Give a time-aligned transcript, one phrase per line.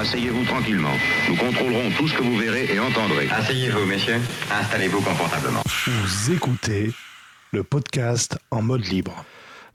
[0.00, 0.96] Asseyez-vous tranquillement.
[1.28, 3.28] Nous contrôlerons tout ce que vous verrez et entendrez.
[3.30, 4.16] Asseyez-vous, messieurs.
[4.50, 5.60] Installez-vous confortablement.
[5.66, 6.90] Vous écoutez
[7.52, 9.26] le podcast en mode libre.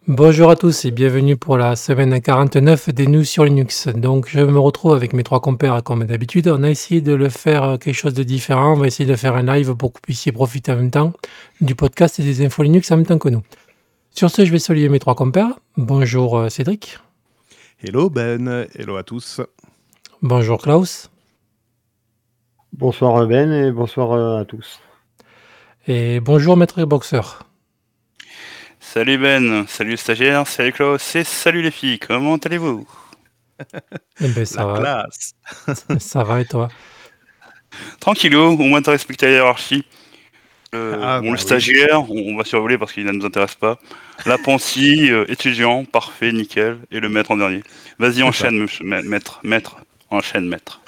[0.07, 3.87] Bonjour à tous et bienvenue pour la semaine 49 des news sur Linux.
[3.89, 6.47] Donc je me retrouve avec mes trois compères comme d'habitude.
[6.47, 8.73] On a essayé de le faire quelque chose de différent.
[8.73, 11.13] On va essayer de faire un live pour que vous puissiez profiter en même temps
[11.61, 13.43] du podcast et des infos Linux en même temps que nous.
[14.09, 15.59] Sur ce, je vais saluer mes trois compères.
[15.77, 16.97] Bonjour euh, Cédric.
[17.83, 19.41] Hello Ben, hello à tous.
[20.25, 21.11] Bonjour Klaus.
[22.73, 24.79] Bonsoir Ben et bonsoir euh, à tous.
[25.87, 27.21] Et bonjour Maître Boxer.
[28.79, 32.87] Salut Ben, salut stagiaire, salut Klaus et salut les filles, comment allez-vous?
[34.19, 34.79] Eh ben, ça La va.
[34.79, 35.33] classe.
[35.99, 36.69] Ça va et toi?
[37.99, 39.85] Tranquillou, au moins t'as respecté la hiérarchie.
[40.73, 41.39] Euh, Ah, bon, bah le oui.
[41.39, 43.77] stagiaire, on, on va survoler parce qu'il ne nous intéresse pas.
[44.25, 46.79] L'apprenti, euh, étudiant, parfait, nickel.
[46.91, 47.63] Et le maître en dernier.
[47.99, 49.77] Vas-y, enchaîne, maître, maître,
[50.15, 50.81] enchaîne, maître.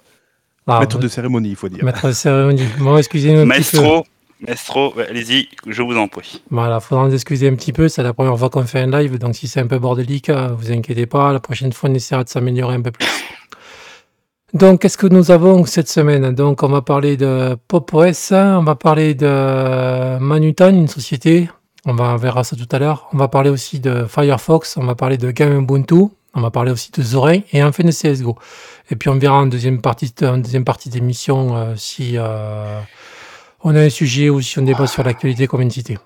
[0.68, 1.84] Ah, Maître de cérémonie, il faut dire.
[1.84, 2.66] Maître de cérémonie.
[2.80, 3.46] Bon, excusez-nous.
[3.46, 4.06] Maestro,
[4.46, 6.42] maestro, allez-y, je vous en prie.
[6.52, 9.18] Voilà, faudra nous excuser un petit peu, c'est la première fois qu'on fait un live,
[9.18, 12.24] donc si c'est un peu bordélique, euh, vous inquiétez pas, la prochaine fois on essaiera
[12.26, 13.08] de s'améliorer un peu plus.
[14.54, 16.34] Donc, qu'est-ce que nous avons cette semaine?
[16.34, 21.50] Donc, on va parler de PopOS, on va parler de Manutan, une société,
[21.86, 23.08] on, va, on verra ça tout à l'heure.
[23.12, 26.72] On va parler aussi de Firefox, on va parler de Game Ubuntu, on va parler
[26.72, 28.38] aussi de Zorin et enfin de CSGO.
[28.90, 32.80] Et puis, on verra en deuxième partie, deuxième partie d'émission euh, si euh,
[33.64, 35.98] on a un sujet ou si on débat sur l'actualité comme une cité.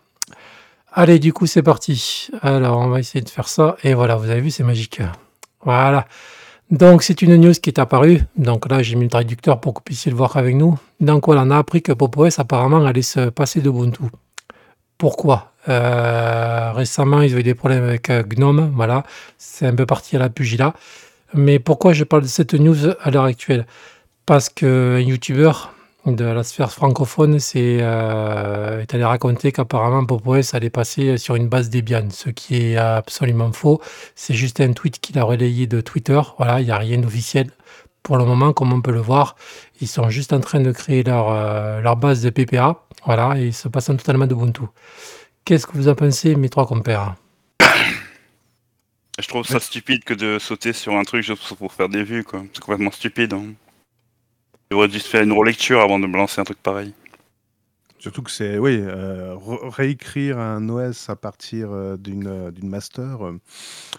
[0.94, 2.30] Allez, du coup, c'est parti.
[2.42, 3.78] Alors, on va essayer de faire ça.
[3.84, 5.02] Et voilà, vous avez vu, c'est magique.
[5.64, 6.08] Voilà.
[6.72, 8.22] Donc, c'est une news qui est apparue.
[8.36, 10.78] Donc là, j'ai mis le traducteur pour que vous puissiez le voir avec nous.
[11.00, 14.04] Donc voilà, on a appris que PopOS apparemment allait se passer d'Ubuntu.
[14.98, 15.52] Pourquoi?
[15.70, 18.72] Euh, Récemment, ils eu des problèmes avec GNOME.
[18.76, 19.04] Voilà,
[19.38, 20.74] c'est un peu parti à la pugilat.
[21.34, 23.66] Mais pourquoi je parle de cette news à l'heure actuelle?
[24.26, 25.52] Parce qu'un YouTuber
[26.06, 31.48] de la sphère francophone c'est, euh, est allé raconter qu'apparemment PopOS allait passer sur une
[31.48, 33.82] base Debian, ce qui est absolument faux.
[34.16, 36.20] C'est juste un tweet qu'il a relayé de Twitter.
[36.38, 37.52] Voilà, il n'y a rien d'officiel
[38.04, 39.36] pour le moment, comme on peut le voir.
[39.80, 42.84] Ils sont juste en train de créer leur, euh, leur base de PPA.
[43.06, 44.64] Voilà, et ils se passent totalement d'Ubuntu.
[45.46, 47.16] Qu'est-ce que vous en pensez, mes trois compères?
[49.22, 52.24] Je trouve ça stupide que de sauter sur un truc juste pour faire des vues,
[52.24, 52.44] quoi.
[52.54, 53.34] C'est complètement stupide.
[53.34, 53.54] Hein.
[54.72, 56.94] Il aurait dû se faire une relecture avant de me lancer un truc pareil.
[58.00, 62.68] Surtout que c'est, oui, euh, re- réécrire un OS à partir euh, d'une euh, d'une
[62.68, 63.20] master,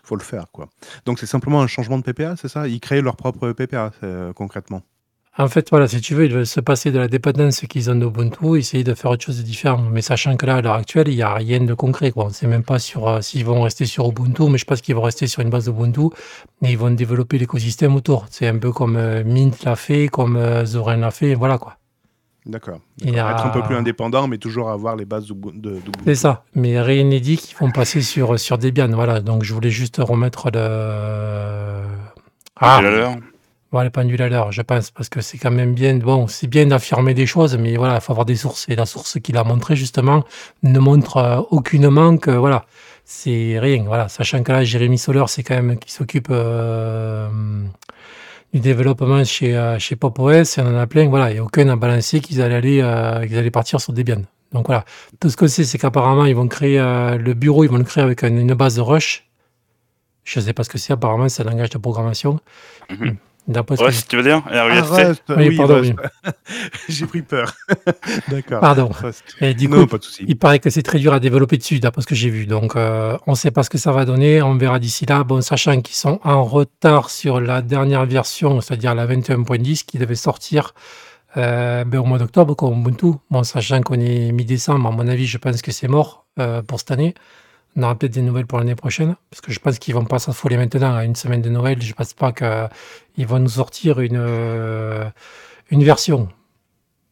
[0.03, 0.69] faut le faire, quoi.
[1.06, 2.66] Donc c'est simplement un changement de PPA, c'est ça?
[2.66, 3.93] Ils créent leur propre PPA,
[4.34, 4.83] concrètement.
[5.38, 7.94] En fait, voilà, si tu veux, ils veulent se passer de la dépendance qu'ils ont
[7.94, 9.78] d'Ubuntu, essayer de faire autre chose de différent.
[9.91, 12.10] Mais sachant que là, à l'heure actuelle, il n'y a rien de concret.
[12.10, 12.25] Quoi.
[12.25, 14.82] On ne sait même pas sur euh, s'ils vont rester sur Ubuntu, mais je pense
[14.82, 16.10] qu'ils vont rester sur une base Ubuntu,
[16.60, 18.26] mais ils vont développer l'écosystème autour.
[18.31, 21.78] C'est un peu comme euh, Mint l'a fait, comme euh, Zorin l'a fait, voilà quoi.
[22.44, 22.81] D'accord.
[23.03, 25.92] A- Être un peu plus indépendant, mais toujours avoir les bases de- d'Ubuntu.
[26.04, 26.44] C'est ça.
[26.54, 28.88] Mais rien n'est dit qu'ils vont passer sur, sur Debian.
[28.88, 29.21] Voilà.
[29.21, 31.84] Donc je voulais juste remettre le.
[32.60, 32.81] Ah.
[33.72, 35.97] Voilà, les pendules à l'heure, je pense, parce que c'est quand même bien.
[35.97, 38.69] Bon, c'est bien d'affirmer des choses, mais voilà, il faut avoir des sources.
[38.69, 40.25] Et la source qu'il a montrée, justement,
[40.62, 42.66] ne montre euh, aucunement que, voilà,
[43.05, 43.84] c'est rien.
[43.84, 47.28] Voilà, sachant que là, Jérémy Soler, c'est quand même qui s'occupe euh,
[48.53, 51.09] du développement chez, euh, chez on en a plein.
[51.09, 54.22] Voilà, et aucun n'a balancé qu'ils allaient, aller, euh, qu'ils allaient partir sur Debian.
[54.53, 54.84] Donc voilà,
[55.19, 58.04] tout ce que c'est, c'est qu'apparemment, ils vont créer le bureau, ils vont le créer
[58.04, 59.27] avec une, base Rush.
[60.25, 62.39] Je ne sais pas ce que c'est, apparemment, c'est un langage de programmation.
[62.91, 62.99] Mhm.
[63.00, 65.94] D'après ce Ouais, que si tu veux dire Ah, RUST Rust, Oui, oui, pardon, Rust.
[66.88, 67.53] J'ai pris peur.
[68.28, 68.60] D'accord.
[68.60, 68.88] Pardon.
[68.88, 69.25] Rust.
[69.41, 70.25] Et du non, coup, pas de souci.
[70.28, 72.47] il paraît que c'est très dur à développer dessus, d'après ce que j'ai vu.
[72.47, 74.42] Donc, euh, on ne sait pas ce que ça va donner.
[74.42, 75.25] On verra d'ici là.
[75.25, 80.14] Bon, sachant qu'ils sont en retard sur la dernière version, c'est-à-dire la 21.10, qui devait
[80.14, 80.74] sortir
[81.36, 83.14] euh, ben, au mois d'octobre, comme Ubuntu.
[83.30, 86.78] Bon, sachant qu'on est mi-décembre, à mon avis, je pense que c'est mort euh, pour
[86.78, 87.14] cette année.
[87.77, 90.19] On aura peut-être des nouvelles pour l'année prochaine, parce que je pense qu'ils vont pas
[90.19, 91.81] s'affoler maintenant à une semaine de Noël.
[91.81, 95.09] Je pense pas qu'ils vont nous sortir une, euh,
[95.71, 96.28] une version.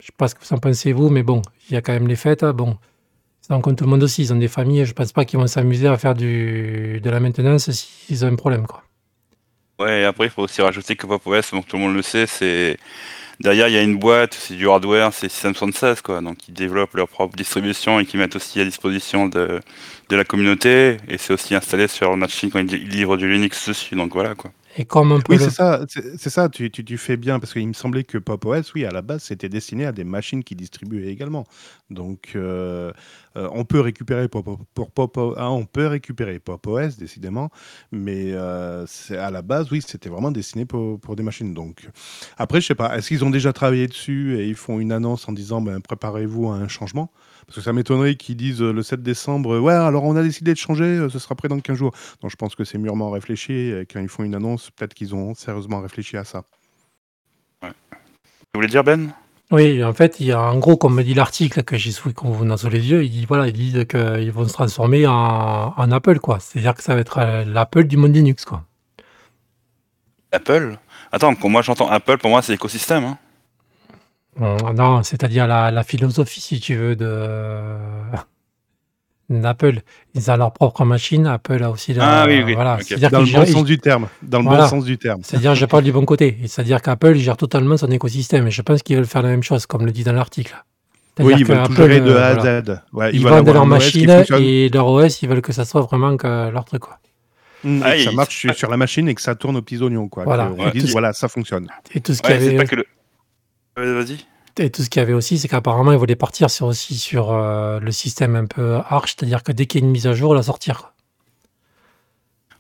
[0.01, 1.93] Je sais pas ce que vous en pensez vous, mais bon, il y a quand
[1.93, 2.43] même les fêtes.
[2.43, 2.77] hein, Bon,
[3.41, 4.23] c'est en compte tout le monde aussi.
[4.23, 4.85] Ils ont des familles.
[4.85, 8.67] Je pense pas qu'ils vont s'amuser à faire de la maintenance s'ils ont un problème,
[8.67, 8.83] quoi.
[9.79, 12.77] Ouais, et après, il faut aussi rajouter que tout le monde le sait, c'est.
[13.41, 16.21] Derrière, il y a une boîte, c'est du hardware, c'est System 76, quoi.
[16.21, 19.61] Donc, ils développent leur propre distribution et qui mettent aussi à disposition de,
[20.11, 20.99] la communauté.
[21.09, 23.95] Et c'est aussi installé sur leur machine quand ils ils livrent du Linux dessus.
[23.97, 24.51] Donc, voilà, quoi.
[24.77, 25.45] Et comme un peu Oui, le...
[25.45, 28.45] c'est ça, c'est ça, tu, tu, tu fais bien, parce qu'il me semblait que Pop
[28.45, 31.47] OS, oui, à la base, c'était destiné à des machines qui distribuaient également.
[31.91, 32.93] Donc, euh,
[33.37, 37.51] euh, on peut récupérer Pop, pour Pop, ah, on peut récupérer Pop OS, décidément,
[37.91, 41.53] mais euh, à la base, oui, c'était vraiment destiné pour, pour des machines.
[41.53, 41.89] Donc,
[42.39, 45.29] après, je sais pas, est-ce qu'ils ont déjà travaillé dessus et ils font une annonce
[45.29, 47.11] en disant, ben, préparez-vous à un changement?
[47.51, 50.53] Parce que ça m'étonnerait qu'ils disent euh, le 7 décembre, ouais, alors on a décidé
[50.53, 51.93] de changer, euh, ce sera prêt dans 15 jours.
[52.21, 53.53] Donc, je pense que c'est mûrement réfléchi.
[53.53, 56.45] Et quand ils font une annonce, peut-être qu'ils ont sérieusement réfléchi à ça.
[57.63, 57.69] Vous
[58.55, 59.13] voulez dire Ben?
[59.51, 62.49] Oui, en fait, il y a en gros, comme dit l'article que j'ai sous, qu'on
[62.51, 65.91] a sous les yeux, il dit voilà, ils disent qu'ils vont se transformer en, en
[65.91, 66.39] Apple, quoi.
[66.39, 68.63] C'est-à-dire que ça va être euh, l'Apple du monde Linux, quoi.
[70.31, 70.79] Apple?
[71.11, 73.03] Attends, quand moi j'entends Apple, pour moi c'est l'écosystème.
[73.03, 73.19] Hein.
[74.41, 77.67] Euh, non, c'est-à-dire la, la philosophie, si tu veux, de
[79.29, 79.81] d'Apple.
[80.15, 81.27] Ils ont leur propre machine.
[81.27, 81.95] Apple a aussi.
[82.01, 82.75] Ah oui, oui, Voilà.
[82.75, 82.83] ok.
[82.83, 84.09] C'est-à-dire Dans le bon gèrent- sens du terme.
[84.23, 84.65] Dans le Voilà.
[84.65, 85.21] bon sens du terme.
[85.23, 86.39] C'est-à-dire, je parle du bon côté.
[86.43, 88.49] Et C'est-à-dire qu'Apple gère totalement son écosystème.
[88.49, 90.57] Et je pense qu'ils veulent faire la même chose, comme le dit dans l'article.
[91.21, 92.63] Oui, C'est-à-dire ils veulent tout gérer de euh, A à voilà.
[92.63, 92.81] Z.
[92.93, 94.43] Ouais, Ils veulent vendent avoir leur un OS qui machine fonctionne.
[94.43, 96.81] et leur OS, ils veulent que ça soit vraiment que leur truc.
[96.83, 96.99] Quoi.
[97.63, 99.57] Mm, Ah, et que ça il- marche sur- sur la machine et que ça tourne
[99.57, 100.09] aux petits oignons.
[100.09, 100.25] Quoi.
[100.25, 100.47] Voilà.
[100.47, 100.71] Que on Ouais.
[100.73, 101.69] dise, voilà, ça fonctionne.
[101.95, 102.85] Et tout ce qu'il y Ouais, c'est avait, pas que le.
[103.77, 104.19] Vas-y.
[104.59, 107.33] et tout ce qu'il y avait aussi, c'est qu'apparemment, ils voulaient partir sur, aussi sur
[107.33, 110.13] euh, le système un peu Arch, c'est-à-dire que dès qu'il y a une mise à
[110.13, 110.93] jour, la sortir.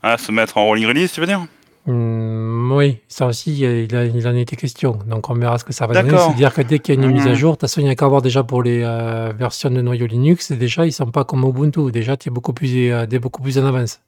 [0.02, 1.44] Ah, se mettre en rolling release, tu veux dire?
[1.86, 4.98] Hum, oui, ça aussi, il, a- il en été question.
[5.06, 6.10] Donc, on verra ce que ça va donner.
[6.18, 7.36] C'est-à-dire que dès qu'il y a une mise à Mhm.
[7.36, 9.80] jour, de toute façon, il n'y a qu'à voir déjà pour les euh, versions de
[9.80, 10.50] noyau Linux.
[10.52, 11.90] Et déjà, ils ne sont pas comme Ubuntu.
[11.90, 14.00] Déjà, tu es beaucoup plus, euh, t'es beaucoup plus en avance.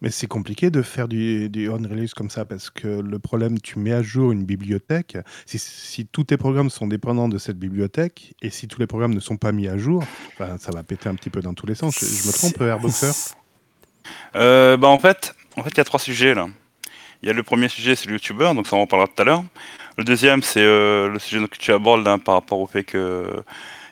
[0.00, 3.78] Mais c'est compliqué de faire du, du on-release comme ça parce que le problème, tu
[3.78, 5.18] mets à jour une bibliothèque.
[5.46, 9.14] Si, si tous tes programmes sont dépendants de cette bibliothèque et si tous les programmes
[9.14, 10.02] ne sont pas mis à jour,
[10.38, 11.98] ben, ça va péter un petit peu dans tous les sens.
[12.00, 13.34] Je, je me trompe, Airboxer
[14.34, 16.48] Euh, bah en fait, en fait, il y a trois sujets là.
[17.22, 19.20] Il y a le premier sujet, c'est le youtubeur, donc ça on en parlera tout
[19.20, 19.44] à l'heure.
[19.98, 23.44] Le deuxième, c'est euh, le sujet que tu abordes là, par rapport au fait que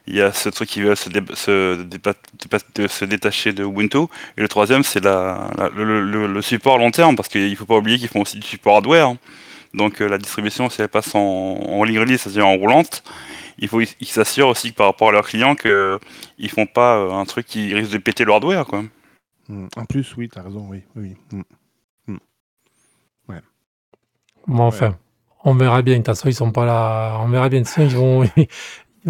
[0.08, 4.06] il y a ce truc qui veut se, dé- se, détacher de Ubuntu.
[4.36, 7.54] Et le troisième, c'est la, la- le, le- le support à long terme, parce qu'il
[7.56, 9.06] faut pas oublier qu'ils font aussi du support hardware.
[9.08, 9.18] hein.
[9.74, 13.02] Donc euh, la distribution, si elle passe en, en ligne release, c'est-à-dire en roulante,
[13.58, 17.12] il faut ils s'assurent aussi que par rapport à leurs clients qu'ils font pas euh,
[17.12, 18.82] un truc qui risque de péter le hardware, quoi.
[19.48, 19.66] Mm.
[19.76, 20.82] En plus, oui, tu as raison, oui.
[20.96, 21.16] oui.
[21.32, 21.42] Mm.
[24.46, 24.96] Bon, enfin,
[25.44, 25.94] on verra bien.
[25.94, 27.18] De toute façon, ils sont pas là.
[27.20, 27.60] On verra bien.
[27.60, 28.24] De toute façon, ils vont,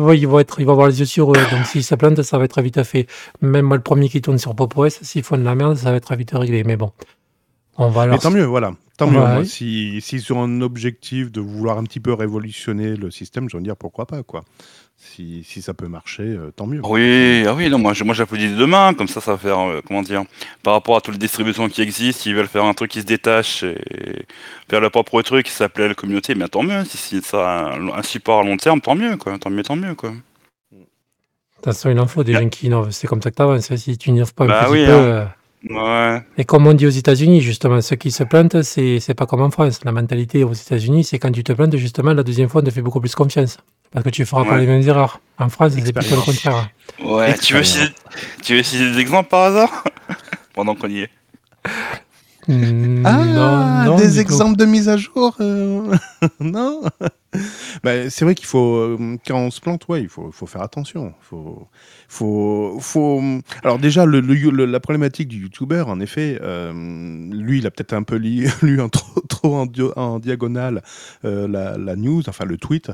[0.00, 1.36] vont, ils vont être, ils vont avoir les yeux sur eux.
[1.50, 3.06] Donc, si ça plante, ça va être vite fait.
[3.40, 5.90] Même moi, le premier qui tourne sur Pop OS, s'ils font de la merde, ça
[5.90, 6.64] va être vite réglé.
[6.64, 6.92] Mais bon,
[7.76, 8.20] on va Mais leur.
[8.20, 8.74] tant mieux, voilà.
[8.96, 9.12] Tant Ouais.
[9.12, 9.18] mieux.
[9.18, 13.56] moi, si, si sur un objectif de vouloir un petit peu révolutionner le système, je
[13.56, 14.42] veux dire pourquoi pas, quoi.
[15.00, 16.80] Si, si ça peut marcher, euh, tant mieux.
[16.84, 19.80] Oui, ah oui, non, moi, je- moi j'applaudis demain, comme ça, ça va faire, euh,
[19.86, 20.24] comment dire,
[20.64, 23.06] par rapport à toutes les distributions qui existent, ils veulent faire un truc qui se
[23.06, 24.26] détache et
[24.68, 27.72] faire leur propre truc qui s'appelait la communauté, mais tant mieux, si, si ça a
[27.76, 30.10] un, un support à long terme, tant mieux, quoi, tant mieux, tant mieux, quoi.
[30.10, 30.16] De
[31.56, 32.90] toute façon, il en faut des gens qui innovent.
[32.90, 33.74] C'est comme ça que tu avances.
[33.76, 34.92] Si tu n'innoves pas un Bah petit oui, peu.
[34.92, 35.00] hein.
[35.00, 35.26] euh,
[35.70, 39.26] Ouais, Et comme on dit aux États-Unis, justement, ceux qui se plantent, c'est c'est pas
[39.26, 39.80] comme en France.
[39.84, 42.70] La mentalité aux États-Unis, c'est quand tu te plantes, justement, la deuxième fois, on te
[42.70, 43.58] fait beaucoup plus confiance.
[43.92, 44.60] Parce que tu feras pas Ouais.
[44.60, 45.20] les mêmes erreurs.
[45.38, 46.68] En France, c'est plutôt le contraire.
[47.02, 47.92] ouais, tu veux, citer,
[48.42, 49.84] tu veux citer des exemples par hasard
[50.54, 51.10] Pendant qu'on y est.
[52.48, 54.18] Mm, Ah, non, non, des coup.
[54.20, 55.94] exemples de mise à jour euh,
[56.40, 56.82] Non
[57.84, 60.62] Bah, C'est vrai qu'il faut, euh, quand on se plante, ouais, il faut, faut faire
[60.62, 61.12] attention.
[61.20, 61.68] Faut,
[62.08, 63.22] faut, faut...
[63.62, 66.72] Alors déjà, le, le- le- la problématique du youtubeur, en effet, euh,
[67.30, 70.82] lui, il a peut-être un peu li- lu un trop, trop en, dio- en diagonale
[71.24, 72.90] euh, la, la news, enfin le tweet,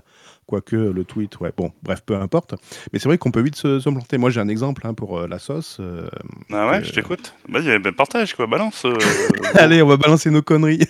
[0.47, 2.55] quoique le tweet, ouais, bon, bref, peu importe.
[2.93, 4.19] Mais c'est vrai qu'on peut vite se, se planter.
[4.19, 5.79] Moi, j'ai un exemple hein, pour euh, la sauce.
[5.81, 6.09] euh,
[6.53, 7.35] Ah ouais, je t'écoute.
[7.49, 8.85] Vas-y, ben, partage, quoi, balance.
[8.85, 8.95] euh,
[9.55, 10.87] Allez, on va balancer nos conneries.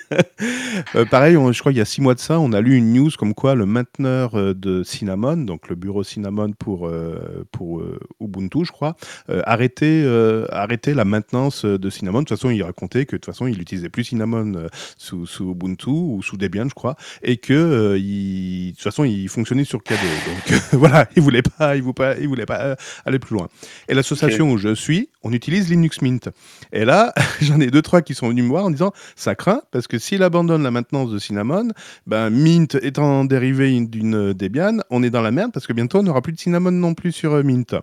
[0.96, 2.76] Euh, pareil, on- je crois qu'il y a six mois de ça, on a lu
[2.76, 7.44] une news comme quoi le mainteneur euh, de Cinnamon, donc le bureau Cinnamon pour, euh,
[7.52, 8.96] pour euh, Ubuntu, je crois,
[9.44, 10.04] arrêtait,
[10.50, 12.20] arrêtait la maintenance de Cinnamon.
[12.20, 15.50] De toute façon, il racontait que de toute façon, il n'utilisait plus Cinnamon sous, sous
[15.50, 19.82] Ubuntu ou sous Debian, je crois, et que il, de toute façon, il fonctionnait sur
[19.82, 19.94] KDE.
[19.94, 23.48] Donc voilà, il voulait pas, il voulait pas, il voulait pas aller plus loin.
[23.88, 26.28] Et l'association où je suis, on utilise Linux Mint.
[26.72, 29.62] Et là, j'en ai deux trois qui sont venus me voir en disant ça craint
[29.72, 31.70] parce que s'il abandonne la maintenance de Cinnamon,
[32.06, 36.02] ben Mint étant dérivé d'une Debian, on est dans la merde parce que bientôt on
[36.04, 37.74] n'aura plus de Cinnamon non plus sur euh, Mint.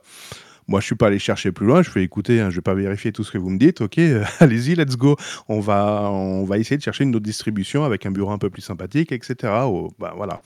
[0.68, 1.82] Moi, je suis pas allé chercher plus loin.
[1.82, 3.82] Je fais écouter, hein, je vais pas vérifier tout ce que vous me dites.
[3.82, 4.00] Ok,
[4.40, 5.18] allez-y, let's go.
[5.50, 8.50] On va, on va essayer de chercher une autre distribution avec un bureau un peu
[8.50, 9.36] plus sympathique, etc.
[9.66, 10.42] Oh, ben, voilà.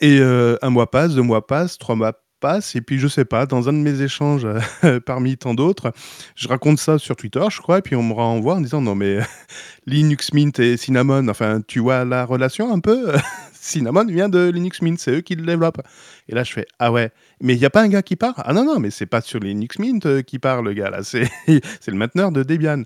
[0.00, 3.24] Et euh, un mois passe, deux mois passent, trois mois passe et puis je sais
[3.24, 4.46] pas, dans un de mes échanges
[4.84, 5.92] euh, parmi tant d'autres,
[6.34, 8.94] je raconte ça sur Twitter, je crois, et puis on me renvoie en disant non
[8.94, 9.18] mais
[9.86, 13.12] Linux Mint et Cinnamon, enfin tu vois la relation un peu?
[13.52, 15.82] Cinnamon vient de Linux Mint, c'est eux qui le développent.
[16.28, 18.34] Et là je fais ah ouais, mais il n'y a pas un gars qui part?
[18.38, 21.02] Ah non non, mais c'est pas sur Linux Mint euh, qui part le gars là,
[21.02, 22.82] c'est le mainteneur de Debian.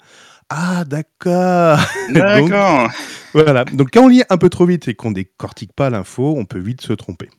[0.51, 1.79] Ah d'accord.
[2.11, 2.91] D'accord.
[3.33, 3.65] voilà.
[3.67, 6.59] Donc quand on lit un peu trop vite et qu'on décortique pas l'info, on peut
[6.59, 7.31] vite se tromper.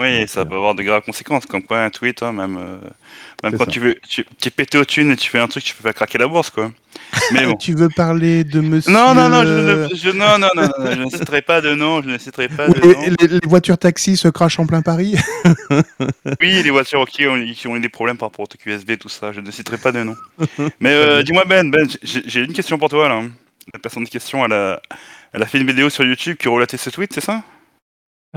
[0.00, 2.56] Oui, Donc, ça euh, peut avoir de graves conséquences, comme quoi un tweet, hein, même,
[2.56, 2.78] euh,
[3.42, 3.70] même quand ça.
[3.70, 5.94] tu veux, tu, es pété au thunes et tu fais un truc, tu peux faire
[5.94, 6.70] craquer la bourse, quoi.
[7.32, 7.56] Mais bon.
[7.56, 10.90] Tu veux parler de monsieur Non, non, non, je ne, je, non, non, non, non,
[10.92, 13.16] je ne citerai pas de nom, je ne citerai pas de les, nom.
[13.20, 15.16] les- les voitures taxi se crachent en plein Paris?
[16.40, 19.08] Oui, les voitures qui ont, qui ont eu des problèmes par rapport au USB, tout
[19.08, 20.16] ça, je ne citerai pas de nom.
[20.80, 23.22] Mais euh, dis-moi Ben, Ben, j'ai j'ai une question pour toi là.
[23.72, 24.80] La personne de question, elle a,
[25.32, 27.42] elle a fait une vidéo sur YouTube qui relatait ce tweet, c'est ça?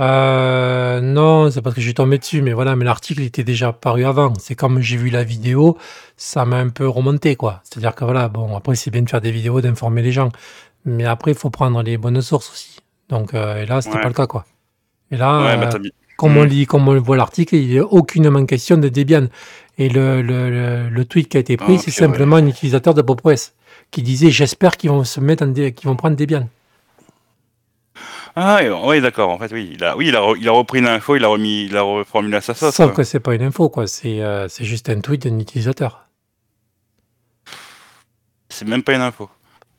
[0.01, 3.71] Euh, non, c'est parce que je suis tombé dessus, mais voilà, mais l'article était déjà
[3.71, 4.33] paru avant.
[4.39, 5.77] C'est comme j'ai vu la vidéo,
[6.17, 7.61] ça m'a un peu remonté, quoi.
[7.63, 10.31] C'est-à-dire que voilà, bon, après, c'est bien de faire des vidéos, d'informer les gens.
[10.85, 12.77] Mais après, il faut prendre les bonnes sources aussi.
[13.09, 14.01] Donc, euh, et là, c'était Ouais.
[14.01, 14.45] pas le cas, quoi.
[15.11, 15.91] Et là, euh, bah mis.
[16.17, 16.47] comme on Mm.
[16.47, 19.27] lit, comme on voit l'article, il n'y a aucunement question de Debian.
[19.77, 22.93] Et le, le, le, le tweet qui a été pris, Ah, c'est simplement un utilisateur
[22.95, 23.51] de PopOS
[23.91, 26.47] qui disait J'espère qu'ils vont se mettre en dé- qu'ils vont prendre Debian.
[28.35, 29.71] Ah, ouais, ouais, d'accord, en fait, oui.
[29.73, 31.81] Il a, oui, il a, re- il a repris l'info, il a remis, il a
[31.81, 32.73] reformulé à sa sauce.
[32.75, 32.95] Sauf quoi.
[32.97, 33.87] que c'est pas une info, quoi.
[33.87, 36.07] C'est euh, c'est juste un tweet d'un utilisateur.
[38.49, 39.29] C'est même pas une info.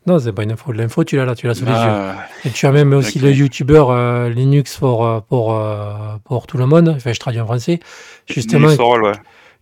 [0.07, 0.73] Non, c'est pas une info.
[0.73, 1.77] L'info, tu l'as là, tu l'as sous les yeux.
[1.79, 5.93] Ah, Et tu as même aussi le youtubeur euh, Linux pour, euh, pour, euh,
[6.25, 7.79] pour tout le monde, enfin je traduis en français,
[8.27, 9.13] justement, Linux for All, ouais.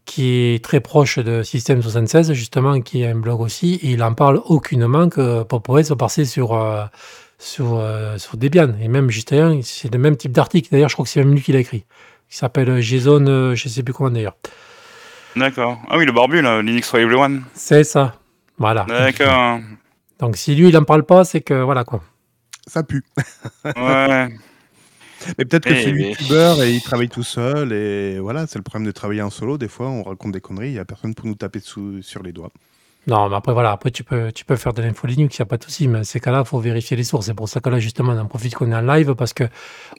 [0.06, 4.02] qui est très proche de System 76, justement, qui a un blog aussi, et il
[4.02, 6.84] en parle aucunement que PopOS va passer sur, euh,
[7.40, 8.74] sur, euh, sur Debian.
[8.80, 10.68] Et même, justement, c'est le même type d'article.
[10.70, 11.84] D'ailleurs, je crois que c'est même lui qui l'a écrit.
[12.30, 14.36] Il s'appelle JSON, euh, je sais plus comment d'ailleurs.
[15.34, 15.80] D'accord.
[15.88, 17.42] Ah oui, le barbu, là, Linux for Everyone.
[17.54, 18.14] C'est ça.
[18.58, 18.84] Voilà.
[18.88, 19.58] D'accord.
[20.18, 22.02] Donc si lui, il en parle pas, c'est que voilà quoi.
[22.66, 23.02] Ça pue.
[23.64, 24.28] Ouais.
[25.38, 27.72] Mais peut-être que Eh, c'est mais- youtubeur et il travaille tout seul.
[27.72, 29.58] Et voilà, c'est le problème de travailler en solo.
[29.58, 32.22] Des fois, on raconte des conneries, il n'y a personne pour nous taper dessous, sur
[32.22, 32.50] les doigts.
[33.06, 35.44] Non, mais après, voilà, après, tu peux, tu peux faire de l'info Linux, il n'y
[35.44, 37.26] a pas de souci, mais ces cas-là, il faut vérifier les sources.
[37.26, 39.44] C'est pour ça que là, justement, on en profite qu'on est en live parce que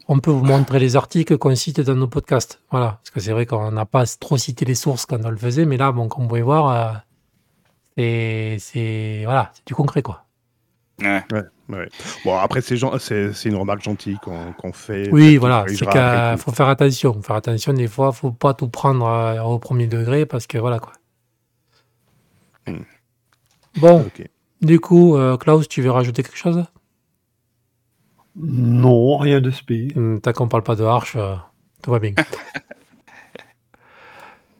[0.07, 2.61] on peut vous montrer les articles qu'on cite dans nos podcasts.
[2.69, 5.37] Voilà, parce que c'est vrai qu'on n'a pas trop cité les sources quand on le
[5.37, 6.97] faisait, mais là, bon, comme vous pouvez voir, euh,
[7.97, 10.25] c'est, c'est, voilà, c'est du concret, quoi.
[11.01, 11.23] Ouais.
[11.69, 11.87] Ouais.
[12.25, 15.09] Bon, après, c'est gen- c'est c'est une remarque gentille qu'on qu'on fait.
[15.11, 17.13] Oui, voilà, c'est qu'il faut faire attention.
[17.13, 20.57] Faut faire attention, des fois, faut pas tout prendre euh, au premier degré parce que
[20.57, 20.91] voilà, quoi.
[22.67, 22.83] Hmm.
[23.77, 24.05] Bon,
[24.61, 26.63] du coup, euh, Klaus, tu veux rajouter quelque chose?
[28.35, 29.89] Non, rien de spé.
[29.95, 31.35] Hum, Tant qu'on parle pas de Arch, euh,
[31.81, 32.13] tout va bien.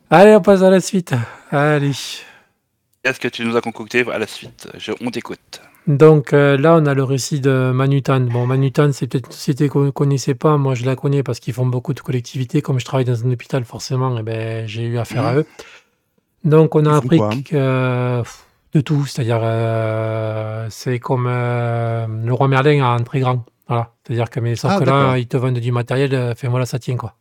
[0.10, 1.14] Allez, on passe à la suite.
[1.52, 1.92] Allez.
[3.04, 4.68] Qu'est-ce que tu nous as concocté à la suite?
[4.78, 5.62] Je, On t'écoute.
[5.88, 8.20] Donc euh, là, on a le récit de Manutan.
[8.22, 10.58] Bon, Manutan, c'est peut-être une société qu'on ne connaissait pas.
[10.58, 12.62] Moi, je la connais parce qu'ils font beaucoup de collectivités.
[12.62, 15.48] Comme je travaille dans un hôpital, forcément, eh ben, j'ai eu affaire à eux.
[16.44, 18.24] Donc, on a appris quoi, hein que, euh,
[18.74, 19.06] de tout.
[19.06, 23.46] C'est-à-dire, euh, c'est comme euh, le roi Merlin en très grand.
[23.68, 23.92] Voilà.
[24.06, 26.14] C'est-à-dire que, mais sauf Ah, que là, ils te vendent du matériel.
[26.14, 27.16] euh, Enfin, voilà, ça tient, quoi.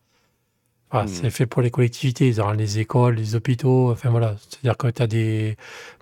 [0.91, 1.09] Voilà, Hmm.
[1.13, 3.91] C'est fait pour les collectivités, les écoles, les hôpitaux.
[3.91, 4.35] Enfin, voilà.
[4.49, 5.55] C'est-à-dire que tu as des,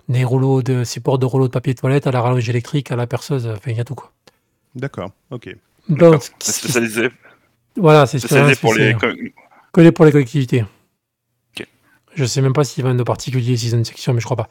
[0.08, 3.06] des rouleaux de support de rouleaux de papier toilette à la rallonge électrique, à la
[3.06, 3.46] perceuse.
[3.46, 4.10] Enfin, il y a tout, quoi.
[4.74, 5.54] D'accord, ok.
[5.88, 7.10] Donc, spécialisé,
[7.76, 8.92] voilà, c'est spécialisé pour les.
[8.92, 9.34] spécialisé.
[9.72, 10.64] Que les- pour les collectivités.
[12.14, 14.36] Je sais même pas s'ils vendent de particuliers, s'ils ont une section, mais je crois
[14.36, 14.48] pas.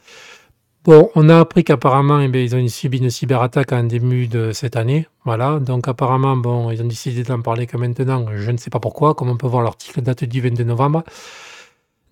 [0.85, 4.53] Bon, on a appris qu'apparemment, eh bien, ils ont subi une cyberattaque en début de
[4.53, 5.07] cette année.
[5.25, 5.59] Voilà.
[5.59, 8.25] Donc, apparemment, bon, ils ont décidé d'en parler que maintenant.
[8.33, 9.13] Je ne sais pas pourquoi.
[9.13, 11.03] Comme on peut voir, l'article date du 22 novembre.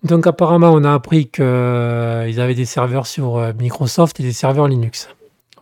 [0.04, 4.68] Donc, apparemment, on a appris qu'ils avaient des serveurs sur euh, Microsoft et des serveurs
[4.68, 5.08] Linux.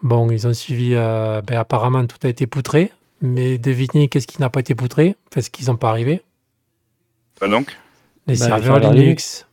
[0.02, 0.90] Bon, ils ont suivi.
[0.94, 2.90] euh, ben, apparemment, tout a été poutré.
[3.22, 5.14] Mais devinez qu'est-ce qui n'a pas été poutré?
[5.30, 6.22] Enfin, ce qu'ils n'ont pas arrivé.
[7.40, 7.76] Bah donc
[8.26, 9.46] Les Bah, serveurs Linux.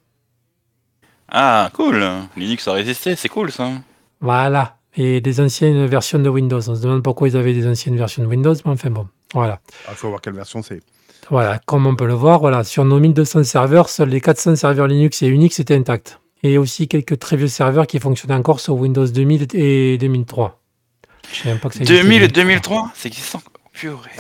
[1.34, 2.06] Ah, cool.
[2.38, 3.72] Linux a résisté, c'est cool ça.
[4.22, 4.78] Voilà.
[4.96, 6.58] Et des anciennes versions de Windows.
[6.70, 9.08] On se demande pourquoi ils avaient des anciennes versions de Windows, mais enfin bon.
[9.34, 9.60] Voilà.
[9.90, 10.82] Il faut voir quelle version c'est.
[11.32, 11.60] Voilà.
[11.66, 12.64] Comme on peut le voir, voilà.
[12.64, 16.20] Sur nos 1200 serveurs, seuls les 400 serveurs Linux et Unix étaient intacts.
[16.44, 20.60] Et aussi quelques très vieux serveurs qui fonctionnaient encore sur Windows 2000 et 2003.
[21.32, 22.76] Je sais même pas que ça existait 2000 et 2003.
[22.78, 23.42] 2003 C'est existant.
[23.72, 24.12] Purée.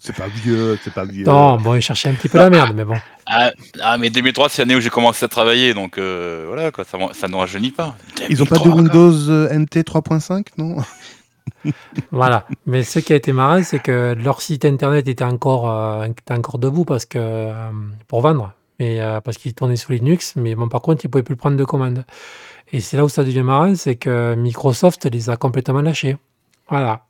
[0.00, 1.24] C'est pas vieux, c'est pas vieux.
[1.24, 2.96] Non, bon, ils cherchaient un petit peu la merde, mais bon.
[3.32, 6.82] Ah, ah, mais 2003, c'est l'année où j'ai commencé à travailler, donc euh, voilà, quoi,
[6.82, 7.94] ça, ça ne rajeunit pas.
[8.28, 9.00] Ils ont pas de 2003, quoi.
[9.02, 10.78] Windows euh, NT 3.5, non
[12.10, 12.46] Voilà.
[12.66, 16.34] Mais ce qui a été marrant, c'est que leur site internet était encore, euh, était
[16.34, 17.70] encore debout parce que, euh,
[18.08, 20.34] pour vendre, mais euh, parce qu'il tournait sous Linux.
[20.36, 22.04] Mais bon, par contre, ils ne pouvaient plus prendre de commandes.
[22.72, 26.16] Et c'est là où ça devient marrant, c'est que Microsoft les a complètement lâchés.
[26.68, 27.04] Voilà.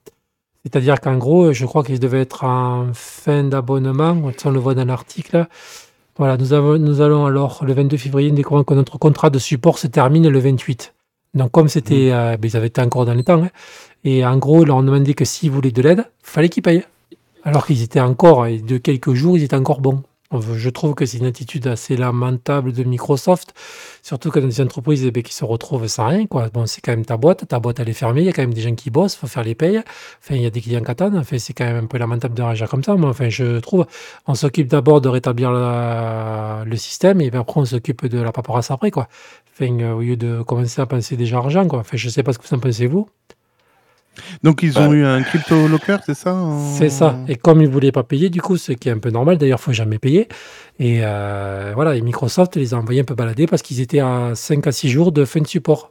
[0.65, 4.17] C'est-à-dire qu'en gros, je crois qu'ils devaient être en fin d'abonnement.
[4.45, 5.47] On le voit dans l'article.
[6.19, 9.79] Voilà, nous, avons, nous allons alors le 22 février découvrir que notre contrat de support
[9.79, 10.95] se termine le 28.
[11.35, 13.51] Donc comme c'était, euh, ben, ils avaient été encore dans les temps, hein.
[14.05, 16.85] et en gros, ils leur ont demandé que s'ils voulaient de l'aide, fallait qu'ils payent.
[17.45, 20.03] Alors qu'ils étaient encore, et de quelques jours, ils étaient encore bons.
[20.33, 23.53] Je trouve que c'est une attitude assez lamentable de Microsoft,
[24.01, 26.27] surtout quand des entreprises eh ben, qui se retrouvent sans rien.
[26.27, 26.49] Quoi.
[26.51, 28.43] Bon, c'est quand même ta boîte, ta boîte elle est fermée, il y a quand
[28.43, 29.83] même des gens qui bossent, il faut faire les payes.
[30.23, 31.17] Enfin, il y a des clients qui attendent.
[31.17, 32.95] Enfin, c'est quand même un peu lamentable de réagir comme ça.
[32.95, 33.87] Mais enfin, je trouve,
[34.29, 38.71] on s'occupe d'abord de rétablir le système et puis après on s'occupe de la paperasse
[38.71, 38.93] après.
[38.93, 39.09] Quoi.
[39.53, 41.67] Enfin, euh, au lieu de commencer à penser déjà argent.
[41.67, 41.81] Quoi.
[41.81, 43.09] Enfin, je sais pas ce que vous en pensez vous.
[44.43, 47.17] Donc ils ont eu un crypto locker, c'est ça en- C'est ça.
[47.29, 49.39] Et comme ils ne voulaient pas payer, du coup, ce qui est un peu normal,
[49.39, 50.29] d'ailleurs, il faut jamais payer.
[50.79, 54.33] Et euh, voilà, et Microsoft les a envoyés un peu balader parce qu'ils étaient à
[54.35, 55.91] 5 à 6 jours de fin de support.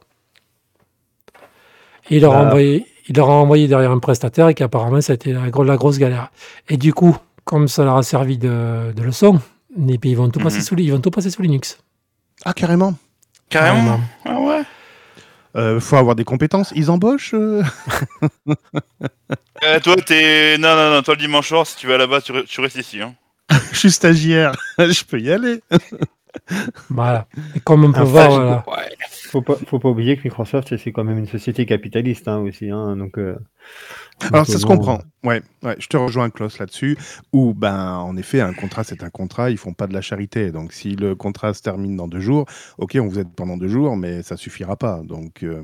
[2.10, 2.46] Et il leur, a Bah.
[2.48, 5.64] envoyé, il leur a envoyé derrière un prestataire et qu'apparemment, ça a été la, gro-
[5.64, 6.30] la grosse galère.
[6.68, 9.40] Et du coup, comme ça leur a servi de, de leçon,
[9.88, 10.62] et puis ils vont tout passer Mhm.
[10.64, 11.78] sous, ils vont tout passer sous Linux.
[12.44, 12.94] Ah carrément.
[13.48, 14.00] Carrément.
[14.24, 14.62] Ah ouais.
[15.56, 16.72] Euh, faut avoir des compétences.
[16.76, 17.34] Ils embauchent.
[17.34, 17.62] euh
[19.62, 20.56] Euh, toi, t'es.
[20.58, 22.76] Non, non, non, toi, le dimanche soir, si tu vas là-bas, tu, re- tu restes
[22.76, 23.00] ici.
[23.02, 23.14] Hein.
[23.72, 24.52] Je suis stagiaire.
[24.78, 25.60] Je peux y aller.
[26.90, 27.26] Voilà.
[27.54, 28.64] Et comme on peut Un voir, stage, voilà.
[28.68, 28.96] Ouais.
[29.30, 32.70] Faut pas, faut pas oublier que Microsoft, c'est- quand même une société capitaliste hein, aussi.
[32.70, 33.36] Hein, donc, euh,
[34.22, 35.00] Alors donc, ça euh, se comprend.
[35.22, 36.96] Ouais, ouais, je te rejoins Klaus là-dessus.
[37.32, 40.50] Où ben en effet un contrat c'est un contrat, ils font pas de la charité.
[40.50, 42.46] Donc si le contrat se termine dans deux jours,
[42.78, 45.02] ok on vous aide pendant deux jours, mais ça suffira pas.
[45.04, 45.62] Donc euh,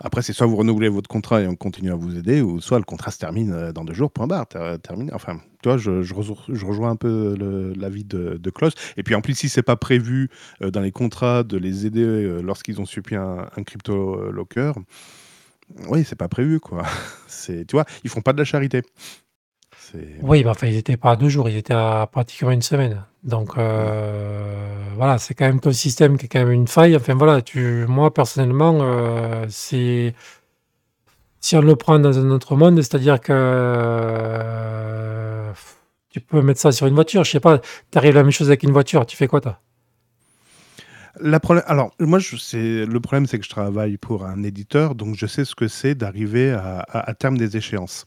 [0.00, 2.78] après c'est soit vous renouvelez votre contrat et on continue à vous aider, ou soit
[2.78, 4.10] le contrat se termine euh, dans deux jours.
[4.10, 4.46] Point barre.
[4.46, 5.12] ter- Terminé.
[5.12, 7.34] Enfin tu vois je, rejoins- un peu
[7.76, 8.72] l'avis de, Klaus.
[8.96, 10.30] Et puis en plus si c'est pas prévu
[10.62, 14.72] euh, dans les contrats de les aider euh, lorsqu'ils ont subi un, crypto locker.
[15.88, 16.84] Oui, c'est pas prévu, quoi.
[17.46, 18.82] Tu vois, ils font pas de la charité.
[20.22, 23.04] Oui, mais enfin, ils n'étaient pas à deux jours, ils étaient à pratiquement une semaine.
[23.28, 26.96] Donc, euh, voilà, c'est quand même ton système qui est quand même une faille.
[26.96, 27.42] Enfin, voilà,
[27.86, 29.44] moi, personnellement, euh.
[31.40, 34.72] Si on le prend dans un autre monde, c'est-à-dire que euh,
[36.10, 38.48] tu peux mettre ça sur une voiture, je sais pas, tu arrives la même chose
[38.48, 39.60] avec une voiture, tu fais quoi, toi?
[41.20, 41.38] La.
[41.66, 45.54] Alors, moi, le problème, c'est que je travaille pour un éditeur, donc je sais ce
[45.54, 48.06] que c'est d'arriver à, à- à terme des échéances.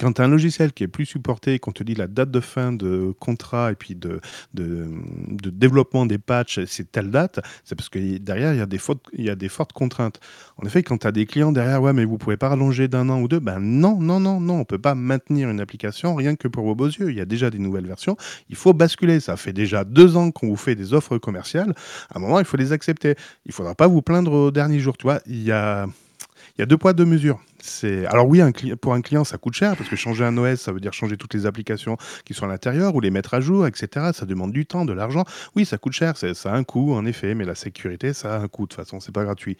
[0.00, 2.40] Quand tu as un logiciel qui est plus supporté, qu'on te dit la date de
[2.40, 4.20] fin de contrat et puis de,
[4.54, 9.72] développement des patchs, c'est telle date, c'est parce que derrière, il y, a des fortes
[9.74, 10.18] contraintes.
[10.56, 13.10] En effet, quand tu as des clients derrière, ouais, mais vous pouvez pas rallonger d'un
[13.10, 16.34] an ou deux, ben non, non, non, non, on peut pas maintenir une application rien
[16.34, 17.10] que pour vos beaux yeux.
[17.10, 18.16] Il y a déjà des nouvelles versions,
[18.48, 19.20] il faut basculer.
[19.20, 21.74] Ça fait déjà deux ans qu'on vous fait des offres commerciales.
[22.08, 23.16] À un moment, il faut les accepter.
[23.44, 24.96] Il faudra pas vous plaindre au dernier jour.
[24.96, 25.86] Tu vois, il y a
[26.58, 27.38] deux poids, deux mesures.
[27.62, 28.06] C'est...
[28.06, 28.40] Alors oui,
[28.80, 31.16] pour un client, ça coûte cher, parce que changer un OS, ça veut dire changer
[31.16, 34.10] toutes les applications qui sont à l'intérieur, ou les mettre à jour, etc.
[34.12, 35.24] Ça demande du temps, de l'argent.
[35.56, 38.38] Oui, ça coûte cher, ça a un coût, en effet, mais la sécurité, ça a
[38.38, 39.56] un coût, de toute façon, c'est pas gratuit.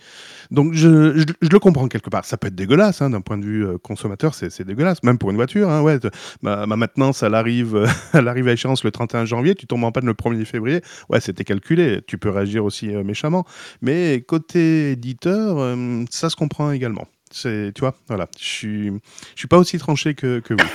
[0.51, 2.25] Donc je, le comprends quelque part.
[2.25, 5.03] Ça peut être dégueulasse, hein, d'un point de vue euh, consommateur, c'est, dégueulasse.
[5.03, 5.99] Même pour une voiture, hein, ouais,
[6.43, 9.93] ma, ma maintenance, elle arrive, elle arrive à échéance le 31 janvier, tu tombes en
[9.93, 13.45] panne le 1er février, ouais, c'était calculé, tu peux réagir aussi euh, méchamment.
[13.83, 17.07] Mais côté éditeur, euh, ça se comprend également.
[17.31, 20.61] C'est, tu vois, voilà, je suis, je suis pas aussi tranché que, que vous.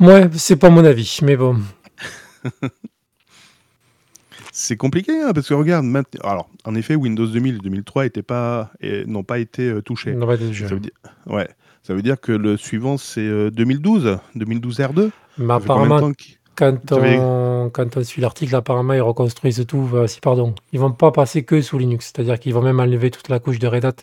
[0.00, 1.56] Ouais, c'est pas mon avis, mais bon.
[4.52, 8.22] C'est compliqué, hein, parce que regarde, maintenant- alors, en effet, Windows 2000 et 2003 étaient
[8.22, 10.14] pas, et n'ont pas été euh, touchés.
[10.68, 10.90] Ça veut dire,
[11.26, 11.48] ouais,
[11.82, 15.10] ça veut dire que le suivant c'est euh, 2012, 2012 R2.
[15.38, 16.00] Mais apparemment,
[16.56, 19.88] Quand on, quand on suit l'article, apparemment, ils reconstruisent tout.
[19.94, 20.54] euh, si, pardon.
[20.72, 22.06] Ils vont pas passer que sous Linux.
[22.12, 23.94] C'est-à-dire qu'ils vont même enlever toute la couche de Red Hat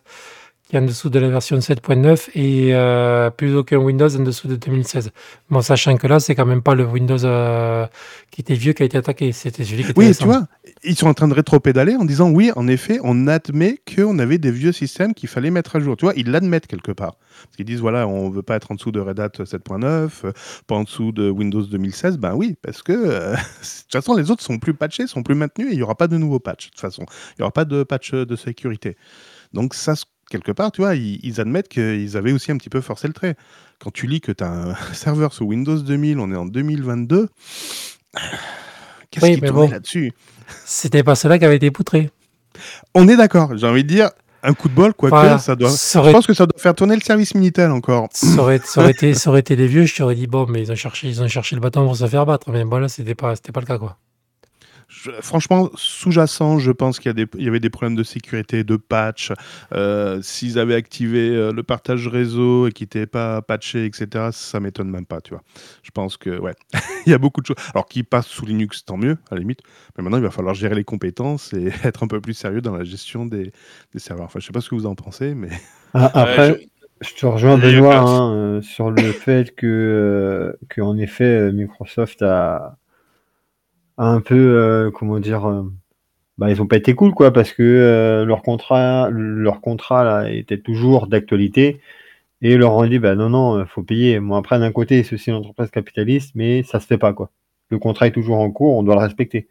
[0.76, 4.56] est en dessous de la version 7.9 et euh, plus aucun Windows en dessous de
[4.56, 5.12] 2016.
[5.50, 7.86] Bon, sachant que là, c'est quand même pas le Windows euh,
[8.32, 9.32] qui était vieux qui a été attaqué.
[9.32, 10.20] C'était celui qui était Oui, récent.
[10.20, 10.48] tu vois,
[10.84, 14.38] ils sont en train de rétro-pédaler en disant oui, en effet, on admet qu'on avait
[14.38, 15.98] des vieux systèmes qu'il fallait mettre à jour.
[15.98, 17.16] Tu vois, ils l'admettent quelque part.
[17.44, 20.32] Parce qu'ils disent voilà, on veut pas être en dessous de Red Hat 7.9, euh,
[20.68, 22.18] pas en dessous de Windows 2016.
[22.18, 25.36] Ben oui, parce que euh, de toute façon, les autres sont plus patchés, sont plus
[25.36, 26.68] maintenus et il n'y aura pas de nouveaux patchs.
[26.68, 28.96] De toute façon, il n'y aura pas de patch de sécurité.
[29.54, 32.70] Donc, ça, se- quelque part, tu vois, ils, ils admettent qu'ils avaient aussi un petit
[32.70, 33.36] peu forcé le trait.
[33.80, 37.30] Quand tu lis que tu as un serveur sous Windows 2000, on est en 2022.
[39.12, 39.70] Qu'est-ce Oui, qui bon.
[39.70, 40.12] là-dessus?
[40.66, 42.10] C'était pas cela qui avait été poutré.
[42.94, 44.10] On est d'accord, j'ai envie de dire,
[44.44, 45.36] Un coup de bol, quoi Voilà.
[45.36, 45.70] que ça doit.
[45.72, 48.08] Ça Je aurait, pense que ça doit faire tourner le service Minitel encore.
[48.12, 50.62] ça aurait- ça aurait été, ça aurait été les vieux, je t'aurais dit bon, mais
[50.62, 52.50] ils ont cherché, ils ont cherché le bâton pour se faire battre.
[52.52, 53.98] Mais bon là, c'était pas, c'était pas le cas quoi.
[55.04, 59.34] Je- franchement, sous-jacent, je pense qu'il y, avait des problèmes de sécurité, de patch.
[59.74, 64.60] Euh, S'ils avaient activé euh, le partage réseau et qui n'était pas patché, etc., ça
[64.62, 65.44] m'étonne même pas, tu vois.
[65.84, 66.54] Je pense que, ouais,
[67.06, 67.58] il y a beaucoup de choses.
[67.74, 69.60] Alors, qui passent sous Linux, tant mieux, à la limite.
[69.98, 72.76] Mais maintenant, il va falloir gérer les compétences et être un peu plus sérieux dans
[72.76, 73.52] la gestion des,
[73.92, 74.26] des serveurs.
[74.26, 75.50] Enfin, je sais pas ce que vous en pensez, mais
[75.94, 76.68] Ah, Après, Ouais,
[77.02, 81.52] je te rejoins Benoît hein, euh, sur le fait que, euh, que en effet euh,
[81.52, 82.78] Microsoft a
[83.98, 85.64] un peu euh, comment dire euh,
[86.38, 90.60] bah ils ont pas été cool quoi parce que euh, leur contrat leur contrat était
[90.60, 91.82] toujours d'actualité
[92.42, 94.20] et ils leur ont dit bah non non faut payer.
[94.20, 97.32] Bon après d'un côté c'est aussi une entreprise capitaliste mais ça se fait pas quoi.
[97.70, 99.48] Le contrat est toujours en cours, on doit le respecter.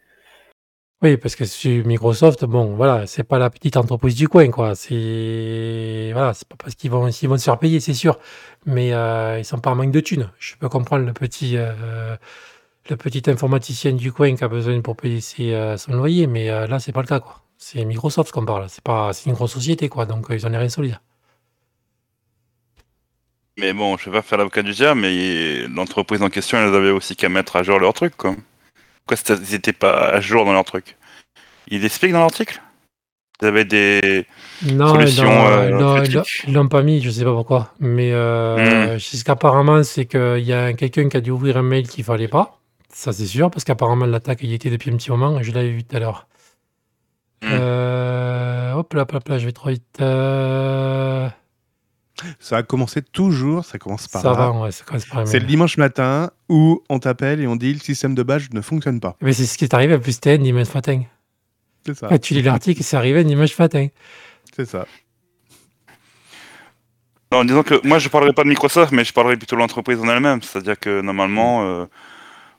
[1.02, 4.74] Oui, parce que sur Microsoft, bon, voilà, c'est pas la petite entreprise du coin, quoi.
[4.74, 8.18] C'est voilà, c'est pas parce qu'ils vont, s'ils vont se faire payer, c'est sûr,
[8.64, 10.30] mais euh, ils sont pas en manque de thunes.
[10.38, 11.58] Je peux comprendre le petit,
[12.90, 16.50] le petit informaticien du coin qui a besoin pour payer ses, euh, son loyer, mais
[16.50, 17.40] euh, là, c'est pas le cas, quoi.
[17.56, 18.68] C'est Microsoft qu'on parle.
[18.68, 20.06] C'est pas, c'est une grosse société, quoi.
[20.06, 20.98] Donc euh, ils en ont rien solide.
[23.56, 26.90] Mais bon, je vais pas faire l'avocat du diable, mais l'entreprise en question, elle avait
[26.90, 28.34] aussi qu'à mettre à jour leur truc, quoi.
[29.06, 30.96] Pourquoi ils étaient pas à jour dans leur truc?
[31.68, 32.60] Ils expliquent dans l'article?
[33.40, 34.26] Ils avaient des...
[34.62, 36.04] Non, Solution, non, euh,
[36.46, 37.72] ils l'ont- pas mis, je sais pas pourquoi.
[37.80, 41.88] Mais euh, ce qu'apparemment, c'est qu'il y a quelqu'un qui a dû ouvrir un mail
[41.88, 42.60] qu'il fallait pas.
[42.94, 45.72] Ça, c'est sûr, parce qu'apparemment, l'attaque y était depuis un petit moment, et je l'avais
[45.72, 46.28] vu tout à l'heure.
[47.42, 47.48] Hmm.
[47.50, 49.82] Euh, hop là, hop là, hop là, je vais trop vite.
[50.00, 51.28] Euh,
[52.38, 54.36] ça a commencé toujours, ça commence par ça là.
[54.36, 57.72] va, ouais, ça commence par C'est le dimanche matin où on t'appelle et on dit
[57.72, 59.16] le système de base ne fonctionne pas.
[59.20, 61.02] Mais c'est ce qui est arrivé, en plus, c'était un dimanche matin.
[61.84, 62.16] C'est ça.
[62.20, 63.88] Tu lis l'article, c'est arrivé dimanche matin.
[64.54, 64.86] C'est ça.
[67.32, 69.98] Non, disons que moi, je parlerai pas de Microsoft, mais je parlerai plutôt de l'entreprise
[69.98, 70.42] en elle-même.
[70.42, 71.64] C'est-à-dire que normalement...
[71.64, 71.86] Euh...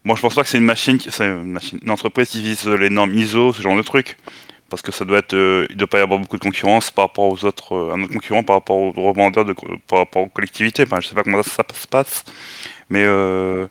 [0.06, 2.68] Bon, je pense pas que c'est une machine, c'est une, machine, une entreprise qui vise
[2.68, 4.18] les normes ISO, ce genre de trucs.
[4.70, 7.06] Parce que ça doit être, euh, il doit pas y avoir beaucoup de concurrence par
[7.06, 9.54] rapport aux autres, euh, à nos concurrents, par rapport aux revendeurs, de,
[9.88, 10.84] par rapport aux collectivités.
[10.84, 12.24] Enfin, je sais pas comment ça, se passe,
[12.90, 13.68] mais euh,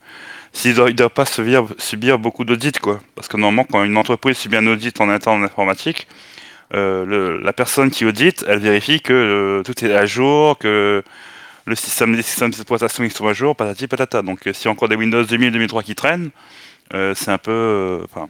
[0.53, 3.01] s'ils doivent, ils doivent pas subir, subir beaucoup d'audits, quoi.
[3.17, 6.09] Parce que normalement, quand une entreprise subit un audit en interne en informatique,
[6.75, 11.03] euh, le- la personne qui audite, elle vérifie que euh, tout est à jour, que
[11.67, 14.23] le système, les systèmes d'exploitation ils sont à jour, patati patata.
[14.23, 16.31] Donc, euh, s'il y a encore des Windows 2000, 2003 qui traînent,
[16.93, 18.29] euh, c'est un peu, euh, enfin,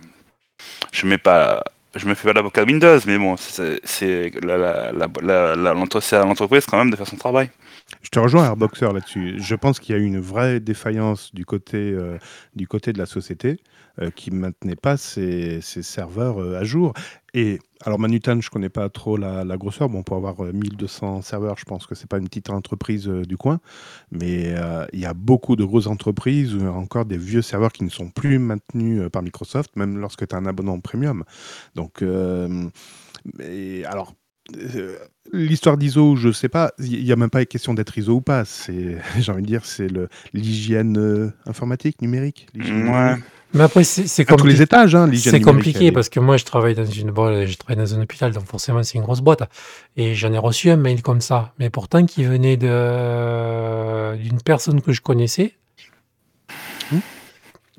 [0.93, 1.65] je mets pas,
[1.97, 3.81] je me fais pas l'avocat Windows, mais bon, c'est
[4.23, 7.51] à l'entreprise quand même de faire son travail.
[8.03, 9.35] Je te rejoins, Airboxer, là-dessus.
[9.39, 11.95] Je pense qu'il y a eu une vraie défaillance du côté,
[12.55, 13.59] du côté de la société
[14.15, 16.95] qui ne maintenait pas ses, serveurs à jour.
[17.37, 19.89] Et alors, Manutan, je ne connais pas trop la, la grosseur.
[19.89, 23.23] Bon, pour avoir euh, 1200 serveurs, je pense que c'est pas une petite entreprise euh,
[23.23, 23.61] du coin.
[24.13, 27.19] Mais euh, il y a beaucoup de grosses entreprises où il y a encore des
[27.19, 30.47] vieux serveurs qui ne sont plus maintenus euh, par Microsoft, même lorsque tu as un
[30.47, 31.25] abonnement premium.
[31.75, 32.69] Donc, euh,
[33.37, 34.15] mais alors,
[34.57, 34.99] euh,
[35.33, 38.45] l'histoire d'ISO, je sais pas, il n'y a même pas question d'être ISO ou pas.
[38.45, 39.89] C'est, j'ai envie de dire, c'est
[40.33, 42.47] l'hygiène euh, informatique, numérique.
[42.55, 43.17] Ouais.
[43.55, 46.75] Mais après, c'est À tous les étages, hein, C'est compliqué parce que moi je travaille
[46.75, 49.49] dans une boîte, je travaille dans un hôpital, donc forcément c'est une grosse boîte.
[49.97, 54.93] Et j'en ai reçu un mail comme ça, mais pourtant qui venait d'une personne que
[54.93, 55.55] je connaissais,
[56.93, 56.99] Hmm.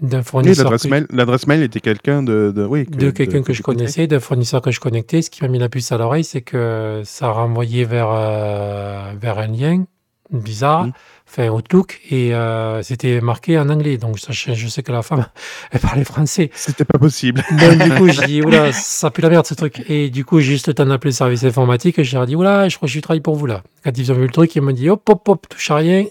[0.01, 0.65] d'un fournisseur,
[1.11, 4.19] l'adresse que, mail, était quelqu'un de, de, oui, de quelqu'un que, que je connaissais, d'un
[4.19, 5.21] fournisseur que je connectais.
[5.21, 9.37] Ce qui m'a mis la puce à l'oreille, c'est que ça renvoyait vers euh, vers
[9.37, 9.85] un lien
[10.31, 10.91] bizarre, Hmm.
[11.35, 13.97] Enfin Outlook, et euh, c'était marqué en anglais.
[13.97, 15.25] Donc je, je sais que la femme,
[15.71, 16.49] elle parlait français.
[16.53, 17.43] C'était pas possible.
[17.59, 19.83] Donc, du coup, j'ai dit, oula, ça pue la merde ce truc.
[19.89, 22.27] Et du coup, j'ai juste le temps d'appeler le service informatique et je leur ai
[22.27, 23.63] dit, oula, je crois que je travaille pour vous là.
[23.83, 26.05] Quand ils ont vu le truc, ils m'ont dit, hop, hop, hop, touche à rien.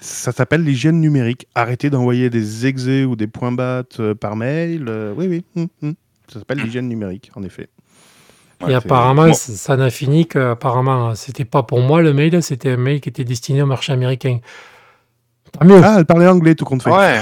[0.00, 1.46] Ça s'appelle l'hygiène numérique.
[1.54, 4.86] Arrêtez d'envoyer des exés ou des points bas euh, par mail.
[4.88, 5.44] euh, oui, oui.
[5.56, 5.94] hum, hum.
[6.32, 7.68] Ça s'appelle l'hygiène numérique, en effet.
[8.68, 9.32] Et apparemment, bon.
[9.34, 13.08] ça n'a fini que, apparemment, c'était pas pour moi le mail, c'était un mail qui
[13.08, 14.38] était destiné au marché américain.
[15.52, 16.90] Tant mieux, Ah, elle parlait anglais, tout compte fait.
[16.90, 17.20] Ouais.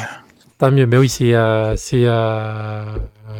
[0.59, 0.87] tant mieux.
[0.87, 2.85] Ben oui, c'est euh, c'est euh,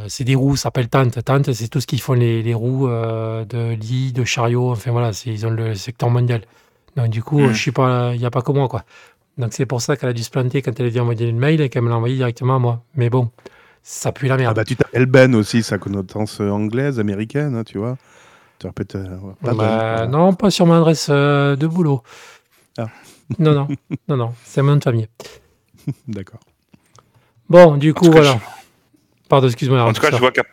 [0.07, 1.23] c'est des roues, ça s'appelle Tante.
[1.25, 4.91] Tante, c'est tout ce qu'ils font les, les roues euh, de lit, de chariot, enfin
[4.93, 6.43] voilà, ils ont le secteur mondial.
[6.97, 7.53] Donc du coup, Mm.
[7.53, 8.85] je suis pas, il n'y a pas que moi quoi.
[9.37, 11.39] Donc c'est pour ça qu'elle a dû se planter quand elle a dû envoyer le
[11.39, 12.83] mail et qu'elle me l'a envoyé directement à moi.
[12.95, 13.31] Mais bon,
[13.91, 14.57] ça pue la Ah merde.
[14.57, 17.97] bah tu t'appelles Ben aussi, sa connotance euh, anglaise, américaine, hein, tu vois.
[18.59, 22.03] Tu répètes euh, pas Bah, Ben, non, pas sur mon adresse euh, de boulot.
[22.77, 22.87] Ah.
[23.39, 23.69] Non, non,
[24.09, 25.07] non, non, c'est mon nom de famille.
[26.09, 26.41] D'accord.
[27.51, 28.39] Bon, du coup, voilà.
[29.29, 29.83] Pardon, excuse-moi.
[29.83, 30.45] En tout cas, je vois qu'à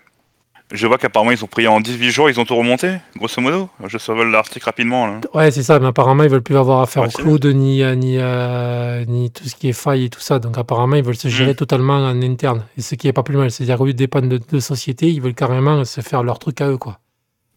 [0.72, 3.70] Je vois qu'apparemment ils ont pris en 18 jours, ils ont tout remonté, grosso modo.
[3.86, 5.22] Je survole l'article rapidement là.
[5.34, 7.94] Ouais, c'est ça, mais apparemment ils veulent plus avoir affaire Ouais, au cloud ni, euh,
[7.94, 10.40] ni, euh, ni tout ce qui est faille et tout ça.
[10.40, 11.56] Donc apparemment ils veulent se gérer Mm.
[11.56, 12.66] totalement en interne.
[12.78, 15.08] Et ce qui est pas plus mal, c'est-à-dire au lieu de dépendre de, de sociétés,
[15.12, 17.00] ils veulent carrément se faire leur truc à eux, quoi.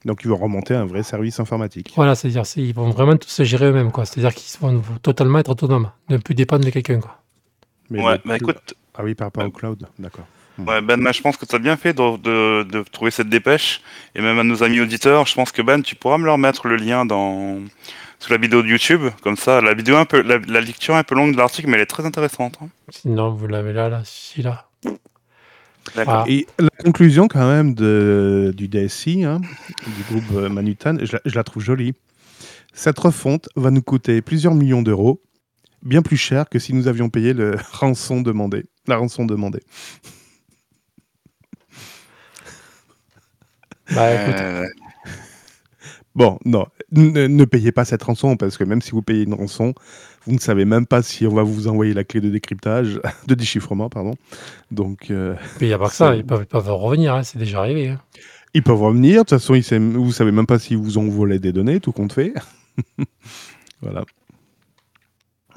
[0.05, 1.93] Donc ils vont remonter un vrai service informatique.
[1.97, 4.05] Voilà, c'est-à-dire c'est- ils vont vraiment tout se gérer eux-mêmes, quoi.
[4.05, 7.17] C'est-à-dire qu'ils vont totalement être autonomes, ne plus dépendre de quelqu'un, quoi.
[7.91, 10.27] Mais Ouais, bah écoute, Ah oui, par rapport au cloud, d'accord.
[10.67, 13.81] Ouais, Ben, je pense que tu as bien fait de, de, de trouver cette dépêche.
[14.15, 16.67] Et même à nos amis auditeurs, je pense que Ben, tu pourras me leur mettre
[16.69, 17.59] le lien dans
[18.21, 19.03] sous la vidéo de YouTube.
[19.23, 21.69] Comme ça, la vidéo un peu, la, la lecture est un peu longue de l'article,
[21.69, 22.59] mais elle est très intéressante.
[22.63, 22.69] hein.
[22.91, 24.69] Sinon, vous l'avez là, là, si là.
[25.95, 26.15] D'accord.
[26.15, 26.25] Ah.
[26.29, 29.41] Et la conclusion quand même de, du DSI, hein,
[29.87, 31.95] du groupe euh, Manutan, je la, je la trouve jolie.
[32.75, 35.23] Cette refonte va nous coûter plusieurs millions d'euros,
[35.83, 39.63] bien plus cher que si nous avions payé le rançon demandé, la rançon demandée.
[43.95, 44.67] Bah écoute, Euh,
[46.15, 49.35] Bon, non, ne, ne payez pas cette rançon parce que même si vous payez une
[49.35, 49.73] rançon,
[50.27, 53.35] vous ne savez même pas si on va vous envoyer la clé de décryptage, de
[53.35, 54.15] déchiffrement, pardon.
[54.73, 57.39] Donc, euh, il n'y a pas que ça, ils peuvent, ils peuvent revenir, hein, c'est
[57.39, 57.91] déjà arrivé.
[57.91, 58.01] hein.
[58.53, 59.13] ils peuvent revenir.
[59.15, 61.79] De toute façon, ils savent- vous savez même pas si vous ont volé des données,
[61.79, 62.33] tout compte fait.
[63.81, 64.01] voilà.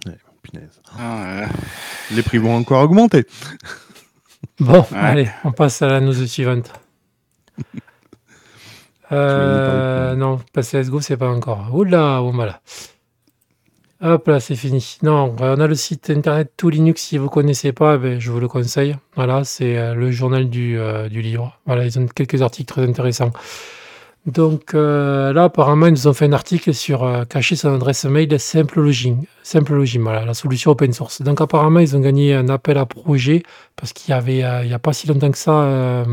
[0.06, 0.80] Ouais, punaise.
[1.00, 1.48] ah, ouais.
[2.16, 3.26] Les prix vont encore augmenter.
[4.60, 4.98] Bon, Ouais.
[4.98, 6.72] allez, on passe à la news suivante.
[9.12, 11.68] Euh, non, pas CSGO, c'est pas encore.
[11.74, 12.62] Oula, bon voilà.
[14.04, 14.98] Hop là, c'est fini.
[15.04, 17.04] Non, euh, on a le site internet Tout Linux.
[17.04, 18.96] Si vous connaissez pas, ben, je vous le conseille.
[19.16, 21.60] Voilà, c'est euh, le journal du, euh, du livre.
[21.68, 23.32] Voilà, ils ont quelques articles très intéressants.
[24.26, 28.06] Donc euh, là, apparemment, ils nous ont fait un article sur euh, cacher son adresse
[28.06, 29.18] mail Simple Login.
[29.44, 31.22] Simple Login, voilà, la solution open source.
[31.22, 33.44] Donc apparemment, ils ont gagné un appel à projet
[33.76, 36.06] parce qu'il y avait, il n'y a pas si longtemps que ça,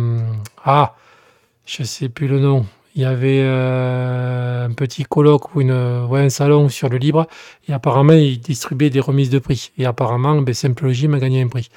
[0.64, 0.94] ah,
[1.64, 2.66] je sais plus le nom.
[2.98, 7.28] Il y avait euh, un petit colloque ou un salon sur le libre
[7.68, 9.70] et apparemment, ils distribuaient des remises de prix.
[9.78, 11.68] Et apparemment, ben, Simple Login a gagné un prix.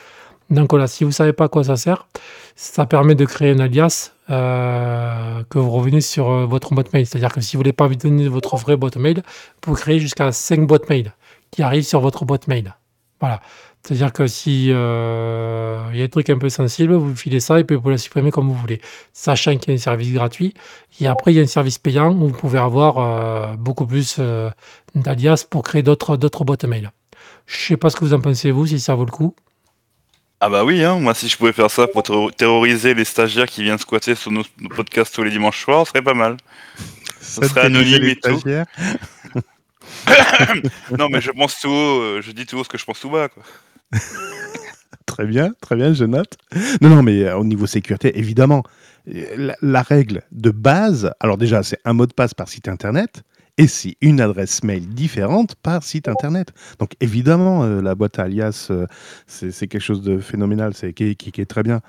[0.49, 2.07] Donc voilà, si vous savez pas à quoi ça sert,
[2.55, 7.05] ça permet de créer un alias euh, que vous revenez sur euh, votre boîte mail.
[7.05, 9.21] C'est-à-dire que si vous voulez pas vous donner votre vraie boîte mail,
[9.63, 11.13] vous créer jusqu'à 5 boîtes mail
[11.51, 12.73] qui arrivent sur votre boîte mail.
[13.19, 13.41] Voilà.
[13.83, 17.59] C'est-à-dire que si euh, il y a des trucs un peu sensibles, vous filez ça
[17.59, 18.79] et puis vous la supprimer comme vous voulez.
[19.11, 20.53] Sachant qu'il y a un service gratuit.
[20.99, 24.17] Et après, il y a un service payant où vous pouvez avoir euh, beaucoup plus
[24.19, 24.51] euh,
[24.93, 26.91] d'alias pour créer d'autres d'autres boîtes mail.
[27.47, 29.35] Je sais pas ce que vous en pensez, vous, si ça vaut le coup.
[30.39, 33.45] Ah bah oui, hein, moi si je pouvais faire ça pour terro- terroriser les stagiaires
[33.47, 36.37] qui viennent squatter sur nos, nos podcasts tous les dimanches soirs, ce serait pas mal.
[37.19, 38.39] Ça serait anonyme les et tout.
[38.39, 38.65] stagiaires.
[40.97, 43.09] Non mais je pense tout haut, je dis tout haut ce que je pense tout
[43.09, 43.29] bas.
[43.29, 43.43] Quoi.
[45.05, 46.37] Très bien, très bien, je note.
[46.79, 48.63] Non, non, mais euh, au niveau sécurité, évidemment,
[49.05, 53.23] la, règle de base, alors déjà, c'est un mot de passe par site internet
[53.57, 56.53] et c'est une adresse mail différente par site internet.
[56.79, 58.87] Donc évidemment, euh, la boîte à alias, euh,
[59.27, 61.81] c'est quelque chose de phénoménal, c'est qui est très bien.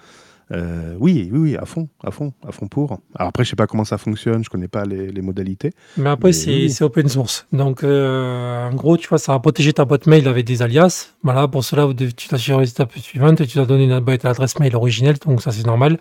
[0.52, 2.98] Euh, oui, oui, oui, à fond, à fond, à fond pour.
[3.14, 5.72] Alors après, je sais pas comment ça fonctionne, je connais pas les, les modalités.
[5.96, 7.46] Mais après, Mais c'est open source.
[7.52, 11.14] Donc, euh, en gros, tu vois, ça va protéger ta boîte mail avec des alias.
[11.22, 14.58] Voilà, pour cela, tu dois suivre l'étape suivante et tu dois donner une boîte adresse
[14.58, 15.98] mail originelle, donc ça, c'est normal.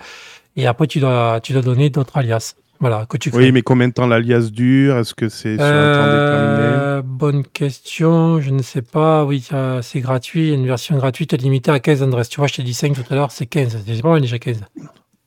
[0.57, 2.55] Et après, tu dois, tu dois donner d'autres alias.
[2.81, 3.45] Voilà, que tu crées.
[3.45, 4.97] Oui, mais combien de temps l'alias dure?
[4.97, 6.59] Est-ce que c'est sur un temps déterminé?
[6.59, 9.23] Euh, bonne question, je ne sais pas.
[9.23, 9.47] Oui,
[9.81, 10.51] c'est gratuit.
[10.51, 12.29] Une version gratuite limitée à 15 adresses.
[12.29, 13.83] Tu vois, je t'ai dit 5 tout à l'heure, c'est 15.
[13.85, 14.61] C'est pas déjà 15.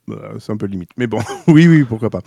[0.06, 0.90] Bah, c'est un peu limite.
[0.98, 2.20] Mais bon, oui, oui, pourquoi pas.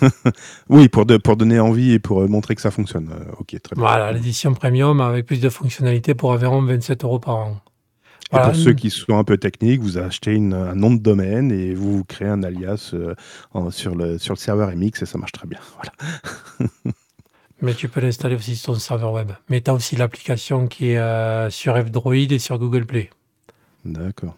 [0.68, 3.10] oui, pour, de- pour donner envie et pour euh, montrer que ça fonctionne.
[3.12, 3.84] Euh, ok, très bien.
[3.84, 7.56] Voilà, l'édition premium avec plus de fonctionnalités pour environ 27 euros par an.
[8.32, 8.46] Et Voilà.
[8.48, 11.74] pour ceux qui sont un peu techniques, vous achetez une- un nom de domaine et
[11.74, 13.14] vous, vous créez un alias euh,
[13.52, 15.58] en- sur, le, sur le serveur MX et ça marche très bien.
[15.76, 16.72] Voilà.
[17.60, 19.30] Mais tu peux l'installer aussi sur ton serveur web.
[19.48, 23.10] Mais tu as aussi l'application qui est euh, sur F-Droid et sur Google Play.
[23.84, 24.34] D'accord.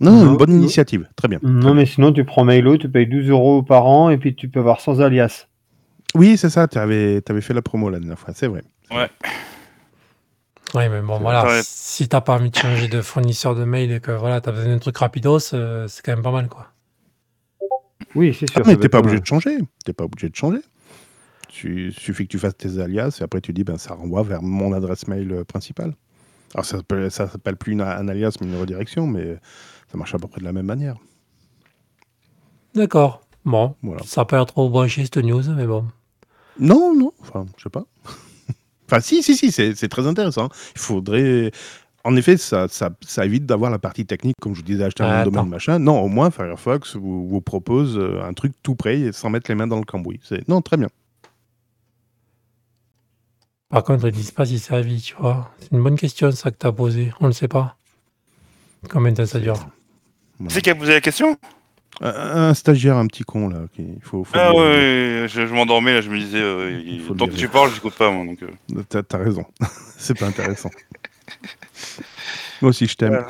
[0.00, 1.08] Non, Non, une bonne initiative.
[1.16, 1.40] Très bien.
[1.42, 4.48] Non, mais sinon, tu prends Mailo, tu payes 12 euros par an et puis tu
[4.48, 5.46] peux avoir sans alias.
[6.14, 6.68] Oui, c'est ça.
[6.68, 8.32] Tu avais, fait la promo la dernière fois.
[8.34, 8.62] C'est vrai.
[10.74, 11.44] Oui, mais bon, voilà.
[11.46, 11.60] Ouais.
[11.64, 14.52] Si t'as pas envie de changer de fournisseur de mail et que voilà, tu as
[14.52, 16.68] besoin d'un truc rapidos, euh, c'est quand même pas mal, quoi.
[18.14, 18.60] Oui, c'est sûr.
[18.60, 19.06] Ah, mais peut t'es être pas mal.
[19.06, 19.58] obligé de changer.
[19.84, 20.60] T'es pas obligé de changer.
[21.48, 24.42] Tu suffit que tu fasses tes alias et après tu dis ben ça renvoie vers
[24.42, 25.94] mon adresse mail euh, principale.
[26.54, 29.38] Alors ça s'appelle, ça s'appelle plus une- un alias mais une redirection, mais
[29.90, 30.96] ça marche à peu près de la même manière.
[32.74, 33.22] D'accord.
[33.44, 34.02] Bon, Voilà.
[34.04, 35.86] ça pas l'air trop branché cette news, mais bon.
[36.60, 37.84] Non, non, enfin, je sais pas.
[38.90, 40.48] Enfin, si, si, si, c'est très intéressant.
[40.74, 41.50] Il faudrait.
[42.04, 45.02] en effet, ça, ça, ça évite d'avoir la partie technique, comme je vous disais, acheter
[45.02, 45.46] un Ah, domaine attends.
[45.48, 45.78] machin.
[45.78, 49.50] Non, au moins, Firefox vous, vous propose euh, un truc tout prêt et sans mettre
[49.50, 50.20] les mains dans le cambouis.
[50.48, 50.88] Non, très bien.
[53.70, 55.50] Par contre, ils disent pas si c'est à vie, tu vois.
[55.60, 57.12] C'est une bonne question, ça, que tu as posée.
[57.20, 57.76] On ne sait pas.
[58.88, 59.58] Combien de temps ça dure?
[60.48, 61.36] C'est qui a posé la question?
[62.00, 63.62] Un, stagiaire, un petit con, là.
[63.74, 67.04] Qui, il faut, faut Ah ouais, je, je m'endormais là, je me disais, euh, il-
[67.16, 68.24] tant que tu parles, j'écoute pas moi.
[68.24, 68.82] Donc, euh.
[68.88, 69.44] T'as, t'as raison.
[69.98, 70.70] c'est pas intéressant.
[72.62, 73.10] Moi aussi, je t'aime.
[73.10, 73.28] Voilà.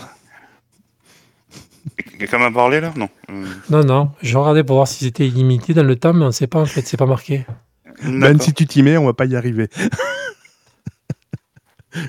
[2.19, 2.93] Quelqu'un m'a parlé là?
[2.97, 3.09] Non.
[3.31, 4.11] Euh, Non, non.
[4.23, 6.61] Je regardais pour voir si c'était illimité dans le temps, mais on ne sait pas,
[6.61, 6.83] en fait.
[6.83, 7.47] C'est pas marqué.
[8.05, 8.43] Ben, d'accord.
[8.43, 9.69] si tu t'y mets, on va pas y arriver.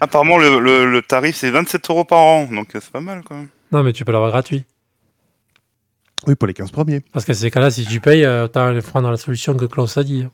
[0.02, 3.24] Apparemment, le, le- le tarif c'est 27 euros par an, donc euh, c'est pas mal
[3.24, 3.48] quand même.
[3.72, 4.65] Non, mais tu peux l'avoir gratuit.
[6.27, 6.99] Oui, pour les 15 premiers.
[7.13, 9.97] Parce que ces cas-là, si tu payes, euh, autant le prendre la solution que Klaus
[9.97, 10.27] a dit.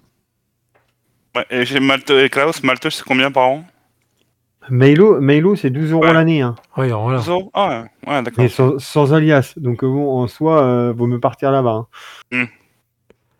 [1.36, 3.64] Ouais, et chez Malte et Klaus, Malte c'est combien par an?
[4.70, 6.14] Mailo, Mailo c'est 12 euros Ouais.
[6.14, 6.42] l'année.
[6.42, 6.56] Hein.
[6.78, 7.20] Oui, voilà.
[7.20, 7.52] 12 euros?
[7.54, 7.70] Ah
[8.08, 8.44] ouais, ouais d'accord.
[8.44, 9.54] Mais sans, sans alias.
[9.58, 11.86] Donc euh, bon, en soi, euh, vaut mieux partir là-bas.
[12.32, 12.46] hein.
[12.46, 12.46] Hmm.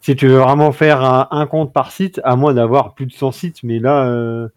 [0.02, 3.12] Si tu veux vraiment faire un, un compte par site, à moins d'avoir plus de
[3.12, 4.48] 100 sites, mais là, euh,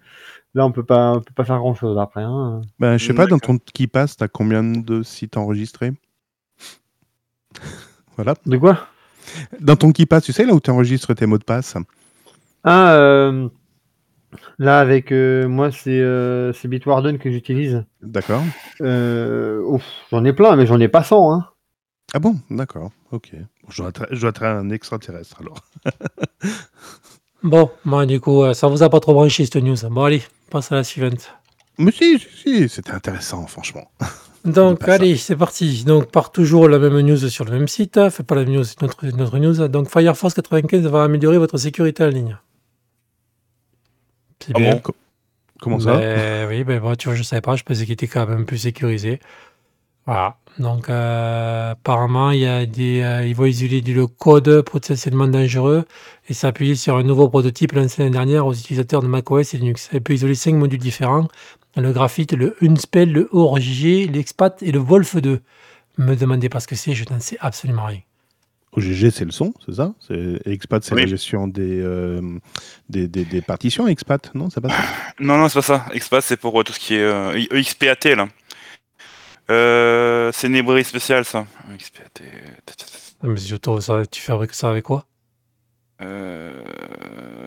[0.55, 2.23] là on peut pas, on peut pas faire grand-chose après.
[2.23, 2.61] Hein.
[2.79, 5.93] Ben, je sais pas, dans ton qui passe, t'as combien de sites enregistrés?
[8.17, 8.35] Voilà.
[8.47, 8.89] De quoi?
[9.61, 11.77] Dans ton qui passe, tu sais, là où tu enregistres tes mots de passe
[12.65, 13.49] Ah, euh,
[14.59, 17.85] là avec euh, moi, c'est euh, c'est Bitwarden que j'utilise.
[18.03, 18.43] D'accord.
[18.81, 21.33] Euh, ouf, j'en ai plein, mais j'en ai pas 100.
[21.33, 21.47] Hein.
[22.15, 22.37] Ah bon?
[22.51, 22.91] D'accord.
[23.13, 23.31] Ok.
[23.35, 25.65] Bon, Je dois, être, je dois être un extraterrestre alors.
[27.45, 29.77] Bon, moi, du coup, ça vous a pas trop branché, cette news.
[29.91, 31.33] Bon, allez, passe à la suivante.
[31.79, 33.89] Mais si, si, si, c'était intéressant, franchement.
[34.45, 35.85] Donc, allez, c'est parti.
[35.85, 38.09] Donc, par toujours la même news sur le même site.
[38.11, 39.69] Fait pas la même news, c'est notre, notre news.
[39.69, 42.37] Donc, Firefox 95 va améliorer votre sécurité en ligne.
[44.41, 44.75] C'est Ah bien.
[44.75, 44.95] bon Co-
[45.61, 45.97] Comment ça?
[45.99, 47.57] Ben Oui, ben moi, tu vois, je savais pas.
[47.57, 49.19] Je pensais qu'il était quand même plus sécurisé.
[50.09, 50.37] Voilà.
[50.59, 55.29] Donc, euh, apparemment, il y a des, euh, ils vont isoler du le code potentiellement
[55.29, 55.85] dangereux
[56.29, 59.91] et s'appuyer sur un nouveau prototype lancé l'année dernière aux utilisateurs de macOS et Linux.
[59.93, 61.29] Elle peut isoler cinq modules différents
[61.77, 65.41] le graphite, le Unspell, le ORG, l'Expat et le Wolf 2.
[65.99, 68.01] Me demandez pas ce que c'est, je n'en sais absolument rien.
[68.73, 69.95] OGG, c'est le son, c'est ça?
[70.45, 71.03] Expat, c'est Oui.
[71.03, 72.21] la gestion des, euh,
[72.89, 74.83] des, des, des partitions, Expat, non C'est pas ça?
[75.21, 75.87] Non, non, c'est pas ça.
[75.93, 78.29] Expat, c'est pour euh, tout ce qui est euh, EXPAT là.
[79.51, 81.47] Euh, c'est une librairie spéciale ça.
[81.59, 81.73] Ah,
[83.23, 83.37] Mais
[83.81, 85.07] ça, tu fabriques ça avec quoi?
[86.01, 86.53] Euh,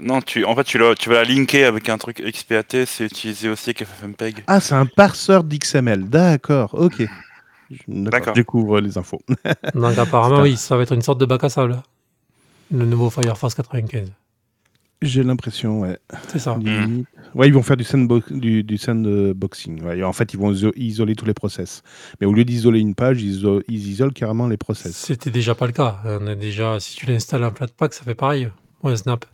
[0.01, 3.49] non, tu, en fait, tu, tu vas la linker avec un truc XPAT, c'est utilisé
[3.49, 4.43] aussi avec FFmpeg.
[4.47, 6.09] Ah, c'est un parseur d'XML.
[6.09, 7.03] D'accord, ok.
[7.69, 9.21] Je- D'accord, découvre les infos.
[9.73, 11.81] Donc apparemment, oui, ça va être une sorte de bac à sable.
[12.71, 14.11] Le nouveau Firefox 95.
[15.01, 15.97] J'ai l'impression, ouais.
[16.27, 16.55] C'est ça.
[16.55, 17.03] Mm.
[17.33, 19.81] Ouais, ils vont faire du, sandbo- du, du sandboxing.
[19.83, 21.81] Ouais, en fait, ils vont iso- isoler tous les process.
[22.19, 24.95] Mais au lieu d'isoler une page, ils, iso- ils isolent carrément les process.
[24.95, 25.99] C'était déjà pas le cas.
[26.05, 28.49] On a déjà, si tu l'installes en Flatpak, ça fait pareil.
[28.83, 29.25] Ouais, Snap.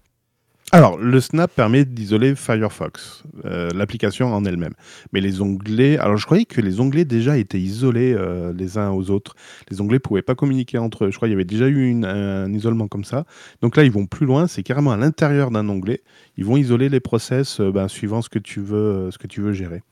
[0.73, 4.73] Alors, le Snap permet d'isoler Firefox, euh, l'application en elle-même.
[5.13, 8.89] Mais les onglets, alors je croyais que les onglets déjà étaient isolés euh, les uns
[8.91, 9.33] aux autres.
[9.71, 11.11] Les onglets pouvaient pas communiquer entre eux.
[11.11, 13.25] Je crois qu'il y avait déjà eu une- un isolement comme ça.
[13.61, 14.47] Donc là, ils vont plus loin.
[14.47, 16.01] C'est carrément à l'intérieur d'un onglet.
[16.35, 19.39] Ils vont isoler les process euh, ben, suivant ce que tu veux, ce que tu
[19.39, 19.83] veux gérer.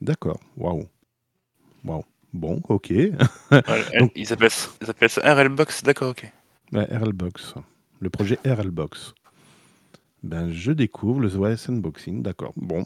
[0.00, 0.40] D'accord.
[0.56, 0.86] Waouh.
[1.84, 2.04] Waouh.
[2.32, 2.90] Bon, ok.
[3.98, 6.32] Donc- ils, appellent, ça- ils appellent ça RLBox, d'accord, ok.
[6.72, 7.54] Ouais, RLBox.
[8.00, 9.12] Le projet RLBox.
[10.22, 12.52] Ben, je découvre le ouais, Sandboxing, d'accord.
[12.56, 12.84] Bon.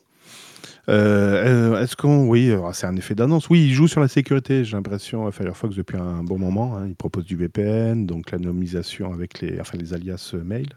[0.88, 2.26] Euh, euh, Est-ce qu'on.
[2.28, 3.48] Oui, alors, c'est un effet d'annonce.
[3.50, 6.76] Oui, il joue sur la sécurité, j'ai l'impression, Firefox depuis un bon moment.
[6.76, 6.86] hein.
[6.88, 10.68] Il propose du VPN, donc l'anonymisation avec les, enfin, les alias euh, mail.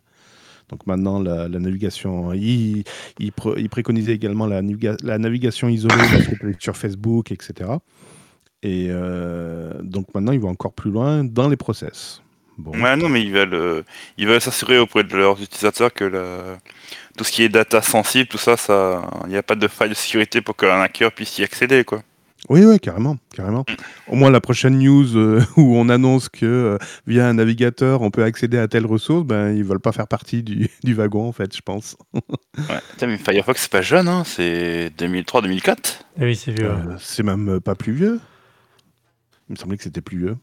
[0.70, 2.34] Donc maintenant, la, la navigation.
[2.34, 2.84] Il,
[3.20, 5.93] il, pr- il préconisait également la, naviga- la navigation isolée
[6.60, 7.70] sur Facebook, etc.
[8.63, 12.22] Et euh, donc maintenant, il va encore plus loin dans les process.
[12.58, 12.72] Bon.
[12.82, 13.84] Ouais, non, mais ils veulent, euh,
[14.17, 16.58] ils veulent s'assurer auprès de leurs utilisateurs que la-
[17.17, 19.89] tout ce qui est data sensible, tout ça, ça, il n'y a pas de faille
[19.89, 22.02] de sécurité pour qu'un hacker puisse y accéder, quoi.
[22.50, 23.65] Oui, oui, carrément, carrément.
[24.08, 28.12] Au moins la prochaine news euh, où on annonce que euh, via un navigateur on
[28.12, 31.32] peut accéder à telle ressource, ben ils veulent pas faire partie du, du wagon en
[31.32, 31.98] fait, je pense.
[32.58, 32.80] Ouais.
[32.91, 36.00] Putain, mais Firefox, c'est pas jeune, hein, c'est 2003-2004.
[36.20, 36.65] Eh oui, c'est vieux.
[36.72, 38.20] Euh, c'est même pas plus vieux.
[39.50, 40.38] Il me semblait que c'était plus vieux.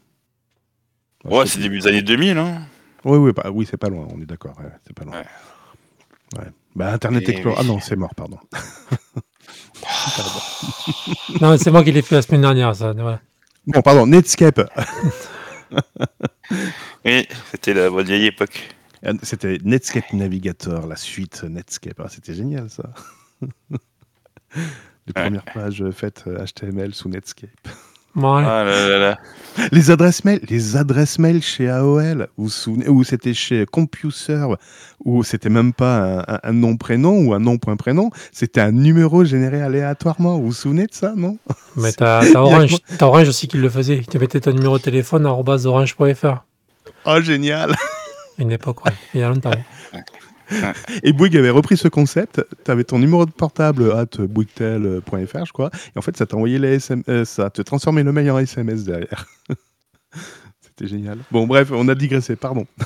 [1.25, 2.61] Ouais, c'est début des années 2000, hein.
[3.03, 4.57] Oui, oui, bah, oui, c'est pas loin, on est d'accord.
[4.59, 5.13] ouais, c'est pas loin.
[5.15, 5.25] Ouais.
[6.39, 6.47] Ouais.
[6.75, 7.55] Bah, Internet Et Explorer.
[7.57, 7.61] oui.
[7.63, 8.37] Ah non, c'est mort, pardon.
[11.41, 12.93] Non, c'est moi qui l'ai fait la semaine dernière, ça.
[12.93, 13.21] voilà.
[13.67, 14.61] Bon, pardon, Netscape.
[17.05, 18.69] Et c'était la bonne vieille époque.
[19.05, 21.99] Euh, C'était Netscape Navigator, la suite Netscape.
[21.99, 22.83] Ah, c'était génial ça.
[24.55, 25.23] Les Ouais.
[25.23, 27.49] premières pages faites HTML sous Netscape.
[28.15, 28.43] Ouais.
[28.45, 29.19] Ah là là là.
[29.71, 34.57] Les adresses mail, les adresses mail chez AOL, vous vous souvenez, ou c'était chez CompuServe,
[35.03, 39.23] où c'était même pas un, nom prénom ou un nom point prénom, c'était un numéro
[39.23, 40.37] généré aléatoirement.
[40.39, 41.37] Vous vous souvenez de ça, non?
[41.77, 44.03] Mais t'as t'as a Orange, Orange aussi qui le faisait.
[44.09, 46.43] Tu mettais ton numéro de téléphone orange.fr.
[47.05, 47.75] Oh génial
[48.37, 48.93] Une époque, ouais.
[49.13, 49.51] Il y a longtemps.
[51.03, 52.45] Et Bouygues avait repris ce concept.
[52.63, 55.69] Tu avais ton numéro de portable at bouyguetel.fr, je crois.
[55.95, 58.83] Et en fait, ça t'envoyait les SM, euh, ça te transformait le mail en SMS
[58.83, 59.25] derrière.
[60.61, 61.19] C'était génial.
[61.31, 62.65] Bon, bref, on a digressé, pardon.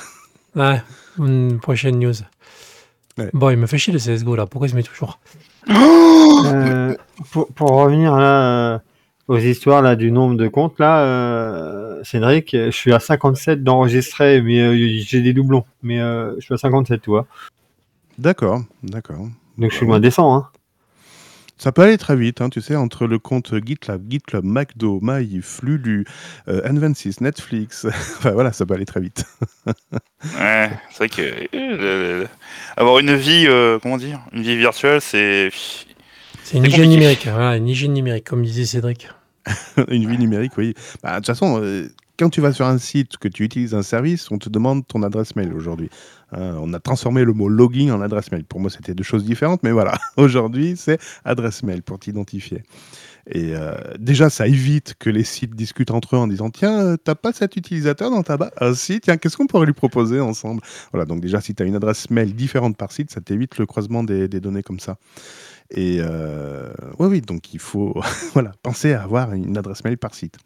[0.56, 0.82] Ouais,
[1.16, 2.14] une prochaine news.
[3.16, 3.30] Ouais.
[3.32, 4.46] Bon, il me fait chier le CSGO là.
[4.46, 5.20] Pourquoi il se met toujours?
[6.42, 6.96] Euh,
[7.32, 8.78] pour, pour revenir là euh,
[9.30, 14.42] aux histoires là du nombre de comptes là, euh, Cédric, je suis à 57 d'enregistrés,
[14.42, 17.26] mais euh, j'ai des doublons, mais euh, je suis à 57, tu vois.
[18.18, 19.28] D'accord, d'accord.
[19.56, 20.48] Donc je suis loin des 100, hein.
[21.58, 25.40] Ça peut aller très vite, hein, tu sais, entre le compte GitLab, GitLab, McDo, Maï,
[25.42, 26.06] Flulu,
[26.48, 27.84] euh, N26, Netflix.
[27.88, 29.24] enfin voilà, ça peut aller très vite.
[30.38, 32.26] Ouais, c'est vrai que euh,
[32.76, 35.50] avoir une vie, euh, comment dire, une vie virtuelle, c'est
[36.44, 37.26] C'est une hygiène numérique.
[37.26, 39.08] Voilà, une hygiène numérique, comme disait Cédric.
[39.88, 40.74] Une vie numérique, oui.
[41.02, 41.88] Bah, de toute façon, euh,
[42.18, 45.02] quand tu vas sur un site, que tu utilises un service, on te demande ton
[45.02, 45.88] adresse mail aujourd'hui.
[46.32, 48.44] Hein, on a transformé le mot login en adresse mail.
[48.44, 49.98] Pour moi, c'était deux choses différentes, mais voilà.
[50.16, 52.62] Aujourd'hui, c'est adresse mail pour t'identifier.
[53.26, 56.96] Et euh, déjà, ça évite que les sites discutent entre eux en disant Tiens, euh,
[57.02, 60.20] t'as pas cet utilisateur dans ta base Ah, si, tiens, qu'est-ce qu'on pourrait lui proposer
[60.20, 60.62] ensemble?
[60.92, 63.66] Voilà, donc déjà, si tu as une adresse mail différente par site, ça t'évite le
[63.66, 64.98] croisement des, des données comme ça.
[65.72, 66.68] Et euh,
[66.98, 67.94] oui, oui, donc il faut
[68.34, 70.38] voilà, penser à avoir une adresse mail par site.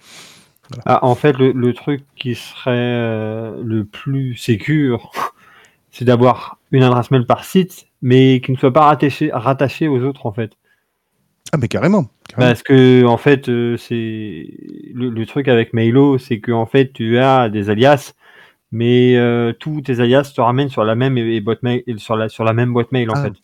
[0.87, 5.11] Ah, en fait, le, le truc qui serait euh, le plus sécure,
[5.91, 10.01] c'est d'avoir une adresse mail par site, mais qui ne soit pas rattachée rattachée aux
[10.03, 10.53] autres, en fait.
[11.53, 12.07] Ah, mais carrément.
[12.29, 12.49] carrément.
[12.51, 14.49] Parce que, en fait, euh, c'est
[14.95, 18.15] le, le truc avec Mailo, c'est que en fait, tu as des alias,
[18.73, 21.97] mais euh, tous tes alias te ramènent sur la même et, et boîte mail, et
[21.99, 23.23] sur la sur la même boîte mail, en Ah.
[23.25, 23.35] fait.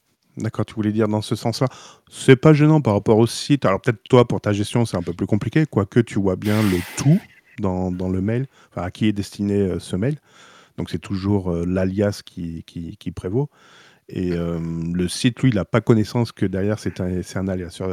[0.40, 1.68] D'accord, tu voulais dire dans ce sens-là.
[2.10, 3.64] C'est pas gênant par rapport au site.
[3.64, 6.62] Alors peut-être toi, pour ta gestion, c'est un peu plus compliqué, quoique tu vois bien
[6.62, 7.20] le tout
[7.58, 10.18] dans, dans le mail, enfin, à qui est destiné euh, ce mail.
[10.78, 13.50] Donc c'est toujours euh, l'alias qui, qui, qui prévaut.
[14.08, 14.58] Et euh,
[14.92, 17.88] le site, lui, il n'a pas connaissance que derrière, c'est un, un alias sur,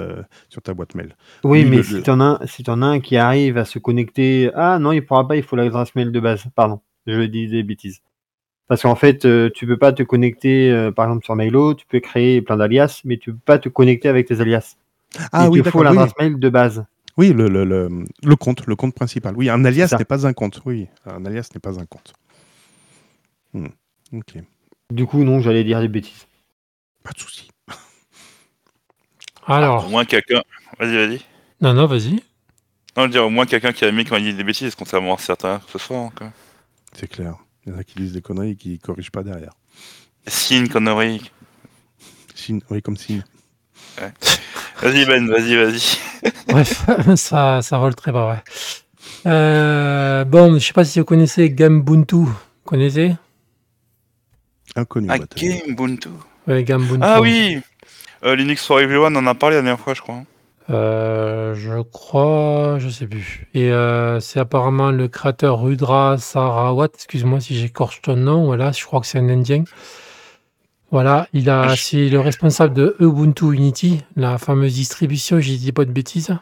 [0.50, 1.16] sur ta boîte mail.
[1.44, 3.78] Oui, mais le- si le- t'en as, si t'en as un qui arrive à se
[3.78, 6.46] connecter, ah non, il pourra pas, il faut l'adresse mail de base.
[6.56, 8.02] Pardon, je dis des bêtises.
[8.68, 11.86] Parce qu'en fait, euh, tu peux pas te connecter, euh, par exemple sur Mailo, tu
[11.86, 14.76] peux créer plein d'alias, mais tu peux pas te connecter avec tes alias.
[15.32, 15.80] Ah il oui, te faut.
[15.80, 16.86] Oui, l'adresse mail de base.
[17.16, 17.90] oui le, le, le,
[18.24, 19.36] le compte, le compte principal.
[19.38, 20.62] Oui, un alias n'est pas un compte.
[20.66, 22.14] Oui, un alias n'est pas un compte.
[23.54, 23.68] Hmm,
[24.14, 24.36] Ok,
[24.92, 26.28] Du coup, non, j'allais dire des bêtises.
[27.04, 27.50] pas de souci.
[29.46, 30.42] Alors, au moins quelqu'un.
[30.80, 31.22] Vas-y, vas-y.
[31.62, 32.12] non, non, vas-y.
[32.16, 32.20] Non,
[32.98, 35.16] je veux dire, au moins quelqu'un qui a mis quand il dit des bêtises, contrairement
[35.16, 36.12] à certains ce soir.
[36.18, 36.32] Quoi.
[36.94, 37.36] C'est clair.
[37.68, 39.52] Il y en a qui disent des conneries et qui ne corrigent pas derrière.
[40.26, 41.30] Si une connerie.
[42.34, 43.24] Signe, oui, comme signe.
[44.82, 46.32] Vas-y, Ben, vas-y, vas-y.
[46.48, 46.86] Bref,
[47.18, 48.44] ça, ça vole très bas, ouais.
[49.26, 52.16] Euh, bon, je sais pas si vous connaissez Gambuntu.
[52.16, 53.16] Vous connaissez?
[54.78, 55.10] Inconnu.
[55.12, 55.18] Ah.
[56.48, 57.00] Ouais, Gambuntu.
[57.02, 57.60] Ah oui
[58.24, 60.24] Euh, Linux for Everyone, on en a parlé la dernière fois, je crois.
[60.70, 63.48] Euh, je crois, je sais plus.
[63.54, 68.84] Et euh, c'est apparemment le créateur Rudra Sarawat, excuse-moi si j'écorche ton nom, voilà, je
[68.84, 69.64] crois que c'est un Indien.
[70.92, 75.86] Voilà, il a, c'est le responsable de Ubuntu Unity, la fameuse distribution, j'ai dit pas
[75.86, 76.38] de bêtises.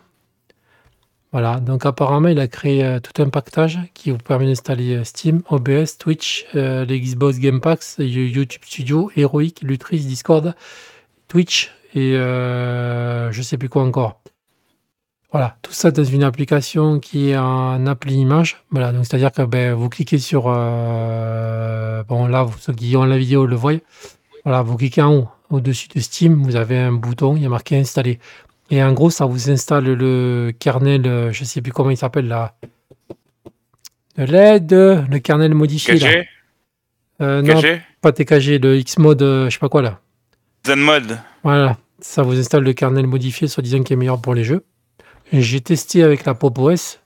[1.31, 5.41] Voilà, donc apparemment il a créé euh, tout un pactage qui vous permet d'installer Steam,
[5.49, 10.55] OBS, Twitch, les Xbox Game Packs, YouTube Studio, Heroic, Lutris, Discord,
[11.27, 14.21] Twitch et euh, je sais plus quoi encore.
[15.31, 18.63] Voilà, tout ça dans une application qui est en appli image.
[18.69, 20.45] Voilà, donc c'est-à-dire que ben, vous cliquez sur.
[20.47, 23.81] euh, bon, là, ceux qui ont la vidéo le voient.
[24.43, 27.49] Voilà, vous cliquez en haut, au-dessus de Steam, vous avez un bouton, il y a
[27.49, 28.19] marqué installer.
[28.69, 32.55] Et en gros, ça vous installe le kernel, je sais plus comment il s'appelle là.
[34.17, 35.99] De l'aide, le kernel modifié là.
[35.99, 36.29] Caché?
[37.21, 37.61] Euh, non,
[38.01, 39.99] pas TKG, le Xmode, euh, je sais pas quoi là.
[40.65, 41.19] Zenmod.
[41.43, 41.77] Voilà,
[42.07, 44.63] ça vous installe le kernel modifié, soi-disant qui est meilleur pour les jeux.
[45.33, 46.99] J'ai testé avec la Pop OS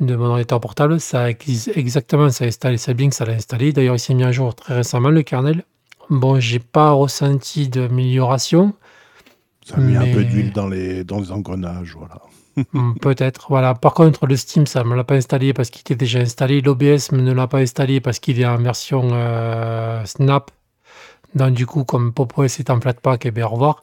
[0.00, 3.32] de mon ordinateur portable, ça ex- exactement, ça a installé, c'est bien que ça l'a
[3.34, 3.72] installé.
[3.72, 5.64] D'ailleurs, il s'est mis à jour très récemment le kernel.
[6.10, 8.74] Bon, j'ai pas ressenti d'amélioration,
[9.64, 12.20] Ça a mis un peu Mais- d'huile dans les, dans les engrenages, voilà.
[12.72, 13.46] Hmm, peut-être.
[13.48, 13.74] Voilà.
[13.74, 16.60] Par contre, le Steam, ça me l'a pas installé parce qu'il était déjà installé.
[16.60, 20.52] L'OBS ne l'a pas installé parce qu'il est en version euh, Snap.
[21.34, 23.82] Donc, du coup, comme PopOS est en Flatpak, et bien, au revoir.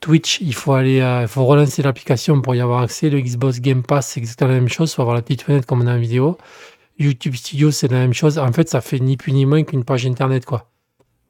[0.00, 3.10] Twitch, il faut aller, il faut relancer l'application pour y avoir accès.
[3.10, 4.92] Le Xbox Game Pass, c'est exactement la même chose.
[4.92, 6.38] Il faut avoir la petite fenêtre comme on a en vidéo.
[6.98, 8.38] YouTube Studio, c'est la même chose.
[8.38, 10.68] En fait, ça fait ni plus ni moins qu'une page internet, quoi.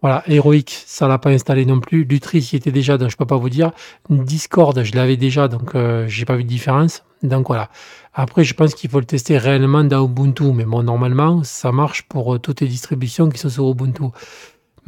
[0.01, 2.05] Voilà, Heroic, ça l'a pas installé non plus.
[2.05, 3.73] Lutris y était déjà, donc je peux pas vous dire.
[4.09, 7.03] Discord, je l'avais déjà, donc euh, j'ai pas vu de différence.
[7.25, 7.69] Donc voilà.
[8.15, 12.05] Après, je pense qu'il faut le tester réellement dans Ubuntu, mais bon, normalement, ça marche
[12.05, 14.05] pour euh, toutes les distributions qui sont sur Ubuntu.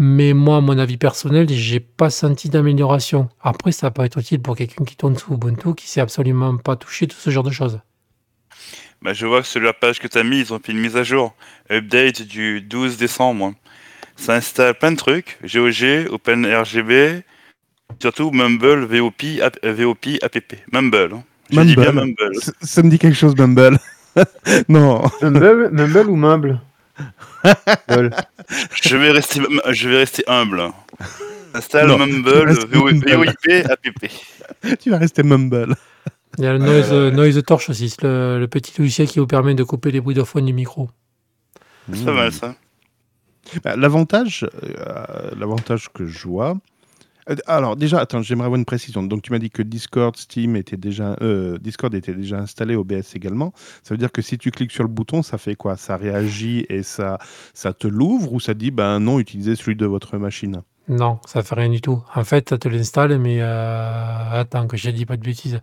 [0.02, 3.28] Mais moi, à mon avis personnel, j'ai pas senti d'amélioration.
[3.42, 6.74] Après, ça peut être utile pour quelqu'un qui tourne sous Ubuntu, qui sait absolument pas
[6.74, 7.80] toucher tout ce genre de choses.
[9.02, 10.78] Bah, je vois que sur la page que tu as mis, ils ont fait une
[10.78, 11.34] mise à jour.
[11.70, 13.52] Update du 12 décembre.
[14.16, 15.36] Ça installe plein de trucs.
[15.44, 17.22] GOG, OpenRGB,
[18.00, 20.54] surtout Mumble, VOP, app, euh, VOP APP.
[20.72, 21.10] Mumble.
[21.12, 21.22] hein.
[21.50, 22.36] Je dis bien Mumble.
[22.40, 23.78] Ça, ça me dit quelque chose, Mumble.
[24.70, 25.02] non.
[25.20, 26.60] Mumble, Mumble ou Mumble Mumble?
[28.82, 29.40] Je vais rester,
[29.70, 30.70] je vais rester humble.
[31.54, 32.52] Installe Non, Mumble.
[32.72, 34.10] VOIP, APP.
[34.80, 35.74] tu vas rester Mumble.
[36.38, 39.18] Il y a le Noise, euh, Noise Torch aussi, c'est le, le petit logiciel qui
[39.18, 40.88] vous permet de couper les bruits de fond du micro.
[41.92, 42.54] C'est pas mal ça.
[43.64, 46.56] Bah, L'avantage, euh, l'avantage que je vois.
[47.30, 49.02] Euh, Alors déjà, attends, j'aimerais avoir une précision.
[49.02, 53.14] Donc tu m'as dit que Discord, Steam était déjà, euh, Discord était déjà installé, OBS
[53.14, 53.52] également.
[53.82, 55.76] Ça veut dire que si tu cliques sur le bouton, ça fait quoi?
[55.76, 57.18] Ça réagit et ça,
[57.54, 60.62] ça te l'ouvre ou ça dit, ben non, utilisez celui de votre machine?
[60.88, 62.02] Non, ça fait rien du tout.
[62.14, 65.60] En fait, ça te l'installe, mais euh, attends que je ne dis pas de bêtises.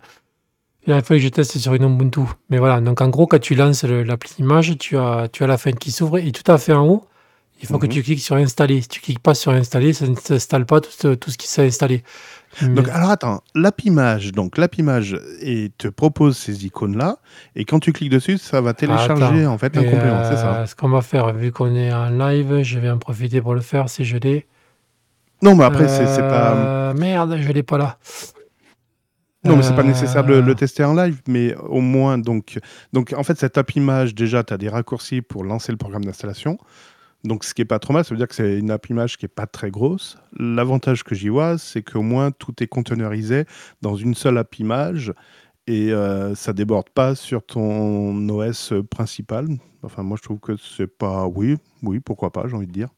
[0.86, 2.20] Il a fallu que je teste sur une Ubuntu.
[2.48, 5.58] Mais voilà, donc en gros, quand tu lances l'appli image, tu as, tu as la
[5.58, 7.04] fenêtre qui s'ouvre et tout à fait en haut,
[7.60, 7.92] il faut que Mhm.
[7.92, 8.80] tu cliques sur installer.
[8.82, 11.48] Si tu cliques pas sur installer, ça ne s'installe pas tout, ce- tout ce qui
[11.48, 12.02] s'est installé.
[12.62, 17.18] Donc alors attends, l'app image, donc l'app image et te propose ces icônes là
[17.54, 19.52] et quand tu cliques dessus, ça va télécharger Attends.
[19.52, 21.92] en fait un Et, complément, c'est ça euh, Ce qu'on va faire, vu qu'on est
[21.92, 24.46] en live, je vais en profiter pour le faire si je l'ai.
[25.42, 26.54] Non, mais après c'est c'est pas.
[26.54, 27.98] Euh, Merde, je l'ai pas là.
[29.44, 32.58] Non, mais c'est pas nécessaire de le, Euh, tester en live, mais au moins, donc,
[32.92, 36.04] donc en fait, cette app image, déjà, tu as des raccourcis pour lancer le programme
[36.04, 36.58] d'installation.
[37.28, 39.18] Donc, ce qui est pas trop mal, ça veut dire que c'est une app image
[39.18, 40.16] qui est pas très grosse.
[40.38, 43.44] L'avantage que j'y vois, c'est qu'au moins, tout est containerisé
[43.82, 45.12] dans une seule app image
[45.66, 49.46] et euh, ça déborde pas sur ton OS principal.
[49.82, 51.26] Enfin, moi, je trouve que c'est pas.
[51.26, 52.88] Oui, oui, pourquoi pas, j'ai envie de dire.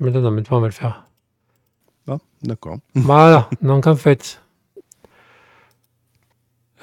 [0.00, 1.06] Mais non, non, maintenant on va le faire.
[2.08, 2.78] Ah, d'accord.
[2.94, 4.42] Voilà, donc en fait,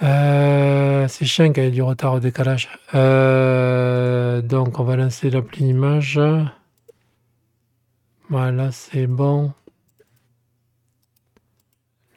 [0.02, 2.70] euh, c'est chiant qu'il y ait du retard au décalage.
[2.96, 6.20] Euh, donc on va lancer l'appli image.
[8.30, 9.54] Voilà, c'est bon.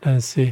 [0.05, 0.51] Lancer.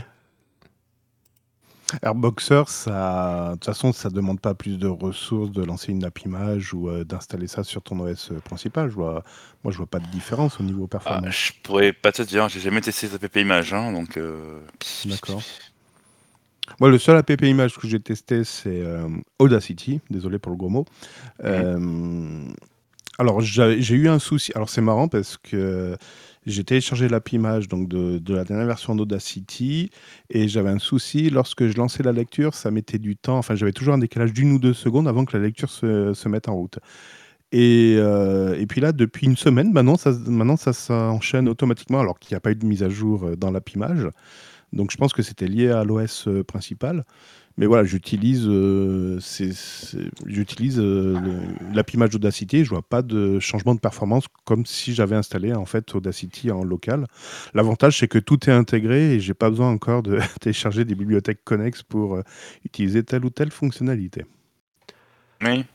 [2.02, 6.20] Airboxer, ça, de toute façon, ça demande pas plus de ressources de lancer une app
[6.20, 8.88] image ou euh, d'installer ça sur ton OS principal.
[8.90, 9.24] Je vois,
[9.64, 11.34] moi, je vois pas de différence au niveau Ah, performance.
[11.34, 14.16] je pourrais pas te dire, j'ai jamais testé cette app image, hein, donc.
[14.16, 14.60] euh,
[15.04, 15.44] D'accord.
[16.78, 19.08] Moi, le seul app image que j'ai testé, c'est euh,
[19.38, 20.00] Audacity.
[20.10, 20.84] Désolé pour le gros mot.
[21.44, 22.44] Euh,
[23.18, 24.52] alors, j'ai eu un souci.
[24.54, 25.96] Alors, c'est marrant parce que
[26.46, 29.90] j'ai téléchargé l'app image donc de, de la dernière version d'Audacity
[30.30, 31.28] et j'avais un souci.
[31.28, 33.36] Lorsque je lançais la lecture, ça mettait du temps.
[33.38, 36.28] Enfin, j'avais toujours un décalage d'une ou deux secondes avant que la lecture se, se
[36.28, 36.78] mette en route.
[37.52, 42.18] Et, euh, et puis là, depuis une semaine, maintenant, ça, maintenant, ça s'enchaîne automatiquement alors
[42.18, 44.08] qu'il n'y a pas eu de mise à jour dans l'app image.
[44.72, 47.04] Donc je pense que c'était lié à l'OS euh, principal.
[47.60, 49.18] Mais voilà, j'utilise euh,
[50.24, 51.14] j'utilise euh,
[52.08, 55.52] d'Audacity et je vois pas de changement de performance comme si j'avais installé
[55.94, 57.06] Audacity en local.
[57.52, 61.44] L'avantage c'est que tout est intégré et j'ai pas besoin encore de télécharger des bibliothèques
[61.44, 62.22] connexes pour euh,
[62.64, 64.24] utiliser telle ou telle fonctionnalité.
[65.42, 65.66] Oui.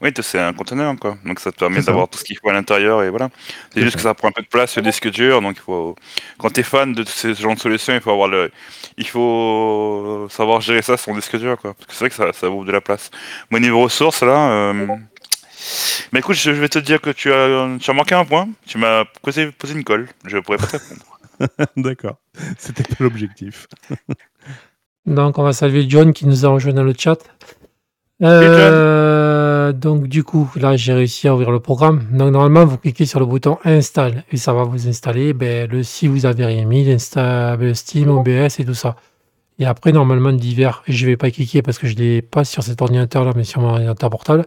[0.00, 1.16] Oui, c'est un conteneur, quoi.
[1.24, 3.30] Donc ça te permet d'avoir tout ce qu'il faut à l'intérieur et voilà.
[3.72, 3.96] C'est juste ça.
[3.98, 5.94] que ça prend un peu de place sur le disque dur, donc il faut.
[6.38, 8.50] Quand t'es fan de ce genre de solution, il faut avoir le.
[8.98, 11.74] Il faut savoir gérer ça sur son disque dur, quoi.
[11.74, 13.10] Parce que c'est vrai que ça, ça ouvre de la place.
[13.50, 14.50] Moi, niveau ressources, là.
[14.50, 14.86] Euh...
[16.12, 18.48] Bah écoute, je je vais te dire que tu as, tu as manqué un point.
[18.66, 20.08] Tu m'as posé, posé une colle.
[20.24, 21.02] Je pourrais pas te répondre.
[21.76, 22.16] D'accord,
[22.58, 23.68] c'était pas l'objectif.
[25.06, 27.18] Donc, on va saluer John qui nous a rejoint dans le chat.
[28.22, 29.21] Euh,
[29.72, 32.04] donc, du coup, là, j'ai réussi à ouvrir le programme.
[32.12, 35.82] Donc, normalement, vous cliquez sur le bouton Install et ça va vous installer ben, le
[35.82, 38.96] si vous avez rien mis, l'insta- ben, Steam, OBS et tout ça.
[39.58, 42.80] Et après, normalement, divers, je vais pas cliquer parce que je l'ai pas sur cet
[42.82, 44.44] ordinateur-là, mais sur mon ordinateur portable.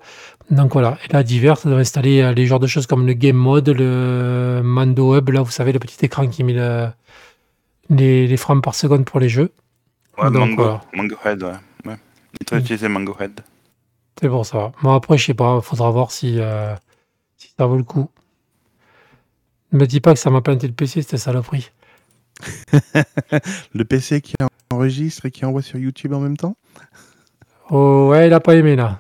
[0.51, 3.13] Donc voilà, et là, divers, ça doit installer euh, les genres de choses comme le
[3.13, 6.87] Game Mode, le Mando Hub, là, vous savez, le petit écran qui met le-
[7.89, 9.51] les, les frames par seconde pour les jeux.
[10.17, 10.81] Ouais, Donc, Mango, voilà.
[10.93, 11.49] Mango Head, ouais.
[11.85, 11.95] ouais.
[12.41, 12.59] Il faut Mm.
[12.59, 13.41] utiliser Mango Head.
[14.21, 14.71] C'est pour ça.
[14.81, 16.73] Bon, après, je sais pas, faudra voir si, euh,
[17.37, 18.09] si ça vaut le coup.
[19.71, 21.71] Ne me dis pas que ça m'a planté le PC, c'était saloperie.
[23.73, 24.35] Le PC qui
[24.71, 26.57] enregistre et qui envoie sur YouTube en même temps?
[27.69, 28.99] Oh, ouais, il a pas aimé là.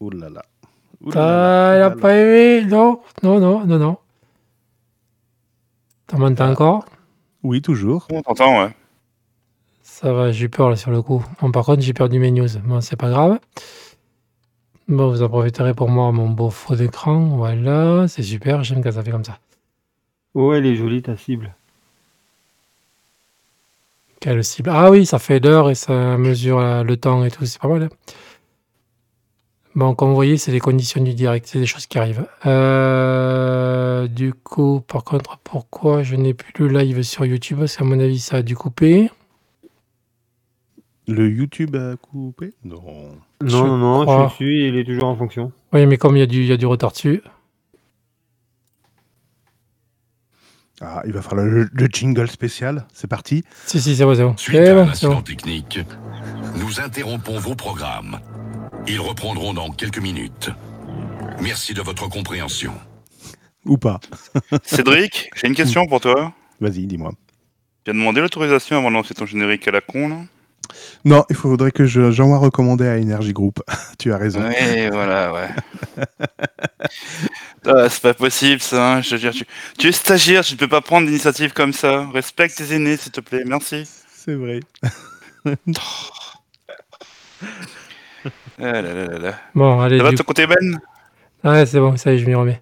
[0.00, 0.42] Ouh là là.
[1.02, 2.20] Ouh là là, Ah, il a là pas là.
[2.20, 3.98] aimé Non, non, non, non, non.
[6.06, 6.50] T'en m'entends Ah.
[6.52, 6.84] encore?
[7.42, 8.06] Oui, toujours.
[8.12, 8.74] On t'entend, ouais.
[10.00, 11.22] Ça va, j'ai eu peur là sur le coup.
[11.42, 12.48] Bon, par contre, j'ai perdu mes news.
[12.64, 13.38] Bon, c'est pas grave.
[14.88, 17.20] Bon, vous en profiterez pour moi, mon beau faux d'écran.
[17.36, 19.38] Voilà, c'est super, j'aime quand ça fait comme ça.
[20.34, 21.54] Ouais, elle est jolie ta cible.
[24.20, 24.70] Quelle cible?
[24.72, 27.68] Ah oui, ça fait l'heure et ça mesure euh, le temps et tout, c'est pas
[27.68, 27.82] mal.
[27.82, 27.88] hein.
[29.74, 32.26] Bon, comme vous voyez, c'est les conditions du direct, c'est des choses qui arrivent.
[32.46, 37.58] Euh, du coup, par contre, pourquoi je n'ai plus le live sur YouTube?
[37.58, 39.10] Parce qu'à mon avis, ça a dû couper.
[41.10, 42.54] Le YouTube a coupé?
[42.62, 43.16] Non.
[43.42, 44.28] Non, non, non, crois.
[44.28, 45.50] je suis, il est toujours en fonction.
[45.72, 47.20] Oui, mais comme il y a du, il y a du retard dessus.
[50.80, 52.86] Ah, il va falloir le, le jingle spécial.
[52.94, 53.44] C'est parti.
[53.66, 54.36] Si, si, c'est bon, c'est bon.
[54.36, 55.22] Suite C'est à bon, un c'est incident bon.
[55.22, 55.80] technique,
[56.56, 58.20] nous interrompons vos programmes.
[58.86, 60.50] Ils reprendront dans quelques minutes.
[61.42, 62.72] Merci de votre compréhension.
[63.66, 64.00] Ou pas.
[64.62, 66.32] Cédric, j'ai une question pour toi.
[66.60, 67.12] Vas-y, dis-moi.
[67.84, 70.16] Tu as demandé l'autorisation avant de lancer ton générique à la con, là?
[71.04, 73.60] Non, il faudrait que je- j'envoie recommander à Energy Group.
[73.98, 74.40] tu as raison.
[74.42, 75.48] Ouais, voilà, ouais.
[77.66, 78.94] Ah, c'est pas possible, ça.
[78.96, 79.44] hein, Je veux dire, tu,
[79.78, 82.08] tu es stagiaire, tu ne peux pas prendre d'initiative comme ça.
[82.12, 83.42] Respecte tes aînés, s'il te plaît.
[83.46, 83.86] Merci.
[84.14, 84.60] C'est vrai.
[88.58, 89.34] Ah là là là là.
[89.54, 89.98] Bon, allez.
[89.98, 90.78] Ça va de ton côté, Ben?
[91.44, 92.60] Ouais, c'est bon, ça y est, je m'y remets.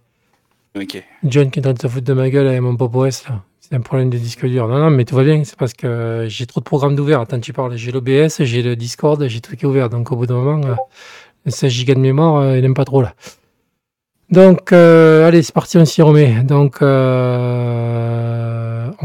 [0.76, 1.02] Ok.
[1.24, 3.24] John qui est en train de se foutre de ma gueule avec mon Pop OS
[3.28, 3.42] là.
[3.68, 4.66] C'est un problème de disque dur.
[4.66, 5.44] Non, non, mais tout va bien.
[5.44, 7.20] C'est parce que j'ai trop de programmes d'ouvert.
[7.20, 7.76] Attends, tu parles.
[7.76, 9.90] J'ai l'OBS, j'ai le Discord, j'ai tout qui est ouvert.
[9.90, 10.74] Donc au bout d'un moment, euh,
[11.44, 13.12] le 16 Go de mémoire, euh, il n'aime pas trop là.
[14.30, 16.42] Donc, euh, allez, c'est parti, on s'y remet.
[16.44, 16.86] Donc, on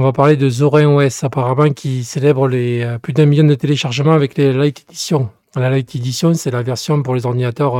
[0.02, 4.38] va parler de Zorin OS, apparemment, qui célèbre les plus d'un million de téléchargements avec
[4.38, 5.30] les Light Edition.
[5.56, 7.74] La Light Edition, c'est la version pour les ordinateurs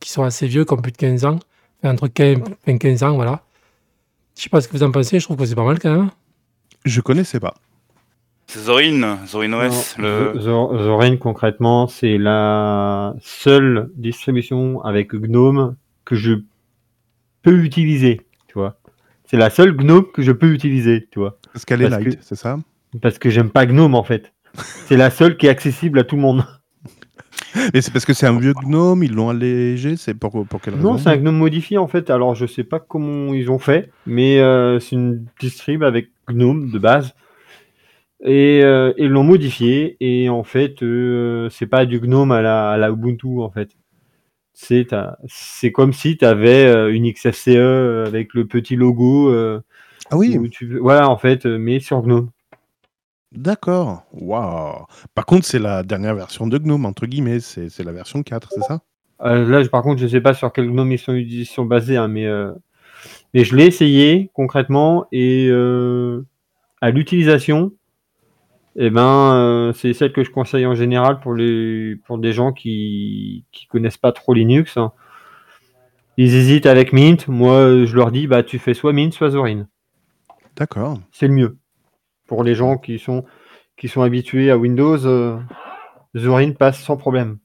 [0.00, 1.38] qui sont assez vieux, qui ont plus de 15 ans.
[1.82, 3.42] Entre 15 et 15 ans, voilà.
[4.40, 5.94] Je sais pas ce que vous en pensez, je trouve que c'est pas mal quand
[5.94, 6.10] même.
[6.86, 7.52] Je connaissais pas.
[8.46, 9.98] C'est Zorin, Zorin OS.
[9.98, 10.40] Non, le...
[10.40, 15.76] Zorin, concrètement, c'est la seule distribution avec GNOME
[16.06, 16.36] que je
[17.42, 18.80] peux utiliser, tu vois.
[19.26, 21.38] C'est la seule GNOME que je peux utiliser, tu vois.
[21.52, 22.58] Parce qu'elle est Parce light, que- c'est ça?
[23.02, 24.32] Parce que j'aime pas GNOME, en fait.
[24.86, 26.46] C'est la seule qui est accessible à tout le monde.
[27.74, 30.74] Et c'est parce que c'est un vieux gnome, ils l'ont allégé, c'est pour, pour quelle
[30.74, 32.10] raison Non, c'est un GNOME modifié, en fait.
[32.10, 36.70] Alors, je sais pas comment ils ont fait, mais euh, c'est une distrib avec GNOME
[36.70, 37.14] de base.
[38.22, 42.70] Et euh, ils l'ont modifié, et en fait, euh, c'est pas du GNOME à la,
[42.70, 43.70] à la Ubuntu, en fait.
[44.52, 44.88] C'est
[45.26, 49.30] c'est comme si tu avais une XFCE avec le petit logo.
[49.30, 49.60] euh,
[50.10, 52.28] Ah oui, tu, voilà, en fait, euh, mais sur GNOME.
[53.32, 54.04] D'accord.
[54.12, 54.86] Waouh.
[55.14, 58.52] Par contre, c'est la dernière version de Gnome, entre guillemets, c'est c'est la version 4,
[58.52, 58.80] c'est ça?
[59.22, 61.64] Euh, là, je- par contre, je sais pas sur quel GNOME ils sont, ils sont
[61.66, 62.52] basés, hein, mais, euh,
[63.34, 66.26] mais je l'ai essayé concrètement et euh,
[66.82, 67.72] à l'utilisation,
[68.76, 72.52] eh ben, euh, c'est celle que je conseille en général pour, les, pour des gens
[72.52, 74.76] qui qui connaissent pas trop Linux.
[74.76, 74.92] hein.
[76.16, 77.26] Ils hésitent avec Mint.
[77.26, 79.66] Moi, euh, je leur dis, bah, tu fais soit Mint, soit Zorin.
[80.56, 81.00] D'accord.
[81.12, 81.59] C'est le mieux.
[82.30, 83.24] Pour les gens qui sont,
[83.76, 85.36] qui sont habitués à Windows, euh,
[86.16, 87.38] Zorin passe sans problème.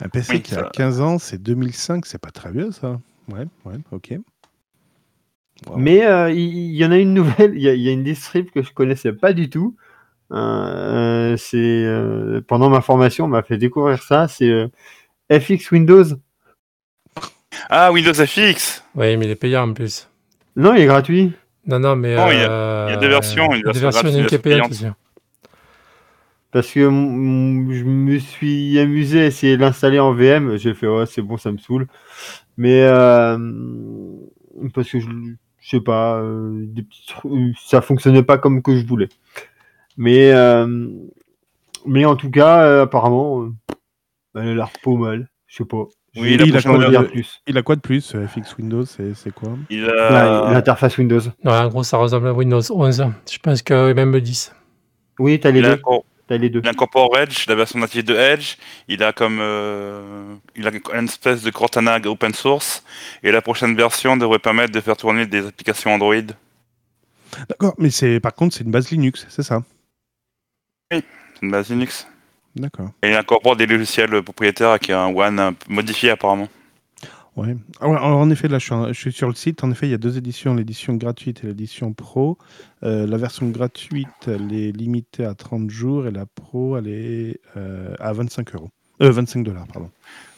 [0.00, 3.00] Un PC Oui, qui a ça- 15 ans, c'est 2005, c'est pas très vieux ça.
[3.28, 4.14] Ouais, ouais, ok.
[5.66, 5.76] Wow.
[5.78, 8.04] Mais euh, il y, en a une nouvelle, il y, a- il y a une
[8.04, 9.74] distrib que je connaissais pas du tout.
[10.30, 14.28] Euh, c'est euh, pendant ma formation, on m'a fait découvrir ça.
[14.28, 14.68] C'est euh,
[15.28, 16.04] FX Windows.
[17.68, 20.08] Ah, Windows FX Oui, mais il est payant en plus.
[20.54, 21.32] Non, il est gratuit.
[21.66, 22.14] Non, non, mais.
[22.16, 23.80] Non, il y a- euh, il y a des versions, une il y a des
[23.80, 24.68] version versions, une payante.
[26.50, 30.56] Parce que je me suis amusé à essayer de l'installer en VM.
[30.56, 31.88] J'ai fait, ouais, c'est bon, ça me saoule.
[32.56, 33.36] Mais euh,
[34.72, 35.08] parce que je,
[35.58, 39.08] je sais pas, euh, des petits trucs- ça fonctionnait pas comme que je voulais.
[39.96, 40.88] Mais, euh,
[41.86, 43.52] mais en tout cas, euh, apparemment, euh,
[44.36, 45.28] elle a l'air pas mal.
[45.48, 45.84] Je sais pas.
[46.16, 47.40] Oui, pas prochaine envie de plus.
[47.46, 50.52] Il a quoi de plus, euh, FX Windows C'est c'est quoi Il Bah, a...
[50.52, 51.20] L'interface Windows.
[51.42, 53.04] Non, en gros, ça ressemble à Windows 11.
[53.30, 54.54] Je pense que même le 10.
[55.18, 55.80] Oui, t'as les il, a deux.
[55.82, 56.60] encore- T'as les deux.
[56.64, 58.54] il incorpore Edge, la version native de Edge.
[58.88, 62.82] Il a comme euh, il a une espèce de Cortana open source.
[63.22, 66.14] Et la prochaine version devrait permettre de faire tourner des applications Android.
[67.48, 69.62] D'accord, mais c'est par contre, c'est une base Linux, c'est ça
[70.90, 71.02] C'est
[71.42, 72.06] une base Linux.
[72.56, 72.90] D'accord.
[73.02, 76.48] Et il incorpore des logiciels propriétaires qui a un One modifié apparemment.
[77.36, 77.56] Ouais.
[77.80, 79.64] Alors, alors, en effet, là, je suis, sur le site.
[79.64, 82.38] En effet, il y a deux éditions, l'édition gratuite et l'édition pro.
[82.84, 87.40] Euh, la version gratuite, elle est limitée à 30 jours et la pro, elle est
[87.56, 88.70] euh, à 25 euros.
[89.02, 89.90] Euh, 25 dollars, pardon.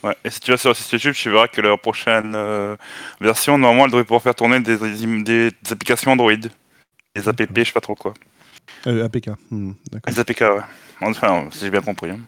[0.02, 0.16] Ouais.
[0.24, 2.76] Et si tu vas sur le site YouTube, tu verras que la prochaine euh,
[3.20, 6.32] version, normalement, elle devrait pouvoir faire tourner des, des, des applications Android.
[7.14, 8.14] Des app, je sais pas trop quoi.
[8.86, 9.26] Euh, APK.
[9.50, 10.14] D'accord.
[10.14, 10.60] Des APK, ouais.
[11.02, 12.10] Enfin, si j'ai bien compris.
[12.10, 12.20] hein.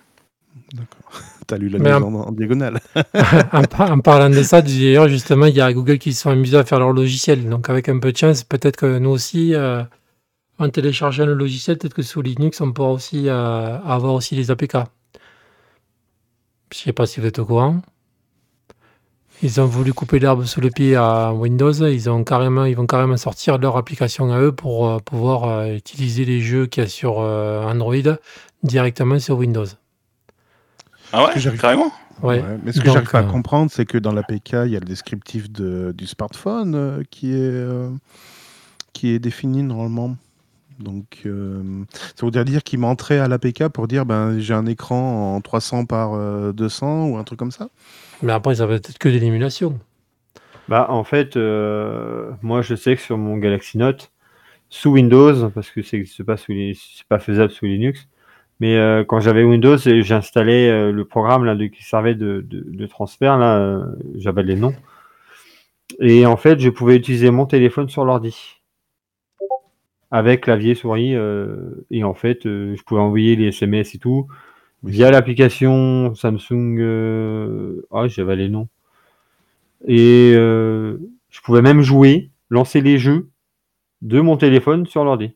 [0.72, 1.22] D'accord.
[1.46, 2.80] T'as lu la un- en, en diagonale.
[3.52, 6.30] en, par- en parlant de ça, d'ailleurs, justement, il y a Google qui se sont
[6.30, 7.48] amusés à faire leur logiciel.
[7.48, 9.82] Donc, avec un peu de chance, peut-être que nous aussi, euh,
[10.58, 14.50] en téléchargeant le logiciel, peut-être que sous Linux, on pourra aussi euh, avoir aussi les
[14.50, 14.76] APK.
[16.72, 17.80] Je sais pas si vous êtes au courant.
[19.42, 21.72] Ils ont voulu couper l'herbe sous le pied à Windows.
[21.72, 25.74] Ils, ont carrément, ils vont carrément sortir leur application à eux pour euh, pouvoir euh,
[25.76, 27.94] utiliser les jeux qu'il y a sur euh, Android
[28.64, 29.66] directement sur Windows.
[31.12, 32.40] Ah que ouais, j'arrive- carrément Ouais.
[32.42, 34.80] Ouais, Mais ce que j'arrive pas à comprendre, c'est que dans l'APK, il y a
[34.80, 37.66] le descriptif de, du smartphone qui, est,
[38.92, 40.16] qui est défini normalement.
[40.80, 41.62] Donc, euh,
[42.16, 45.84] ça voudrait dire qu'il m'entrait à l'APK pour dire ben, j'ai un écran en 300
[45.84, 47.68] par euh, 200 ou un truc comme ça.
[48.22, 49.78] Mais après, ça va être que de l'émulation.
[50.68, 54.12] Bah, en fait, euh, moi, je sais que sur mon Galaxy Note,
[54.68, 56.36] sous Windows, parce que c'est pas,
[57.08, 58.08] pas faisable sous Linux,
[58.60, 62.86] mais euh, quand j'avais Windows, j'installais euh, le programme là, qui servait de, de, de
[62.86, 63.82] transfert, là,
[64.16, 64.74] j'avais les noms.
[66.00, 68.60] Et en fait, je pouvais utiliser mon téléphone sur l'ordi.
[70.10, 71.14] Avec clavier, souris,
[71.90, 74.26] et en fait, je pouvais envoyer les SMS et tout,
[74.82, 78.68] via l'application Samsung, euh, ah, j'avais les noms.
[79.86, 80.98] Et euh,
[81.30, 83.30] je pouvais même jouer, lancer les jeux
[84.02, 85.32] de mon téléphone sur l'ordi.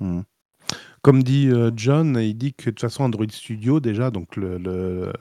[0.00, 0.20] Hmm.
[1.02, 4.58] Comme dit euh, John, il dit que de toute façon Android Studio déjà, donc le-
[4.58, 5.12] le-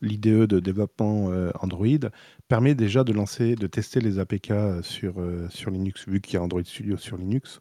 [0.00, 1.30] l'IDE de développement
[1.60, 2.08] Android,
[2.46, 5.14] permet déjà de lancer, de tester les APK sur,
[5.50, 7.60] sur Linux, vu qu'il y a Android Studio sur Linux.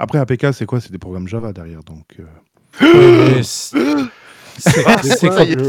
[0.00, 0.80] Après APK, c'est quoi?
[0.80, 2.16] C'est des programmes Java derrière, donc.
[2.18, 2.24] euh,
[2.78, 3.72] c'est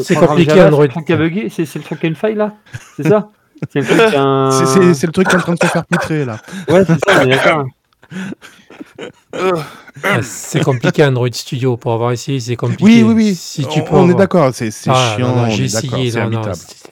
[0.04, 0.84] c'est- compliqué Android.
[0.84, 2.54] C'est le truc qui a bugué C'est c'est le truc qui a une faille là
[2.96, 3.30] C'est ça?
[3.72, 4.52] C'est le truc qui a un...
[4.52, 6.38] c'est- C'est c'est le truc qui est en train de se faire poutrer là.
[6.70, 7.66] Ouais, c'est ça, mais d'accord.
[10.04, 12.84] Ah, C'est compliqué Android Studio pour avoir essayé, c'est compliqué.
[12.84, 13.36] Oui, oui, oui.
[13.36, 16.12] Si tu on, peux on est d'accord, c'est Ah, chiant, j'ai est d'accord, essayé,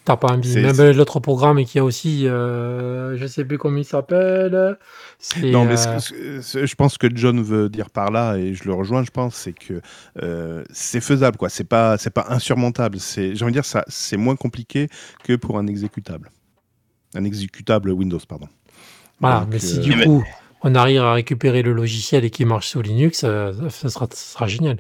[0.06, 0.56] t'as pas envie.
[0.56, 4.78] Même c'est- l'autre programme qui a aussi, euh, je sais plus comment il s'appelle.
[5.44, 8.54] Non, mais euh, ce- ce- ce- je pense que John veut dire par là, et
[8.54, 9.82] je le rejoins, je pense, c'est que
[10.22, 11.50] euh, c'est faisable, quoi.
[11.50, 13.00] C'est pas, c'est pas insurmontable.
[13.00, 14.88] C'est, j'ai envie de dire, ça, c'est moins compliqué
[15.24, 16.32] que pour un exécutable.
[17.14, 18.48] Un exécutable Windows, pardon.
[19.20, 20.24] Voilà, Donc, mais si euh, du Mais- coup
[20.64, 24.16] on arrive à récupérer le logiciel et qu'il marche sous Linux, euh, ça sera, ça
[24.16, 24.78] sera génial.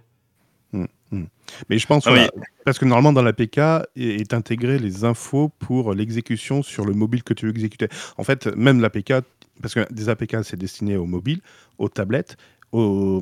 [1.70, 2.30] Mais je pense, Ah voilà,
[2.64, 7.24] parce que normalement dans l'APK est, est intégré les infos pour l'exécution sur le mobile
[7.24, 7.90] que tu veux exécuter.
[8.18, 9.16] En fait, même l'APK,
[9.62, 11.42] parce que des APK c'est destiné aux mobiles,
[11.78, 12.38] aux tablettes,
[12.72, 13.22] aux,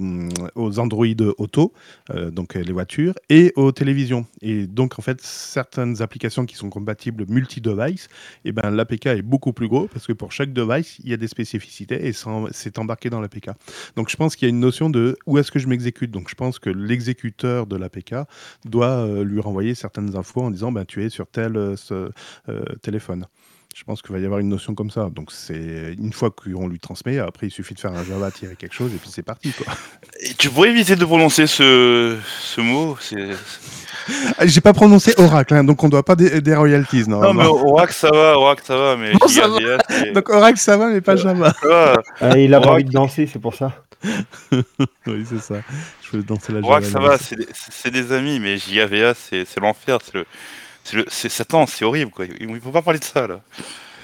[0.56, 1.06] aux Android
[1.38, 1.74] auto,
[2.12, 4.26] euh, donc euh, les voitures, et aux télévisions.
[4.42, 8.08] Et donc en fait, certaines applications qui sont compatibles multi-device,
[8.46, 11.18] et ben l'APK est beaucoup plus gros parce que pour chaque device, il y a
[11.18, 12.14] des spécificités et
[12.52, 13.50] c'est embarqué dans l'APK.
[13.96, 16.12] Donc je pense qu'il y a une notion de où est-ce que je m'exécute.
[16.12, 18.16] Donc je pense que l'exécuteur de l'APK
[18.66, 21.50] doit euh, lui renvoyer certaines infos en disant ben, tu es sur tel
[22.82, 23.26] téléphone.
[23.80, 25.10] Je pense qu'il va y avoir une notion comme ça.
[25.10, 28.58] Donc c'est une fois qu'on lui transmet, après il suffit de faire un Java tirer
[28.58, 29.54] quelque chose et puis c'est parti.
[29.54, 29.72] Quoi.
[30.20, 32.98] Et tu pourrais éviter de prononcer ce, ce mot.
[34.38, 37.04] Ah, J'ai pas prononcé Oracle, hein, donc on doit pas des, des royalties.
[37.08, 37.56] Non, normalement.
[37.56, 40.12] mais Oracle ça va, Oracle ça va, mais Non, ça va.
[40.14, 41.54] Donc Oracle ça va, mais pas Java.
[41.62, 42.04] ça va.
[42.20, 43.72] Ah, il a pas Oracle- envie de danser, c'est pour ça.
[44.52, 45.62] oui, c'est ça.
[46.04, 49.62] Je veux danser la Oracle Java ça va, c'est des, amis, mais JVA c'est, c'est
[49.62, 50.26] l'enfer, c'est le.
[51.08, 52.26] C'est Satan, c'est horrible quoi.
[52.40, 53.42] Il faut pas parler de ça là.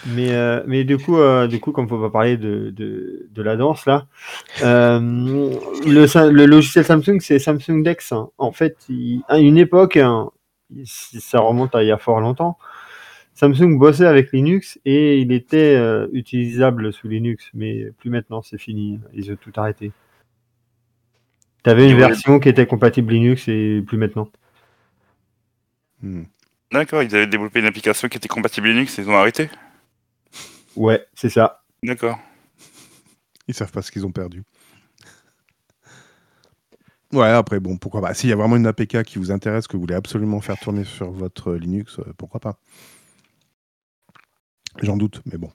[0.08, 3.42] Mais, euh, mais du coup, euh, du coup, comme faut pas parler de, de, de
[3.42, 4.06] la danse là,
[4.62, 8.12] euh, le, logiciel Samsung, c'est Samsung Dex.
[8.12, 8.30] hein.
[8.38, 10.30] En fait, il- à une époque, hein,
[10.86, 12.58] ça remonte à il y a fort longtemps.
[13.34, 15.78] Samsung bossait avec Linux et il était
[16.14, 19.00] utilisable sous Linux, mais plus maintenant, c'est fini.
[19.14, 19.92] Ils ont tout arrêté.
[21.64, 22.08] T'avais une Et ouais.
[22.08, 24.30] version qui était compatible Linux et plus maintenant.
[26.02, 26.24] Hmm.
[26.76, 29.50] D'accord, ils avaient développé une application qui était compatible Linux et ils ont arrêté.
[30.76, 31.64] Ouais, c'est ça.
[31.82, 32.20] D'accord.
[33.48, 34.44] Ils savent pas ce qu'ils ont perdu.
[37.14, 38.14] Ouais, après, bon, pourquoi pas.
[38.14, 40.84] S'il y a vraiment une APK qui vous intéresse, que vous voulez absolument faire tourner
[40.84, 42.58] sur votre Linux, euh, pourquoi pas.
[44.82, 45.52] J'en doute, mais bon.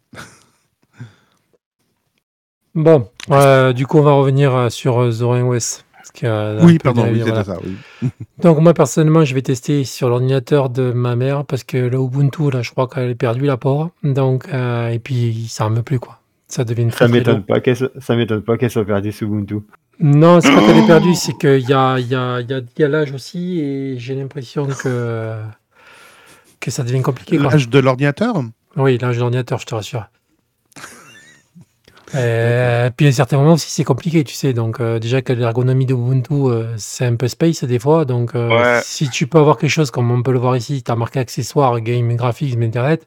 [2.75, 5.85] Bon, euh, du coup on va revenir euh, sur Zorin OS.
[6.01, 7.45] Parce que, euh, Oui, pardon, oui, voilà.
[7.45, 8.11] ça, oui.
[8.43, 12.51] Donc moi personnellement, je vais tester sur l'ordinateur de ma mère parce que le Ubuntu
[12.51, 13.91] là, je crois qu'elle est perdue la pauvre.
[14.03, 16.21] Donc euh, et puis ça ne me plus quoi.
[16.49, 19.13] Ça devient très Ça très m'étonne pas qu'elle se- ça m'étonne pas qu'elle soit perdue
[19.13, 19.57] sous Ubuntu.
[20.01, 22.55] Non, c'est pas qu'elle est perdue, c'est qu'il y a, il y, a, il y,
[22.55, 25.35] a, y a l'âge aussi et j'ai l'impression que
[26.61, 27.51] que ça devient compliqué quoi.
[27.51, 28.43] L'âge de l'ordinateur?
[28.77, 30.07] Oui, l'âge de l'ordinateur, je te rassure.
[32.15, 34.53] Euh, puis à certains moments aussi c'est compliqué, tu sais.
[34.53, 38.05] Donc euh, déjà que l'ergonomie de Ubuntu euh, c'est un peu space des fois.
[38.05, 38.81] Donc euh, Ouais.
[38.83, 41.21] si tu peux avoir quelque chose comme on peut le voir ici, tu as marqué
[41.21, 43.07] accessoires, game, graphics, internet.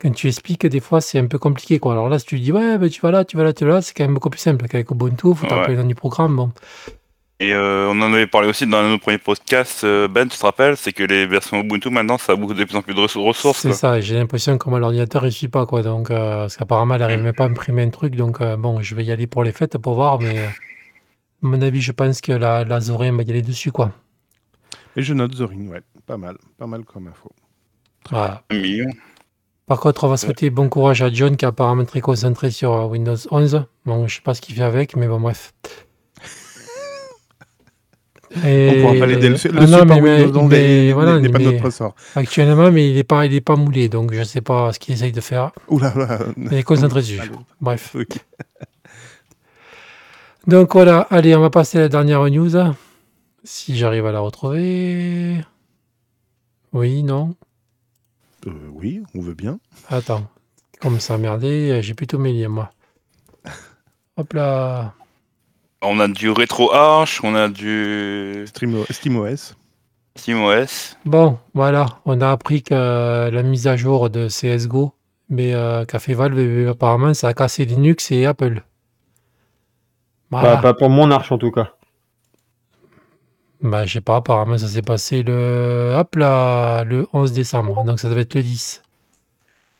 [0.00, 1.92] Quand tu expliques, des fois c'est un peu compliqué quoi.
[1.92, 3.74] Alors là, si tu dis ouais, ben, tu vas là, tu vas là, tu vas
[3.74, 5.34] là, c'est quand même beaucoup plus simple qu'avec Ubuntu.
[5.34, 5.68] Faut taper Ouais.
[5.68, 6.36] le nom du programme.
[6.36, 6.50] Bon,
[7.38, 10.42] Et euh, on en avait parlé aussi dans nos premiers podcasts, euh, Ben, tu te
[10.42, 13.00] rappelles, c'est que les versions Ubuntu maintenant, ça a beaucoup de plus en plus de
[13.00, 13.58] ressour- ressources.
[13.60, 14.00] c'est ça.
[14.00, 15.82] J'ai l'impression que moi l'ordinateur il suit pas quoi.
[15.82, 18.16] Donc euh, parce qu'apparemment elle arrive même pas à imprimer un truc.
[18.16, 20.50] Donc euh, bon, je vais y aller pour les fêtes pour voir, mais à
[21.42, 23.92] mon avis, je pense que la, la Zorin va y aller dessus quoi.
[24.96, 25.82] Et je note Zorin, ouais.
[26.06, 27.30] Pas mal, pas mal comme info.
[28.10, 28.44] Voilà.
[28.50, 28.88] Million.
[29.66, 32.88] Par contre, on va souhaiter bon courage à John qui est apparemment très concentré sur
[32.88, 33.64] Windows 11.
[33.84, 35.52] Bon, je sais pas ce qu'il fait avec, mais bon, bref.
[38.44, 38.78] Et...
[38.78, 39.28] On pourra pas l'aider.
[39.28, 41.94] Le, le Ah support Windows 11 mais n'est voilà, n'est pas notre ressort.
[42.14, 44.94] Actuellement, mais il est pas, il est pas moulé, donc je sais pas ce qu'il
[44.94, 45.52] essaye de faire.
[45.68, 46.18] Oula, là.
[46.36, 47.20] Il est concentré dessus.
[47.60, 47.96] Bref.
[50.46, 52.52] Donc voilà, allez, on va passer à la dernière news.
[53.42, 55.44] Si j'arrive à la retrouver.
[56.72, 57.34] Oui, non.
[58.46, 59.58] Euh, oui, on veut bien.
[59.88, 60.24] Attends.
[60.80, 62.70] Comme ça, merdé, j'ai plutôt mes liens, moi.
[64.16, 64.94] Hop là.
[65.82, 69.54] On a du RetroArch, on a du SteamOS.
[70.16, 70.96] SteamOS.
[71.04, 74.94] Bon, voilà, on a appris que euh, la mise à jour de CSGO,
[75.28, 78.62] mais euh, qu'a fait Valve, euh, apparemment, ça a cassé Linux et Apple.
[80.30, 80.56] Voilà.
[80.56, 81.72] Pas, pas pour mon arche en tout cas.
[83.60, 88.00] Bah, je sais pas, apparemment, ça s'est passé le, hop là, le 11 décembre, donc
[88.00, 88.82] ça devait être le 10.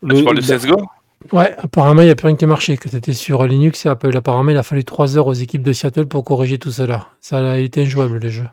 [0.02, 0.76] Ah, tu parles de CSGO
[1.32, 4.16] Ouais, apparemment, il n'y a plus rien qui marchait, que c'était sur Linux et Apple.
[4.16, 7.08] Apparemment, il a fallu 3 heures aux équipes de Seattle pour corriger tout cela.
[7.20, 8.44] Ça a été injouable, le jeu.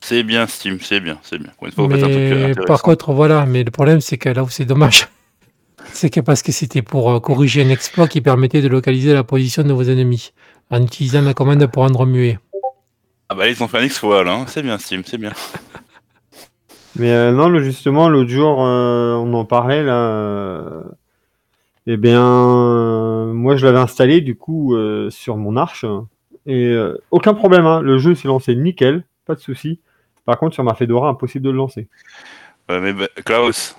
[0.00, 1.52] C'est bien Steam, c'est bien, c'est bien.
[1.56, 2.66] Pour une fois, vous faites un truc euh, Mais intéressant.
[2.66, 5.06] par contre, voilà, mais le problème, c'est que là où c'est dommage,
[5.92, 9.22] c'est que parce que c'était pour euh, corriger un exploit qui permettait de localiser la
[9.22, 10.32] position de vos ennemis
[10.70, 12.38] en utilisant la commande pour rendre muet.
[13.28, 14.44] Ah bah ils ont fait un exploit là, hein.
[14.48, 15.32] c'est bien Steam, c'est bien.
[16.96, 20.82] Mais euh, non, justement, l'autre jour, euh, on en parlait là.
[21.88, 25.84] Euh, eh bien, euh, moi, je l'avais installé du coup euh, sur mon arche
[26.46, 27.66] et euh, aucun problème.
[27.66, 29.80] hein, le jeu s'est lancé nickel, pas de souci.
[30.24, 31.88] Par contre, sur ma Fedora, impossible de le lancer.
[32.68, 33.76] Ouais, mais bah, Klaus,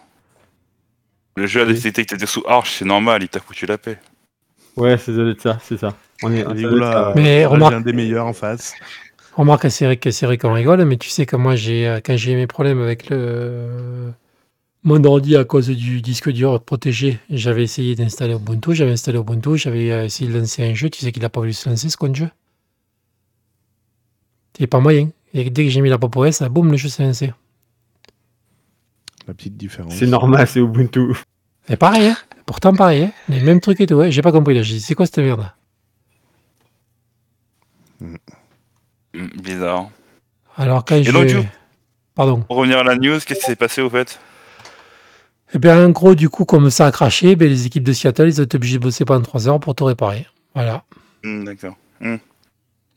[1.37, 1.73] le jeu a Oui.
[1.73, 3.97] détecté que t'étais sous Arch, c'est normal, il t'a foutu la paix.
[4.75, 5.95] Ouais, c'est ça doit être ça, c'est ça.
[6.21, 6.43] On est,
[6.79, 7.13] ça.
[7.15, 8.75] Mais remarque- un des meilleurs en face.
[9.35, 11.99] Remarque, c'est vrai que c'est vrai qu'on rigole, mais tu sais que moi, j'ai, euh,
[12.05, 14.11] quand j'ai eu mes problèmes avec le
[14.83, 19.57] mon ordi à cause du disque dur protégé, j'avais essayé d'installer Ubuntu, j'avais installé Ubuntu,
[19.57, 21.89] j'avais euh, essayé de lancer un jeu, tu sais qu'il n'a pas voulu se lancer
[21.89, 22.29] ce compte jeu.
[24.57, 25.09] C'est pas moyen.
[25.33, 27.33] Et dès que j'ai mis la pop OS, boum, le jeu s'est lancé.
[29.27, 29.95] La petite différence.
[29.95, 31.13] C'est normal, c'est Ubuntu.
[31.67, 32.17] C'est pareil, hein.
[32.45, 33.11] Pourtant pareil, hein.
[33.29, 34.11] Les mêmes trucs et tout, ouais.
[34.11, 34.61] J'ai pas compris là.
[34.63, 35.49] J'ai dit, c'est quoi cette merde?
[38.01, 39.89] Hmm, bizarre.
[40.57, 41.11] Alors quand Et je.
[41.11, 41.37] donc, du-
[42.15, 42.41] Pardon.
[42.41, 44.19] Pour revenir à la news, qu'est-ce qui s'est passé au fait?
[45.55, 48.27] Eh bien, en gros, du coup, comme ça a craché, ben, les équipes de Seattle,
[48.27, 50.25] ils ont été obligés de bosser pendant 3 heures pour tout réparer.
[50.55, 50.83] Voilà.
[51.23, 51.75] Hmm, D'accord.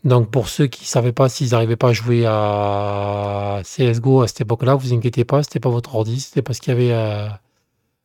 [0.04, 4.28] Donc, pour ceux qui ne savaient pas s'ils n'arrivaient pas à jouer à CSGO à
[4.28, 7.28] cette époque-là, vous inquiétez pas, c'était pas votre ordi, c'était parce qu'il y avait euh,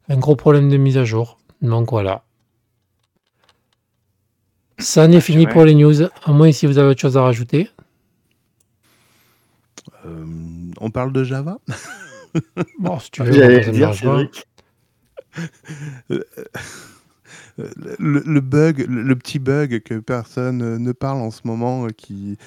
[0.09, 1.37] un gros problème de mise à jour.
[1.61, 2.23] Donc, voilà.
[4.79, 5.53] Ça en est fini ouais.
[5.53, 7.69] pour les news, à moins si vous avez autre chose à rajouter.
[10.05, 10.25] Euh,
[10.79, 11.59] on parle de Java?
[12.79, 13.31] Bon, si tu veux,
[13.63, 13.91] ça dire,
[17.99, 21.89] le, le bug, le, le petit bug que personne ne parle en ce moment, euh,
[21.95, 22.37] qui,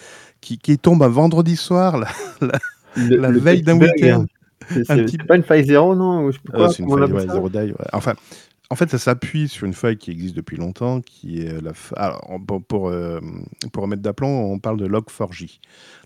[0.41, 1.97] qui, qui tombe un vendredi soir.
[2.97, 4.23] Le- La le veille petit d'un week-end.
[4.23, 4.27] hein.
[4.71, 6.89] C'est Un petit- pas une faille zéro, non ou je sais pas Euh, c'est une
[6.97, 7.87] faille, ouais, zéro day, ouais.
[7.93, 8.15] Enfin,
[8.71, 11.75] en fait, ça s'appuie sur une faille qui existe depuis longtemps, qui est la.
[11.75, 12.27] fa- Alors,
[12.91, 13.21] euh,
[13.73, 15.61] pour remettre d'aplomb, on parle de Log4j.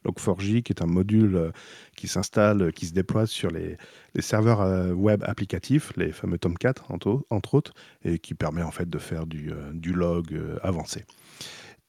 [0.05, 1.51] Log4j, qui est un module euh,
[1.97, 3.77] qui s'installe, euh, qui se déploie sur les,
[4.19, 8.73] serveurs euh, web applicatifs, les fameux Tomcat, entre, au- entre autres, et qui permet en
[8.73, 11.05] fait de faire du, euh, log euh, avancé.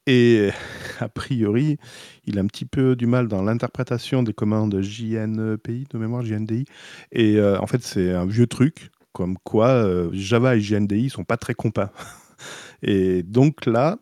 [0.06, 0.50] Et
[1.00, 1.78] a priori,
[2.26, 6.64] il a un petit peu du mal dans l'interprétation des commandes JNPI, de mémoire JNDI.
[7.12, 11.24] Et euh, en fait, c'est un vieux truc, comme quoi euh, Java et JNDI sont
[11.24, 11.92] pas très compas.
[12.82, 13.98] Et donc là,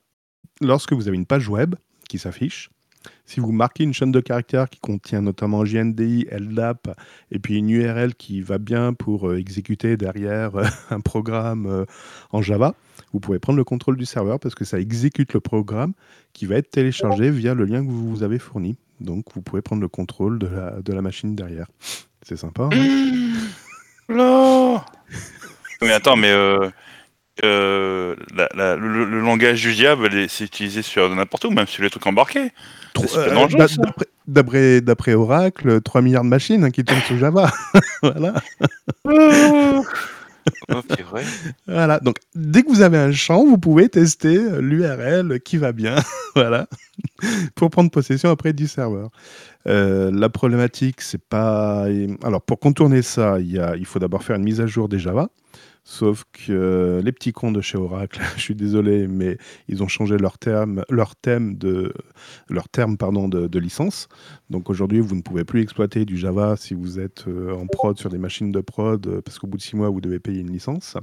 [0.61, 1.75] lorsque vous avez une page web
[2.09, 2.71] qui s'affiche,
[3.25, 6.89] Si vous marquez une chaîne de caractères qui contient notamment JNDI, LDAP
[7.31, 11.87] et puis une URL qui va bien pour euh, exécuter derrière euh, un programme
[12.31, 12.75] en Java,
[13.13, 15.95] vous pouvez prendre le contrôle du serveur parce que ça exécute le programme
[16.33, 18.77] qui va être téléchargé via le lien que vous vous avez fourni.
[19.01, 21.69] Donc vous pouvez prendre le contrôle de la, machine derrière.
[22.23, 22.69] C'est sympa.
[22.73, 23.29] hein?
[24.09, 24.85] Là
[25.83, 26.71] Mais attends, mais euh,
[27.45, 31.83] euh, la- la- le, le langage du diable, c'est utilisé sur n'importe où, même sur
[31.83, 32.51] les trucs embarqués.
[32.95, 33.83] Tro- C'est super euh, dangereux, d'a- ça.
[33.83, 37.51] d'après- D'après d'après Oracle, 3 milliards de machines hein, qui tournent sur Java.
[38.03, 38.35] voilà.
[40.73, 41.25] Oh, c'est vrai.
[41.67, 45.97] Voilà, donc dès que vous avez un champ, vous pouvez tester l'URL qui va bien,
[46.35, 46.67] voilà,
[47.55, 49.11] pour prendre possession après du serveur.
[49.69, 51.87] Euh, la problématique, c'est pas.
[52.23, 55.29] Alors, pour contourner ça, il, il faut d'abord faire une mise à jour des Java.
[55.91, 59.89] Sauf que euh, les petits cons de chez Oracle, je suis désolé, mais ils ont
[59.89, 61.95] changé leur terme, leur thème de,
[62.51, 64.07] leur terme pardon de, de licence.
[64.51, 67.99] Donc aujourd'hui, vous ne pouvez plus exploiter du Java si vous êtes euh, en prod
[67.99, 70.41] sur des machines de prod, euh, parce qu'au bout de six mois, vous devez payer
[70.43, 70.99] une licence.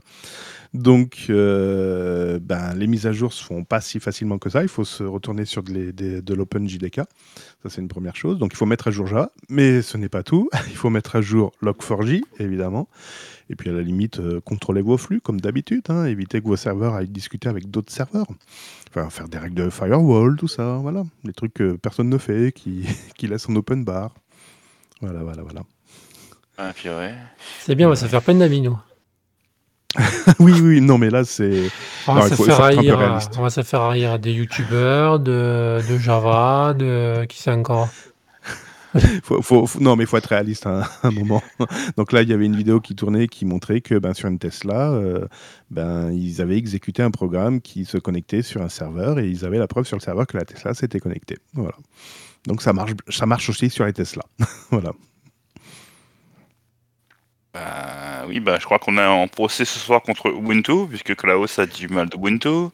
[0.76, 4.62] Donc, ben, les mises à jour se font pas si facilement que ça.
[4.62, 6.98] Il faut se retourner sur de, des- de l'OpenJDK.
[6.98, 8.38] Ça, c'est une première chose.
[8.38, 10.48] Donc, il faut mettre à jour Java, mais ce n'est pas tout.
[10.70, 12.88] Il faut mettre à jour Log4j, évidemment.
[13.50, 15.84] Et puis, à la limite, euh, contrôler vos flux, comme d'habitude.
[15.90, 16.06] hein.
[16.06, 18.28] Éviter que vos serveurs aillent discuter avec d'autres serveurs.
[18.90, 20.78] Enfin, faire des règles de firewall, tout ça.
[20.82, 21.04] Voilà.
[21.24, 22.86] Des trucs que personne ne fait, qui,
[23.18, 24.12] qui laissent en open bar.
[25.02, 25.62] Voilà, voilà, voilà.
[26.58, 27.14] Ah, purée.
[27.60, 28.80] C'est bien, on va se faire plein d'amis, nous.
[30.40, 31.70] oui, oui, non, mais là, c'est.
[32.08, 33.34] On va, se faire haïr, réaliste.
[33.38, 37.26] on va se faire haïr des youtubeurs, de, de Java, de.
[37.26, 37.90] Qui c'est encore?
[39.80, 41.44] non, mais il faut être réaliste hein, à un moment.
[41.98, 44.40] Donc là, il y avait une vidéo qui tournait qui montrait que ben, sur une
[44.40, 45.28] Tesla, euh,
[45.70, 49.60] ben, ils avaient exécuté un programme qui se connectait sur un serveur et ils avaient
[49.60, 51.38] la preuve sur le serveur que la Tesla s'était connectée.
[51.54, 51.76] Voilà.
[52.48, 54.24] Donc ça marche, ça marche aussi sur les Tesla.
[54.72, 54.92] voilà.
[57.54, 61.58] Bah, oui, bah, je crois qu'on est en procès ce soir contre Ubuntu, puisque Klaus
[61.58, 62.70] a du mal d'Ubuntu.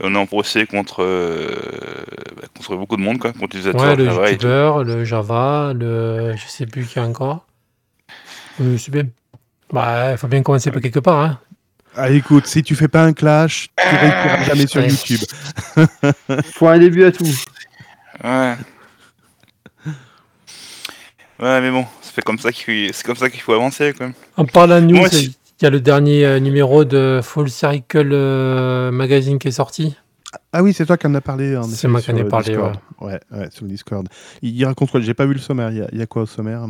[0.00, 1.54] Et on est en procès contre, euh,
[2.36, 6.34] bah, contre beaucoup de monde, quoi, contre les utilisateurs Ouais, le Java le Java, le.
[6.36, 7.46] Je sais plus qui encore.
[8.58, 9.04] Oui, c'est bien.
[9.72, 11.38] Bah, il faut bien commencer par quelque part, hein.
[11.94, 14.82] Ah, écoute, si tu fais pas un clash, tu réussiras jamais sur.
[14.82, 15.20] YouTube.
[16.54, 17.26] Faut un début à tout.
[18.24, 18.56] Ouais.
[21.38, 24.10] Ouais, mais bon, c'est comme ça qu'il c'est comme ça qu'il faut avancer, quoi.
[24.36, 25.08] En parlant de news, Moi,
[25.62, 29.96] il y a le dernier euh, numéro de Full Circle euh, Magazine qui est sorti.
[30.52, 31.56] Ah oui, c'est toi qui en as parlé.
[31.56, 32.56] en C'est moi qui en ai parlé.
[33.00, 33.20] Ouais.
[33.30, 34.08] ouais, sur le Discord.
[34.42, 35.00] Il, il raconte quoi?
[35.00, 35.70] J'ai pas vu le sommaire.
[35.70, 36.66] Il y a, il y a quoi au sommaire?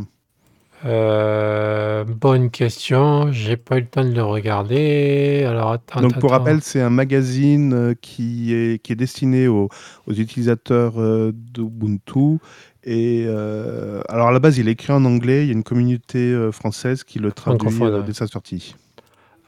[0.85, 5.47] Euh, bonne question, j'ai pas eu le temps de le regarder.
[5.49, 6.03] Alors attends.
[6.03, 9.71] Donc pour rappel, c'est un magazine qui est, qui est destiné aux,
[10.07, 10.97] aux utilisateurs
[11.33, 12.41] d'Ubuntu.
[12.85, 15.45] Et euh, alors à la base, il est écrit en anglais.
[15.45, 18.75] Il y a une communauté française qui le traduit dès sa sortie.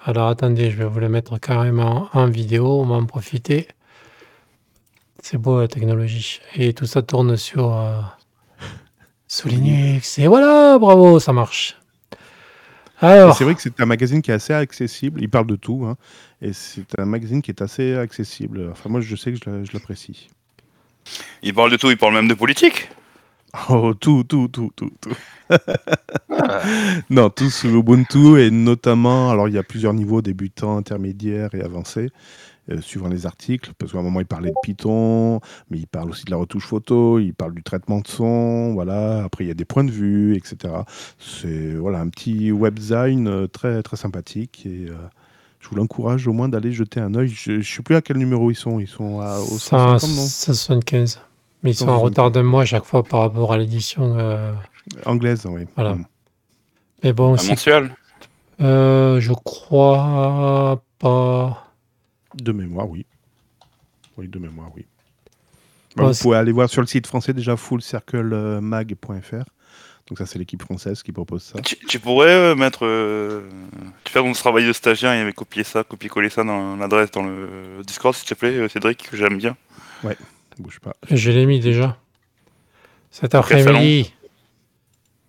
[0.06, 3.68] Alors attendez, je vais vous le mettre carrément en vidéo, on va en profiter.
[5.22, 6.40] C'est beau la technologie.
[6.56, 8.00] Et tout ça tourne sur euh,
[9.28, 10.18] sous Linux.
[10.18, 11.78] Et voilà, bravo, ça marche.
[13.00, 15.20] Alors, C'est vrai que c'est un magazine qui est assez accessible.
[15.22, 15.84] Il parle de tout.
[15.86, 15.96] hein.
[16.42, 18.68] et c'est un magazine qui est assez accessible.
[18.70, 20.28] Enfin, moi, je sais que je l'apprécie.
[21.42, 22.88] Il parle de tout, il parle même de politique.
[23.70, 25.12] Oh, tout, tout, tout, tout, tout.
[27.10, 31.60] non, tout sous Ubuntu et notamment, alors il y a plusieurs niveaux, débutants, intermédiaires et
[31.60, 32.10] avancés,
[32.70, 35.40] euh, suivant les articles, parce qu'à un moment il parlait de Python,
[35.70, 39.22] mais il parle aussi de la retouche photo, il parle du traitement de son, voilà,
[39.22, 40.74] après il y a des points de vue, etc.
[41.18, 44.96] C'est voilà, un petit webdesign euh, très, très sympathique et euh,
[45.60, 47.28] je vous l'encourage au moins d'aller jeter un œil.
[47.28, 50.26] Je ne sais plus à quel numéro ils sont, ils sont à, au 150, non?
[50.26, 51.20] 175.
[51.64, 52.04] Mais ils sont en 175.
[52.10, 54.16] retard d'un mois à chaque fois par rapport à l'édition.
[54.18, 54.52] euh,
[55.06, 55.62] Anglaise, oui.
[55.74, 55.94] Voilà.
[55.94, 56.04] Mm.
[57.02, 57.94] Mais bon, c'est- mensuel.
[58.60, 61.66] euh, je crois pas.
[62.36, 63.04] De mémoire, oui.
[64.16, 64.84] Oui, de mémoire, oui.
[65.96, 69.44] Bah, Ouais, vous pouvez aller voir sur le site français déjà fullcirclemag.fr.
[70.08, 71.60] Donc ça, c'est l'équipe française qui propose ça.
[71.62, 72.84] Tu, tu pourrais euh, mettre.
[72.84, 73.48] euh,
[74.04, 77.80] tu faire ton travail de stagiaire et copier ça, copier-coller ça dans l'adresse dans le
[77.86, 79.56] Discord, s'il te plaît, Cédric, que j'aime bien.
[80.58, 80.94] Bouge pas.
[81.10, 81.98] Je l'ai mis déjà.
[83.10, 84.12] Cet après-midi.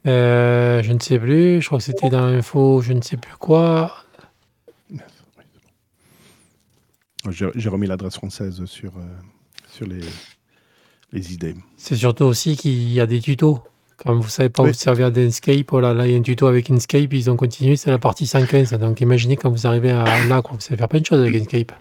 [0.07, 1.61] Euh, je ne sais plus.
[1.61, 3.95] Je crois que c'était dans l'info, je ne sais plus quoi.
[7.31, 9.01] J'ai remis l'adresse française sur, euh,
[9.71, 10.01] sur les,
[11.11, 11.55] les idées.
[11.75, 13.59] C'est surtout aussi qu'il y a des tutos.
[13.97, 14.69] Quand vous savez pas Oui.
[14.69, 17.37] vous servir d'Inkscape, oh là là, il y a un tuto avec Inkscape, ils ont
[17.37, 18.73] continué, c'est la partie 115.
[18.73, 21.33] Donc imaginez quand vous arrivez à là, quoi, vous savez faire plein de choses avec
[21.35, 21.71] Inkscape.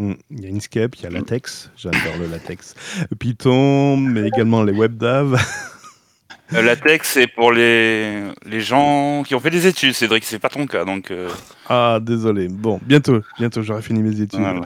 [0.00, 0.14] Mm.
[0.30, 2.74] Il y a Inkscape, il y a latex, j'adore le latex.
[3.18, 5.36] Python, mais également les WebDAV.
[6.52, 10.48] Euh, latex, c'est pour les, les gens qui ont fait des études, Cédric, c'est pas
[10.48, 11.12] ton cas, donc...
[11.12, 11.28] euh,
[11.68, 12.48] Ah, désolé.
[12.48, 14.40] Bon, bientôt, bientôt, j'aurai fini mes études.
[14.40, 14.60] voilà.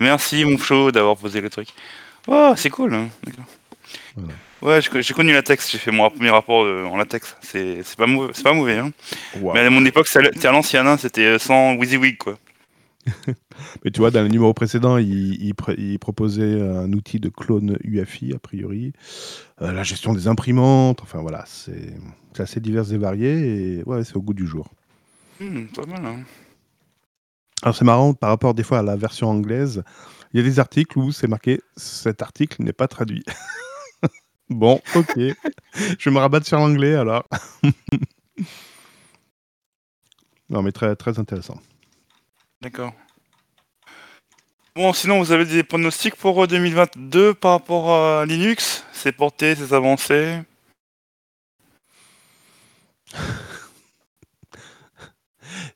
[0.00, 1.68] Merci, mon chaud, d'avoir posé le truc.
[2.26, 3.08] Oh, c'est cool, hein.
[4.14, 4.34] Voilà.
[4.60, 7.38] Ouais, j'ai connu latex, j'ai fait mon premier rapport euh, en latex.
[7.40, 8.90] C'est pas, mauvais- pas mauvais, hein.
[9.40, 9.54] Wow.
[9.54, 12.38] Mais à mon époque, c'était à l'ancienne, hein, c'était euh, sans WYSIWYG, quoi.
[13.84, 17.28] Mais tu vois, dans le numéro précédent, il, il pr- il proposait un outil de
[17.28, 18.92] clone UFI, a priori,
[19.60, 21.94] Euh, la gestion des imprimantes, enfin voilà, c'est
[22.38, 24.68] assez divers et varié, et ouais, c'est au goût du jour.
[25.40, 26.20] Hmm, pas mal, hein.
[27.62, 29.82] Alors c'est marrant, par rapport des fois à la version anglaise,
[30.32, 33.24] il y a des articles où c'est marqué «cet article n'est pas traduit».
[34.50, 37.28] Bon, ok, je vais me rabattre sur l'anglais alors.
[40.50, 41.58] non mais très, très intéressant.
[42.62, 42.92] D'accord.
[44.76, 48.84] Bon, sinon, vous avez des pronostics pour euh, 2022 par rapport à Linux?
[48.92, 50.38] C'est porté, c'est avancé?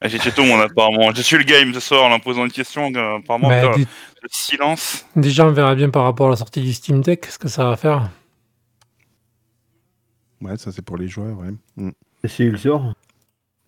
[0.01, 1.12] Ah, J'ai tué tout le monde apparemment.
[1.12, 2.91] Je suis le game ce soir en posant une question.
[2.95, 3.84] euh, apparemment, dé-
[4.22, 5.05] le silence.
[5.16, 7.64] déjà, on verra bien par rapport à la sortie du Steam Deck ce que ça
[7.64, 8.09] va faire?
[10.41, 11.51] Ouais, ça c'est pour les joueurs, ouais.
[11.76, 11.91] Mm.
[12.22, 12.93] Et si il sort?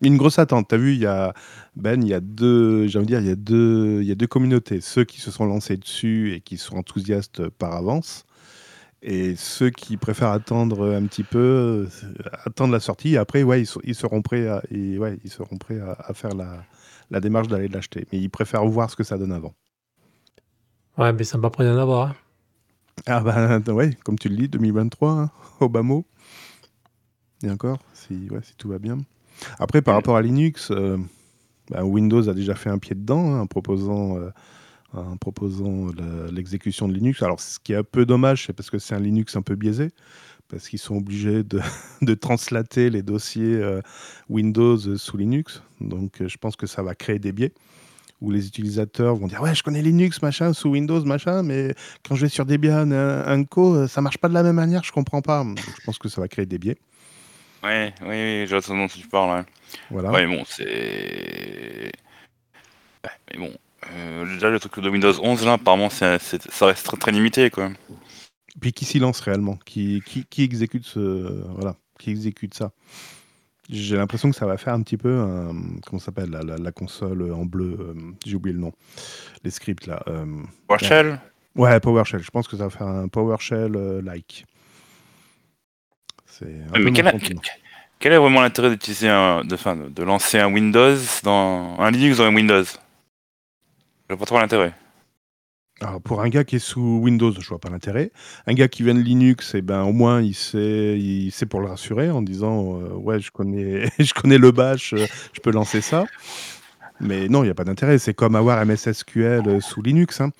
[0.01, 0.67] Une grosse attente.
[0.69, 1.33] T'as vu, il y a
[1.75, 4.11] Ben, il y a deux, j'ai envie de dire, il y a deux, il y
[4.11, 4.79] a deux communautés.
[4.81, 8.25] Ceux qui se sont lancés dessus et qui sont enthousiastes par avance,
[9.03, 11.39] et ceux qui préfèrent attendre un petit peu,
[12.03, 12.13] euh,
[12.45, 13.15] attendre la sortie.
[13.15, 15.93] Et après, ouais, ils, sont- ils seront prêts à, et ouais, ils seront prêts à,
[15.99, 16.65] à faire la,
[17.11, 18.07] la démarche d'aller l'acheter.
[18.13, 19.55] Mais ils préfèrent voir ce que ça donne avant.
[20.97, 22.09] Ouais, mais ça m'a pris d'en avoir.
[22.09, 22.15] hein.
[23.07, 25.31] Ah bah ouais, comme tu le dis, 2023, hein,
[25.83, 26.05] mot.
[27.43, 28.97] Et encore, si, ouais, si tout va bien.
[29.59, 30.97] Après, par rapport à Linux, euh,
[31.69, 35.87] bah, Windows a déjà fait un pied dedans hein, en proposant, euh, proposant
[36.31, 37.21] l'exécution de Linux.
[37.21, 39.55] Alors, ce qui est un peu dommage, c'est parce que c'est un Linux un peu
[39.55, 39.89] biaisé,
[40.47, 41.61] parce qu'ils sont obligés de,
[42.01, 43.81] de translater les dossiers euh,
[44.29, 45.61] Windows sous Linux.
[45.79, 47.53] Donc, je pense que ça va créer des biais
[48.21, 51.73] où les utilisateurs vont dire ouais je connais Linux machin sous Windows machin mais
[52.05, 54.83] quand je vais sur Debian un, un co ça marche pas de la même manière
[54.83, 56.77] je comprends pas je pense que ça va créer des biais
[57.63, 59.39] Ouais, oui, oui, je vois ce dont tu parles.
[59.39, 59.45] ouais.
[59.91, 61.91] voilà Ouais, bon, c'est.
[63.03, 63.51] Ouais, mais bon,
[63.93, 67.11] euh, déjà le truc de Windows 11 là, apparemment, c'est, c'est- ça reste très, très
[67.11, 67.69] limité quoi.
[68.61, 70.99] puis qui s'y lance réellement qui, qui, qui exécute ce
[71.55, 72.71] voilà qui exécute ça
[73.69, 75.53] j'ai l'impression que ça va faire un petit peu un-
[75.85, 77.93] comment ça s'appelle la, la- la console en bleu euh,
[78.25, 78.73] j'ai oublié le nom
[79.43, 80.25] les scripts là euh,
[80.67, 81.19] PowerShell
[81.55, 84.58] ouais PowerShell je pense que ça va faire un PowerShell euh, like c'est
[86.45, 87.41] un mais quel, a- sentiment.
[87.99, 91.91] quel est vraiment l'intérêt d'utiliser un, de, enfin, de, de lancer un Windows dans un
[91.91, 92.63] Linux dans un Windows?
[92.63, 94.73] Je vois pas trop l'intérêt.
[95.81, 98.11] Alors, pour un gars qui est sous Windows, je vois pas l'intérêt.
[98.47, 101.61] Un gars qui vient de Linux, eh ben, au moins, il sait, il sait pour
[101.61, 105.51] le rassurer en disant euh, Ouais, je connais, je connais le bash, euh, je peux
[105.51, 106.05] lancer ça.
[106.99, 107.97] Mais non, il n'y a pas d'intérêt.
[107.97, 110.19] C'est comme avoir MS SQL euh, sous Linux.
[110.19, 110.31] hein.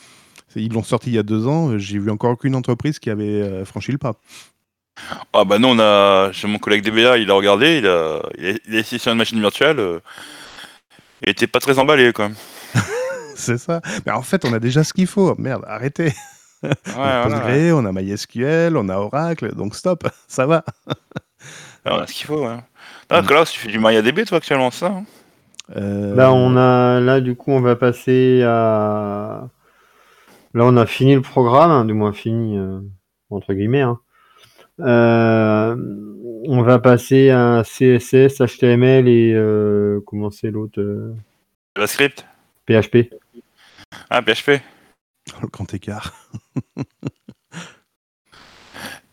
[0.58, 1.78] Ils l'ont sorti il y a deux ans.
[1.78, 4.16] J'ai vu encore aucune entreprise qui avait franchi le pas.
[5.34, 8.48] Ah bah non, on a chez mon collègue DBA, il a regardé, il a, il
[8.48, 10.00] a, il a essayé sur une machine virtuelle, euh,
[11.22, 12.30] il était pas très emballé quoi.
[13.36, 13.82] C'est ça.
[14.06, 15.36] Mais en fait, on a déjà ce qu'il faut.
[15.38, 16.14] Merde, arrêtez.
[16.64, 19.56] Ouais, on a voilà, Postgre, on a MySQL, on a Oracle.
[19.56, 20.64] Donc stop, ça va.
[20.88, 22.46] Ouais, on a ce qu'il faut.
[22.46, 22.58] Ouais.
[23.10, 25.04] Ah, que là, tu fais du MariaDB toi actuellement, ça hein?
[25.78, 29.48] Euh, Là, on a, là, du coup, on va passer à.
[30.54, 32.80] Là, on a fini le programme, hein, du moins fini, euh,
[33.30, 33.82] entre guillemets.
[33.82, 34.00] hein.
[34.80, 35.76] Euh,
[36.46, 41.14] on va passer à CSS, HTML et euh, comment c'est l'autre euh,
[41.76, 42.26] JavaScript
[42.68, 43.14] PHP.
[44.10, 44.62] Ah, PHP
[45.42, 46.14] le grand écart.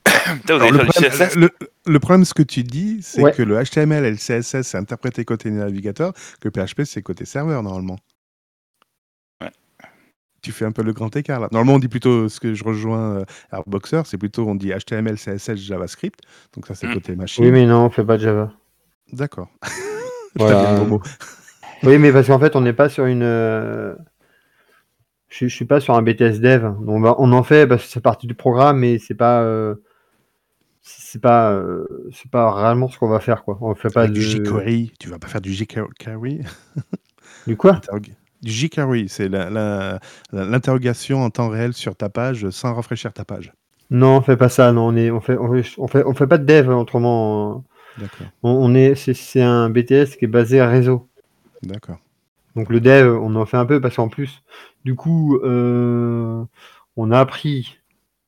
[0.05, 1.51] Putain, Alors, le, problème, CSS le-
[1.87, 3.33] le problème, ce que tu dis, c'est Ouais.
[3.33, 7.62] que le HTML et le CSS, c'est interprété côté navigateur, que PHP, c'est côté serveur,
[7.62, 7.99] normalement.
[10.47, 11.49] Tu fais un peu le grand écart, là.
[11.51, 15.16] Normalement, on dit plutôt, ce que je rejoins euh, Airboxer, c'est plutôt, on dit HTML,
[15.18, 16.20] CSS, JavaScript.
[16.55, 16.94] Donc ça, c'est Mm.
[16.94, 17.44] côté machine.
[17.44, 18.53] Oui, mais non, on fait pas de Java.
[19.12, 19.49] D'accord.
[20.37, 20.84] Voilà.
[21.83, 23.25] Oui, mais parce qu'en fait, on n'est pas sur une.
[23.25, 23.96] euh,
[25.29, 26.64] Je, je suis pas sur un BTS Dev.
[26.87, 29.42] On, va, on en fait parce que c'est partie du programme, mais c'est pas.
[29.42, 29.75] euh,
[30.83, 33.58] C'est pas, euh, c'est pas réellement ce qu'on va faire, quoi.
[33.61, 34.12] On fait pas de...
[34.12, 36.42] du jQuery, tu vas pas faire du jQuery?
[37.49, 37.80] Du quoi?
[38.47, 39.29] jQuery, c'est
[40.33, 43.53] l'interrogation en temps réel sur ta page sans rafraîchir ta page.
[43.91, 44.73] Non, on fait pas ça.
[44.73, 47.64] Non, on est, on fait, on fait, on fait, on fait pas de dev autrement.
[47.97, 51.09] D'accord, On, on est, c'est, un BTS qui est basé à réseau.
[51.63, 51.99] d'accord.
[52.55, 54.43] Donc le dev, on en fait un peu parce qu'en plus,
[54.85, 56.43] du coup, euh,
[56.97, 57.79] on a appris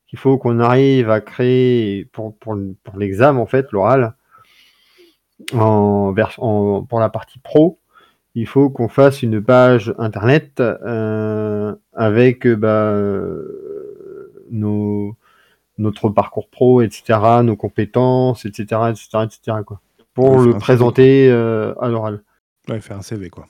[0.09, 4.15] qu'il faut qu'on arrive à créer pour, pour, pour l'examen en fait, l'oral,
[5.53, 7.79] en- pour la partie pro,
[8.41, 15.17] il faut qu'on fasse une page internet euh, avec euh, bah, euh, nos,
[15.79, 19.81] notre parcours pro, etc., nos compétences, etc., etc., etc., quoi,
[20.15, 22.23] pour Ouais, le présenter euh, à l'oral.
[22.69, 23.49] Ouais, faire un CV, quoi.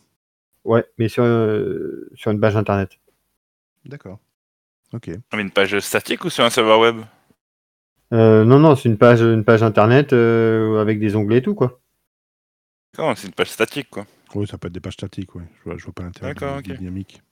[0.65, 2.98] Ouais, mais sur, euh, sur une page internet.
[3.85, 4.19] D'accord.
[4.94, 5.10] Ok.
[5.35, 6.97] Mais une page statique ou sur un serveur web?
[8.15, 11.55] Euh, non, non, c'est une page, une page internet euh, avec des onglets et tout,
[11.55, 11.78] quoi.
[12.97, 14.06] Non, c'est une page statique, quoi.
[14.34, 15.44] Oui, ça peut être des pages statiques, ouais.
[15.59, 17.22] Je vois, je vois pas l'intérêt D'accord, dynamique.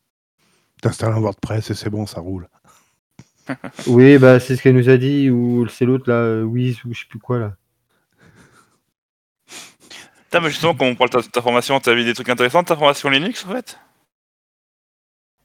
[0.81, 2.49] T'installes un WordPress et c'est bon, ça roule.
[3.87, 6.93] Oui, bah c'est ce qu'elle nous a dit, ou c'est l'autre là, euh, Wiz, ou
[6.93, 7.57] je sais plus quoi là.
[10.25, 12.63] Putain, mais justement, quand on parle de ta, ta formation, t'as vu des trucs intéressants
[12.63, 13.79] de ta formation Linux, en fait?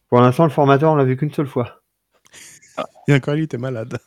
[0.09, 1.81] Pour l'instant, le formateur, on l'a vu qu'une seule fois.
[3.07, 3.99] Et encore, il était malade.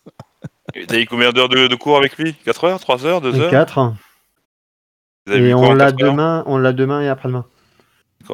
[0.88, 2.34] T'as eu combien d'heures de, de cours avec lui?
[2.44, 3.50] 4 heures 3 heures 2 heures?
[3.50, 3.94] 4.
[5.26, 7.46] Vous avez vu Et on l'a demain, on l'a demain et après-demain.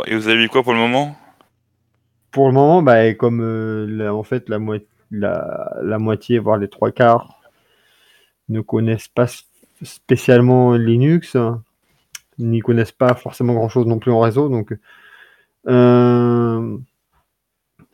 [0.06, 1.16] Et vous avez vu quoi pour le moment?
[2.30, 4.78] Pour le moment, bah, comme euh, la- en fait la, moi-
[5.10, 7.40] la, la moitié, voire les trois quarts,
[8.48, 9.26] ne connaissent pas
[9.82, 11.36] spécialement Linux,
[12.38, 14.76] n'y connaissent pas forcément grand-chose non plus en réseau, donc
[15.68, 16.76] euh,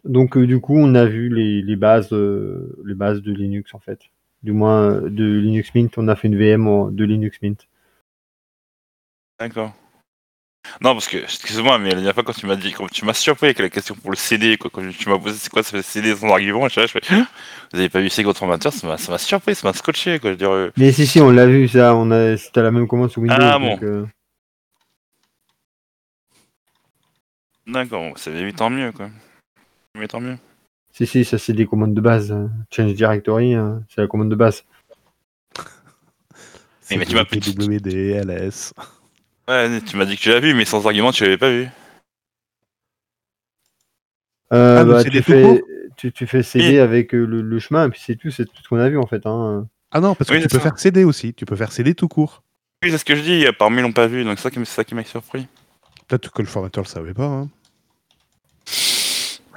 [0.04, 3.78] donc euh, du coup, on a vu les, les bases, les bases de Linux en
[3.80, 4.00] fait.
[4.42, 7.66] Du moins de Linux Mint, on a fait une VM de Linux Mint.
[9.38, 9.72] D'accord.
[10.80, 13.14] Non, parce que, excuse-moi, mais la dernière fois, quand tu m'as dit, quand tu m'as
[13.14, 15.80] surpris avec la question pour le CD, quoi, quand tu m'as posé c'est quoi ce
[15.80, 17.26] CD sans argument, je, là, je fais, Hein
[17.72, 20.18] vous avez pas vu c'est votre formateur, ça m'a ça m'a surpris, ça m'a scotché,
[20.18, 20.32] quoi.
[20.32, 21.94] Je dire, euh, Mais si, si, on l'a vu, ça.
[21.94, 23.36] On a, c'était la même commande sous Windows.
[23.38, 23.86] Ah, donc, bon.
[23.86, 24.06] euh,
[27.66, 29.08] D'accord, ça va tant mieux, quoi.
[29.94, 30.36] Mais tant mieux.
[30.92, 32.32] si, si, ça, c'est des commandes de base.
[32.32, 34.64] euh, Change Directory, euh, c'est la commande de base.
[36.90, 38.72] mais tu m'as plus dit- WDLS.
[39.48, 41.68] Ouais, tu m'as dit que tu l'as vu, mais sans argument, tu l'avais pas vu.
[44.52, 45.62] Euh, Ah, bah, tu, fais,
[45.96, 46.78] tu, tu fais CD Oui.
[46.78, 48.98] avec euh, le, le chemin, et puis c'est tout, c'est tout ce qu'on a vu
[48.98, 49.24] en fait.
[49.26, 49.66] Hein.
[49.92, 50.64] Ah non, parce que Oui, tu peux ça.
[50.64, 51.34] faire CD aussi.
[51.34, 52.42] Tu peux faire CD tout court.
[52.82, 54.64] Oui, c'est ce que je dis, parmi l'ont pas vu, donc c'est ça qui m-
[54.64, 55.46] c'est ça qui m'a surpris.
[56.08, 57.24] Peut-être que le formateur le savait pas.
[57.24, 57.48] Hein.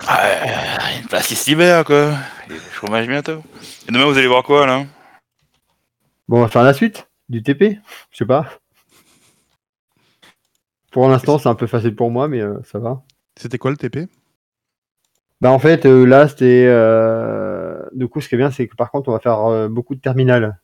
[0.08, 2.14] Ah, une place qui se libère, quoi.
[2.50, 3.44] Et le chômage bientôt.
[3.88, 4.86] Et demain, vous allez voir quoi, là?
[6.28, 7.80] Bon, on va faire la suite du TP
[8.12, 8.59] Je sais pas.
[10.92, 13.04] Pour l'instant, c'est un peu facile pour moi, mais euh, ça va.
[13.38, 14.08] C'était quoi le TP
[15.42, 16.66] Bah, en fait, euh, là, c'était.
[16.68, 19.68] euh, Du coup, ce qui est bien, c'est que par contre, on va faire euh,
[19.70, 20.60] beaucoup de terminales.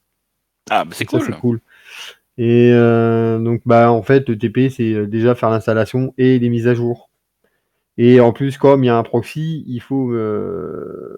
[0.69, 1.21] Ah, bah c'est cool.
[1.21, 1.61] c'est cool.
[2.37, 6.67] Et euh, donc, bah, en fait, le TP, c'est déjà faire l'installation et les mises
[6.67, 7.09] à jour.
[7.97, 10.11] Et en plus, comme il y a un proxy, il faut.
[10.13, 11.17] euh,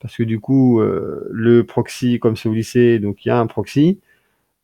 [0.00, 3.38] Parce que du coup, euh, le proxy, comme c'est au lycée, donc il y a
[3.38, 3.98] un proxy.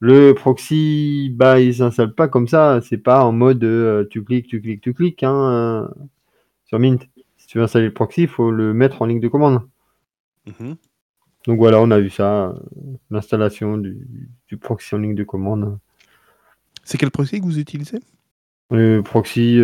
[0.04, 2.80] Le proxy, bah, il s'installe pas comme ça.
[2.82, 5.22] C'est pas en mode euh, tu cliques, tu cliques, tu cliques.
[5.22, 5.88] Hein, euh,
[6.64, 7.08] sur Mint.
[7.36, 9.60] Si tu veux installer le proxy, il faut le mettre en ligne de commande.
[10.46, 10.74] Mhm.
[11.46, 12.52] Donc voilà, on a vu ça, euh,
[13.10, 15.78] l'installation du, du proxy en ligne de commande.
[16.82, 18.00] C'est quel proxy que vous utilisez?
[18.72, 19.60] Le proxy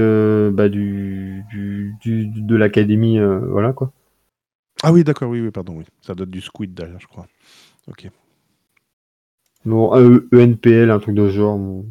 [0.52, 3.90] bah, du, du, du- de l'académie, voilà quoi.
[4.85, 5.85] Ah oui, d'accord, oui, oui, pardon, oui.
[6.01, 7.27] Ça date du Squid derrière, je crois.
[7.89, 8.09] Ok.
[9.64, 11.59] Bon, euh, ENPL, un truc de ce genre.
[11.59, 11.86] bon.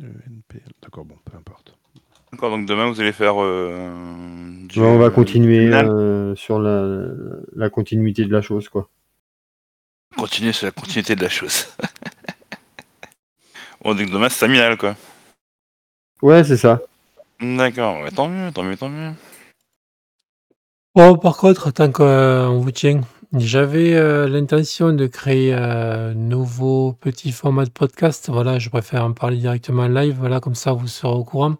[0.00, 0.72] Euh, NPL.
[0.82, 1.76] D'accord, bon, peu importe.
[2.32, 3.40] D'accord, donc demain, vous allez faire.
[3.40, 7.06] Euh, du- on va continuer euh, sur la,
[7.54, 8.88] la continuité de la chose quoi.
[10.16, 11.68] Continuer sur la continuité de la chose.
[13.84, 14.96] bon, donc demain, c'est terminal, quoi.
[16.22, 16.80] Ouais, c'est ça.
[17.40, 19.12] D'accord, ouais, tant mieux, tant mieux, tant mieux.
[20.94, 23.00] Bon, par contre, tant qu'on vous tient,
[23.36, 28.30] j'avais euh, l'intention de créer un nouveau petit format de podcast.
[28.30, 30.16] Voilà, je préfère en parler directement en live.
[30.18, 31.56] Voilà, comme ça, vous serez au courant.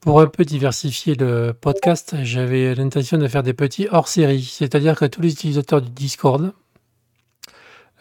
[0.00, 4.42] Pour un peu diversifier le podcast, j'avais l'intention de faire des petits hors-série.
[4.42, 6.52] C'est-à-dire que tous les utilisateurs du Discord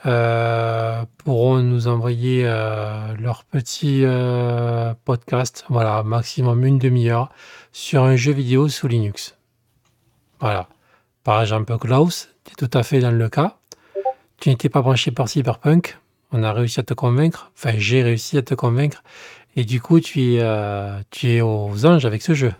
[0.05, 7.29] euh, pourront nous envoyer euh, leur petit euh, podcast, voilà, maximum une demi-heure,
[7.71, 9.37] sur un jeu vidéo sous Linux.
[10.41, 10.67] Voilà.
[11.23, 13.57] Par exemple, Klaus, tout à fait dans le cas.
[14.39, 15.97] Tu n'étais pas branché par Cyberpunk.
[16.31, 17.51] On a réussi à te convaincre.
[17.55, 19.03] Enfin, j'ai réussi à te convaincre.
[19.55, 22.53] Et du coup, tu es, euh, tu es aux anges avec ce jeu.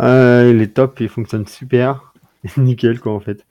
[0.00, 2.12] Euh, il est top, il fonctionne super.
[2.56, 3.44] Nickel quoi en fait.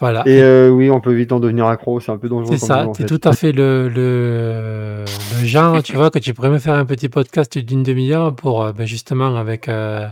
[0.00, 0.22] Voilà.
[0.26, 2.86] Et euh, oui, on peut vite en devenir accro, c'est un peu dangereux C'est ça,
[2.96, 3.06] fait.
[3.06, 5.04] tout à fait le, le,
[5.40, 8.72] le genre, tu vois, que tu pourrais me faire un petit podcast d'une demi-heure pour
[8.72, 10.06] ben, justement avec euh,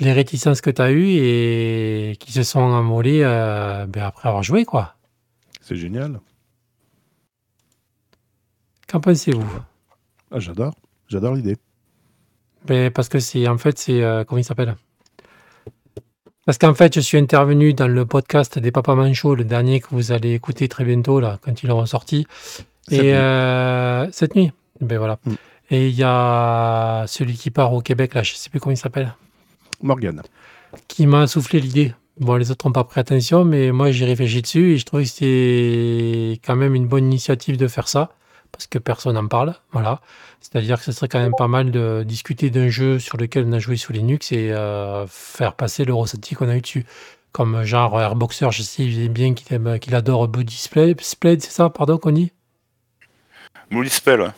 [0.00, 4.42] les réticences que tu as eues et qui se sont amollées euh, ben, après avoir
[4.42, 4.96] joué, quoi.
[5.60, 6.20] C'est génial.
[8.88, 9.44] Qu'en pensez-vous?
[10.32, 10.74] Ah, j'adore.
[11.08, 11.56] J'adore l'idée.
[12.66, 14.02] Ben, Parce que c'est en fait, c'est.
[14.02, 14.76] euh, comment il s'appelle?
[16.46, 19.88] Parce qu'en fait, je suis intervenu dans le podcast des Papa Manchot, le dernier que
[19.90, 22.26] vous allez écouter très bientôt, là, quand il aura sorti.
[22.88, 23.12] Cette Et nuit.
[23.12, 24.50] euh, cette nuit.
[24.80, 25.18] Ben voilà.
[25.26, 25.32] Mm.
[25.72, 28.76] Et il y a celui qui part au Québec, là, je sais plus comment il
[28.78, 29.14] s'appelle,
[29.82, 30.22] Morgane.
[30.88, 31.94] qui m'a soufflé l'idée.
[32.18, 35.04] Bon, les autres n'ont pas pris attention, mais moi, j'ai réfléchi dessus et je trouvais
[35.04, 38.10] que c'était quand même une bonne initiative de faire ça,
[38.52, 39.54] parce que personne n'en parle.
[39.72, 40.00] Voilà.
[40.40, 43.52] C'est-à-dire que ce serait quand même pas mal de discuter d'un jeu sur lequel on
[43.52, 46.84] a joué sous Linux et euh, faire passer le ressenti qu'on a eu dessus.
[47.32, 50.94] Comme genre Airboxer, je sais bien qu'il aime- qu'il adore Body Display.
[51.00, 52.32] Splade, c'est ça, pardon, qu'on dit?
[53.88, 54.30] Spell, ouais.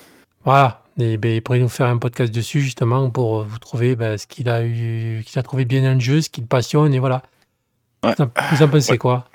[0.44, 0.81] Voilà.
[0.98, 4.19] Et ben, il pourrait nous faire un podcast dessus, justement, pour euh, vous trouver ben,
[4.19, 6.93] ce qu'il a eu, qu'il a trouvé bien dans le jeu, ce qui le passionne,
[6.93, 7.23] et voilà.
[8.05, 8.14] Ouais.
[8.52, 8.98] Vous en- pensez Ouais.
[8.98, 9.27] quoi?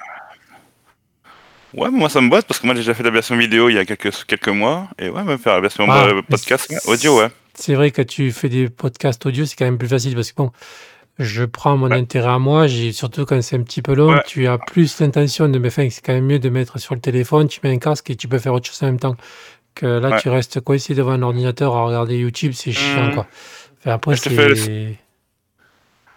[1.73, 3.75] Ouais, moi ça me botte parce que moi j'ai déjà fait la version vidéo il
[3.75, 4.87] y a quelques, quelques mois.
[4.97, 7.27] Et ouais, même faire la version Ah, euh, mais podcast, audio, ouais.
[7.55, 10.37] C'est vrai que tu fais des podcasts audio, c'est quand même plus facile parce que
[10.37, 10.51] bon,
[11.19, 11.97] je prends mon Ouais.
[11.97, 14.23] intérêt à moi, j'ai surtout quand c'est un petit peu long, Ouais.
[14.25, 17.01] tu as plus l'intention de me faire, c'est quand même mieux de mettre sur le
[17.01, 19.15] téléphone, tu mets un casque et tu peux faire autre chose en même temps.
[19.79, 20.19] Que là, Ouais.
[20.21, 23.13] tu restes coincé devant un ordinateur à regarder YouTube, c'est chiant Mhm.
[23.13, 23.27] quoi.
[23.79, 24.95] Enfin, après, Je te fais le- c'est.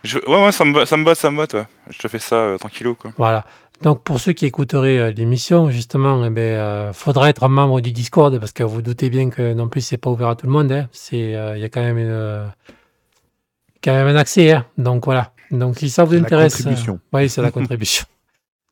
[0.02, 1.66] Je- Ouais, ouais, ça me, ça me botte, ça me botte, ouais.
[1.90, 3.12] Je te fais ça euh, tranquillou, quoi.
[3.18, 3.44] Voilà.
[3.82, 7.80] Donc, pour ceux qui écouteraient euh, l'émission, justement, eh ben, euh, faudra être un membre
[7.82, 10.46] du Discord parce que vous doutez bien que non plus, c'est pas ouvert à tout
[10.46, 10.72] le monde.
[10.72, 10.88] hein.
[10.92, 12.46] C'est, euh, il y a quand même, une, euh,
[13.84, 14.52] quand même un accès.
[14.52, 14.64] hein.
[14.78, 15.32] Donc, voilà.
[15.50, 16.56] Donc, si ça vous C'est la intéresse.
[16.56, 17.00] contribution.
[17.12, 18.06] oui, c'est la contribution.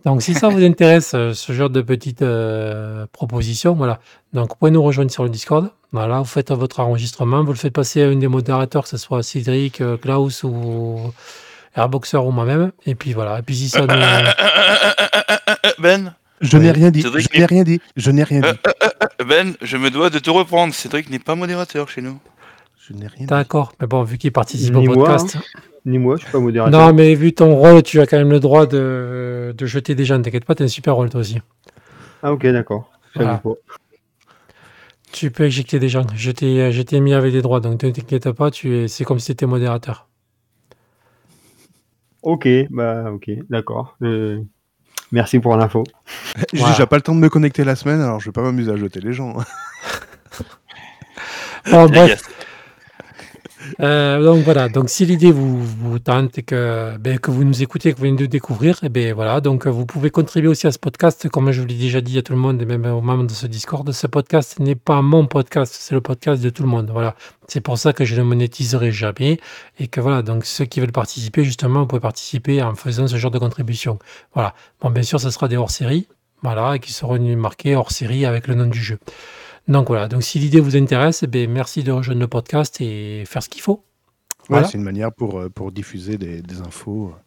[0.05, 3.99] Donc, si ça vous intéresse, euh, ce genre de petites euh, propositions, voilà.
[4.33, 5.73] Donc, vous pouvez nous rejoindre sur le Discord.
[5.91, 8.97] Voilà, vous faites votre enregistrement, vous le faites passer à un des modérateurs, que ce
[8.97, 11.01] soit Cédric, euh, Klaus ou
[11.75, 12.71] Airboxer ou moi-même.
[12.87, 13.41] Et puis voilà.
[13.41, 13.89] Et puis si ça nous...
[15.81, 17.03] Ben, Je n'ai rien dit.
[17.03, 17.81] Cédric, Je n'ai rien dit.
[17.97, 18.59] Je n'ai rien dit.
[19.27, 20.75] Ben, je me dois de te reprendre.
[20.75, 22.21] Cédric n'est pas modérateur chez nous.
[22.87, 23.27] Je n'ai rien dit.
[23.27, 25.39] D'accord, mais bon, vu qu'il participe Ni au moi, podcast.
[25.89, 26.79] Ni moi, je suis pas modérateur.
[26.79, 30.05] Non, mais vu ton rôle, tu as quand même le droit de, de jeter des
[30.05, 30.21] gens.
[30.21, 31.41] T'inquiète pas, t'as un super rôle toi aussi.
[32.23, 32.91] Ah ok, d'accord.
[33.15, 33.41] Voilà.
[35.13, 36.05] Tu peux éjecter des gens.
[36.15, 39.05] Je t'ai je t'ai mis avec des droits, donc ne t'inquiète pas, tu es, c'est
[39.05, 40.09] comme si t'étais modérateur.
[42.23, 43.97] Ok, bah ok, d'accord.
[44.03, 44.41] Euh,
[45.11, 45.85] merci pour l'info.
[46.53, 46.75] J'ai Voilà.
[46.75, 48.77] déjà pas le temps de me connecter la semaine, alors je vais pas m'amuser à
[48.77, 49.35] jeter les gens.
[51.71, 52.23] Bon, bref,
[53.81, 57.93] Euh, donc voilà, donc si l'idée vous, tente et que, ben, que vous nous écoutez,
[57.93, 60.73] que vous venez de découvrir, et ben voilà, donc euh, vous pouvez contribuer aussi à
[60.73, 63.01] ce podcast, comme je vous l'ai déjà dit à tout le monde et même aux
[63.01, 66.63] membres de ce Discord, ce podcast n'est pas mon podcast, c'est le podcast de tout
[66.63, 66.91] le monde.
[66.93, 67.15] Voilà,
[67.47, 69.39] c'est pour ça que je ne monétiserai jamais
[69.79, 73.17] et que voilà, donc ceux qui veulent participer, justement, vous pouvez participer en faisant ce
[73.17, 73.99] genre de contribution.
[74.35, 76.07] Voilà, bon, bien sûr, ce sera des hors-série,
[76.43, 78.99] voilà, qui seront marqués hors-série avec le nom du jeu.
[79.69, 83.25] Donc voilà, donc si l'idée vous intéresse, eh ben, merci de rejoindre le podcast et
[83.27, 83.85] faire ce qu'il faut.
[84.49, 87.21] Ouais, c'est une manière pour, euh, pour diffuser des, des infos euh,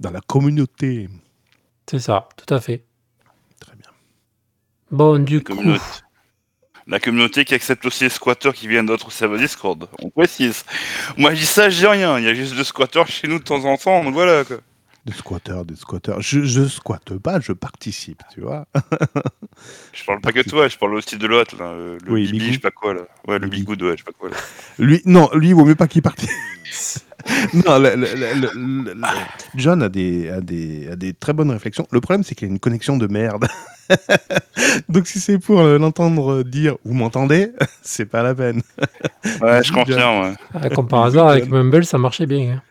[0.00, 1.08] dans la communauté.
[1.88, 2.84] C'est ça, tout à fait.
[3.60, 3.90] Très bien.
[4.90, 5.84] Bon, du la coup, communauté.
[6.88, 9.88] La communauté qui accepte aussi les squatteurs qui viennent d'autres serveurs Discord.
[10.02, 10.64] On précise.
[11.16, 12.18] Moi, je dis ça, je dis rien.
[12.18, 14.02] Il y a juste deux squatteurs chez nous de temps en temps.
[14.02, 14.58] Donc voilà, quoi.
[15.06, 16.22] Des squatteurs, des squatteurs.
[16.22, 18.66] Je, je squatte pas, je participe, tu vois.
[19.92, 21.66] Je parle pas que de toi, je parle aussi de l'autre, là.
[21.66, 23.02] euh, Le Oui, Bibi, je sais pas quoi, là.
[23.28, 23.46] Ouais, le.
[23.48, 24.36] Bigoud, ouais, je sais pas quoi, là.
[24.78, 26.30] Lui, non, lui, il vaut mieux pas qu'il participe.
[27.66, 29.02] non, le- le- le- le- le-
[29.56, 31.86] John a des, a, des, a des très bonnes réflexions.
[31.92, 33.46] Le problème, c'est qu'il a une connexion de merde.
[34.88, 37.50] Donc, si c'est pour l'entendre dire Vous m'entendez?
[37.82, 38.62] C'est pas la peine.
[39.42, 40.70] Ouais, je confirme, ouais.
[40.70, 42.54] comme par hasard, avec Mumble, ça marchait bien.
[42.54, 42.62] hein.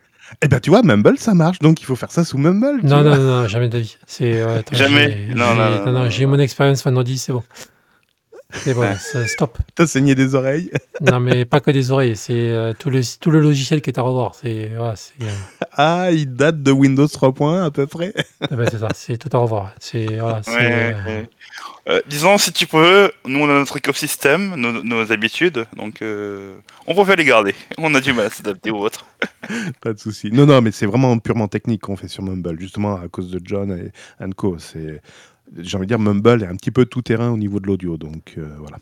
[0.41, 1.59] Eh ben, tu vois, Mumble, ça marche.
[1.59, 2.81] Donc, il faut faire ça sous Mumble.
[2.83, 3.97] Non, non, non, jamais de vie.
[4.07, 5.25] C'est, euh, attends, Jamais.
[5.29, 7.43] j'ai- Non, j'ai- non, non, non, j'ai eu mon expérience vendredi, c'est bon.
[8.55, 8.95] C'est bon, Ouais.
[8.99, 9.57] ça- stop.
[9.75, 10.69] T'as saigné des oreilles.
[11.01, 13.97] Non, mais pas que des oreilles, c'est euh, tout, le, tout le logiciel qui est
[13.97, 14.35] à revoir.
[14.35, 15.29] C'est, voilà, c'est, euh,
[15.75, 18.13] Ah, il date de Windows 3.1 à peu près.
[18.41, 19.71] ah ben, c'est ça, c'est tout à revoir.
[19.79, 21.29] C'est, voilà, c'est, Ouais, euh, ouais.
[21.89, 26.55] Euh, disons, si tu peux, nous on a notre écosystème, nos, habitudes, donc euh,
[26.87, 27.55] on préfère les garder.
[27.77, 29.05] On a du mal à s'adapter aux autres.
[29.81, 30.31] Pas de souci.
[30.31, 33.41] Non, non, mais c'est vraiment purement technique qu'on fait sur Mumble, justement à cause de
[33.43, 33.91] John et
[34.23, 34.57] and Co.
[35.57, 37.97] J'ai envie de dire, Mumble est un petit peu tout terrain au niveau de l'audio,
[37.97, 38.77] donc euh, voilà.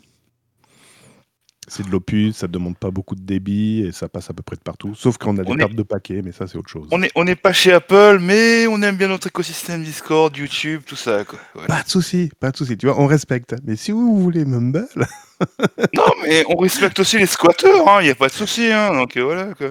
[1.74, 4.56] C'est de l'opus, ça demande pas beaucoup de débit et ça passe à peu près
[4.56, 4.94] de partout.
[4.94, 6.86] Sauf quand on a des On est- pertes de paquets, mais ça c'est autre chose.
[6.90, 10.82] On n'est on est pas chez Apple, mais on aime bien notre écosystème Discord, YouTube,
[10.86, 11.24] tout ça.
[11.24, 11.38] Quoi.
[11.66, 12.76] Pas de souci, pas de souci.
[12.76, 13.54] Tu vois, on respecte.
[13.64, 14.86] Mais si vous voulez Mumble,
[15.94, 19.16] Non, mais on respecte aussi les squatteurs, hein, y a pas de souci, hein, donc
[19.16, 19.68] euh, voilà quoi.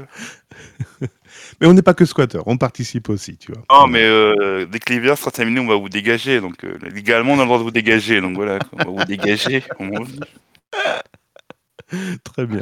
[1.61, 3.61] Mais on n'est pas que squatter, on participe aussi, tu vois.
[3.69, 7.33] Non, mais euh, dès que l'hiver sera terminé, on va vous dégager, donc euh, légalement
[7.33, 9.63] on a le droit de vous dégager, donc voilà, on va vous dégager.
[9.79, 10.19] on dit.
[12.23, 12.61] Très bien.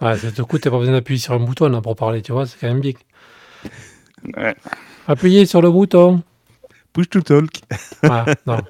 [0.00, 2.32] Ouais, ça te coûte, t'as pas besoin d'appuyer sur un bouton là, pour parler, tu
[2.32, 2.92] vois, c'est quand même bien.
[4.36, 4.54] Ouais.
[5.06, 6.22] Appuyez sur le bouton.
[6.92, 7.50] Push to talk.
[8.02, 8.58] Ah, non.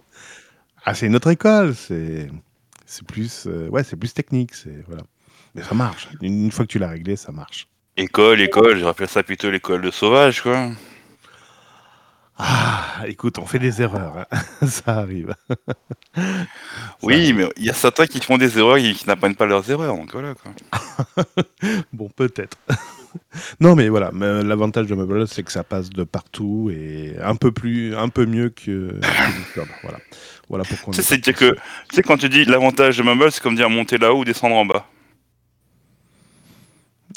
[0.82, 2.30] Ah, c'est une autre école, c'est
[2.86, 5.02] c'est plus euh, ouais, c'est plus technique, c'est voilà.
[5.54, 6.08] Mais ça marche.
[6.22, 7.68] Une, une fois que tu l'as réglé, ça marche.
[7.98, 10.70] École, école, je rappelle ça plutôt l'école de sauvage, quoi.
[12.42, 14.38] Ah, écoute, on fait des erreurs, hein.
[14.66, 15.34] ça arrive.
[17.02, 19.70] Oui, mais il y a certains qui font des erreurs et qui n'apprennent pas leurs
[19.70, 20.52] erreurs, donc voilà quoi.
[21.92, 22.58] Bon, peut-être.
[23.60, 27.36] non, mais voilà, mais l'avantage de Mobile, c'est que ça passe de partout et un
[27.36, 28.98] peu plus, un peu mieux que.
[29.82, 29.98] Voilà,
[30.48, 30.88] voilà pourquoi.
[30.88, 33.30] on Tu sais, est c'est-à-dire parti que, tu sais, quand tu dis l'avantage de Mumble,
[33.30, 34.86] c'est comme dire monter là-haut ou descendre en bas.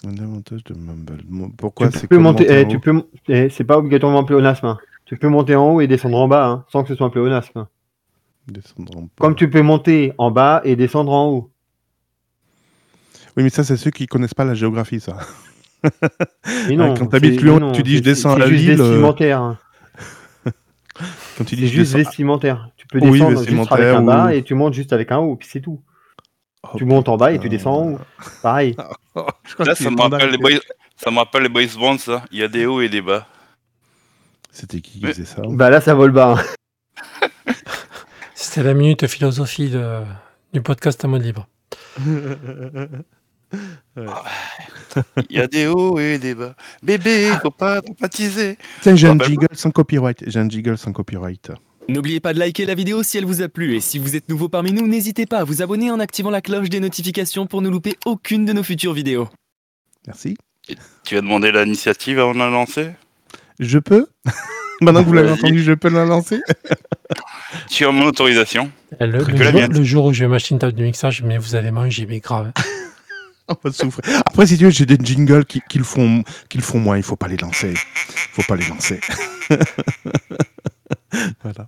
[0.04, 1.24] sur- L'avantage de Mumble.
[1.58, 4.78] Pourquoi tu c'est monter, monter eh, tu peux, eh, c'est pas obligatoirement un pléonasme.
[5.04, 5.06] Hein.
[5.06, 7.10] Tu peux monter en haut et descendre en bas, hein, sans que ce soit un
[7.10, 7.60] pléonasme.
[7.60, 7.68] hein.
[8.48, 9.08] Descendre en bas.
[9.20, 11.50] Comme tu peux monter en bas et descendre en haut.
[13.36, 15.18] Oui, mais ça, c'est ceux qui connaissent pas la géographie, ça.
[16.70, 18.62] Mais non, quand t'habites c'est- plus haut, tu dis, c'est- je descends c'est à juste
[18.62, 19.42] Lille, euh, vestimentaire.
[19.42, 19.58] hein.
[21.38, 22.70] Quand tu dis C'est je juste descends- vestimentaire.
[22.78, 25.18] Tu peux Oui, descendre juste avec un bas ou- et tu montes juste avec un
[25.18, 25.82] haut, puis c'est tout.
[26.64, 28.00] Oh, tu montes en bas et tu descends en haut.
[28.42, 28.76] Pareil.
[29.16, 30.52] Je crois Là, que ça c'est me rappelle les boys,
[30.96, 32.24] ça me rappelle les boys bands, ça.
[32.32, 33.28] Il y a des hauts et des bas.
[34.54, 36.42] C'était qui qui faisait ça Bah là, ça vole bas.
[38.36, 40.02] C'était la minute philosophie de-
[40.54, 41.48] du podcast à mode libre.
[45.30, 46.56] Il y a des hauts et des bas.
[46.82, 48.58] Bébé, faut pas dramatiser.
[48.82, 50.24] Tiens, j'ai un jiggle sans copyright.
[50.28, 51.52] J'ai un jiggle sans copyright.
[51.90, 54.30] N'oubliez pas de liker la vidéo si elle vous a plu et si vous êtes
[54.30, 57.62] nouveau parmi nous, n'hésitez pas à vous abonner en activant la cloche des notifications pour
[57.62, 59.28] ne louper aucune de nos futures vidéos.
[60.08, 60.36] Merci.
[61.04, 62.92] Tu vas demander l'initiative avant de la lancer?
[63.60, 64.08] Je peux
[64.82, 66.42] Maintenant que vous l'avez entendu, je peux la lancer
[67.70, 68.72] Tu as mon autorisation.
[69.00, 71.22] Eh, Le, le la jour, le jour où je vais m'acheter une table de mixage,
[71.24, 72.52] mais vous allez manger, mais grave.
[73.48, 74.22] On va souffrir.
[74.26, 76.98] Après, si tu veux, j'ai des jingles qui, qui le font, qui le font moins.
[76.98, 77.74] Il faut pas les lancer.
[77.74, 79.00] Il faut pas les lancer.
[81.44, 81.68] voilà.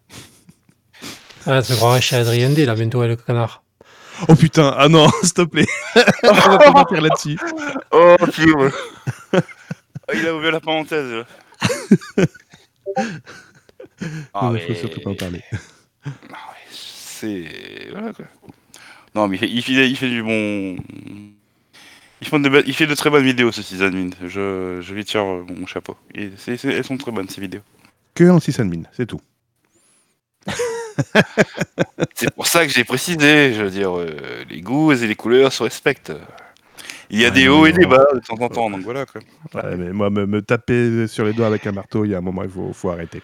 [1.46, 3.64] Ah, tu croirais chez Adrien D, là, bientôt, le canard.
[4.30, 5.68] Oh putain, ah non, s'il te plaît.
[6.24, 7.38] On va pas partir là-dessus.
[7.92, 8.16] Oh.
[8.22, 8.70] Oh,
[10.14, 11.26] Il a ouvert la parenthèse.
[14.34, 15.42] Ah, Non, il faut mais- surtout pas en parler.
[16.06, 16.10] Ah
[16.52, 17.90] ouais, c'est.
[17.92, 18.26] Voilà quoi.
[19.16, 20.76] Non, mais il fait, il fait, il fait du bon.
[22.22, 25.22] Il fait, de, il fait de très bonnes vidéos, ce Season Je, je lui tire
[25.24, 25.98] euh, mon chapeau.
[26.14, 26.30] Et
[26.64, 27.62] elles sont très bonnes, ces vidéos.
[28.14, 29.22] Que en sysadmin, c'est tout.
[32.14, 33.54] C'est pour ça que j'ai précisé.
[33.54, 36.14] Je veux dire, euh, les goûts et les couleurs se respectent.
[37.12, 38.82] Il y a Ouais, des hauts et des on- bas de temps en temps, donc
[38.82, 39.22] voilà quoi.
[39.54, 42.18] Ouais, mais moi, me, me taper sur les doigts avec un marteau, il y a
[42.18, 43.22] un moment, il faut, faut arrêter.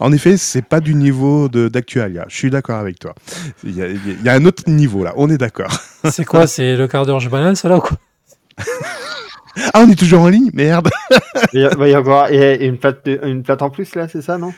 [0.00, 2.24] En effet, c'est pas du niveau de- d'Actualia.
[2.28, 3.14] Je suis d'accord avec toi.
[3.64, 5.12] Il y, a, il y a un autre niveau là.
[5.16, 5.70] On est d'accord.
[6.10, 7.96] C'est quoi C'est le quart d'heure, je banane, ça là ou quoi?
[9.72, 10.90] Ah, on est toujours en ligne Merde.
[11.54, 14.36] Il y a- va y avoir une plate, une plate en plus là, c'est ça,
[14.36, 14.52] non?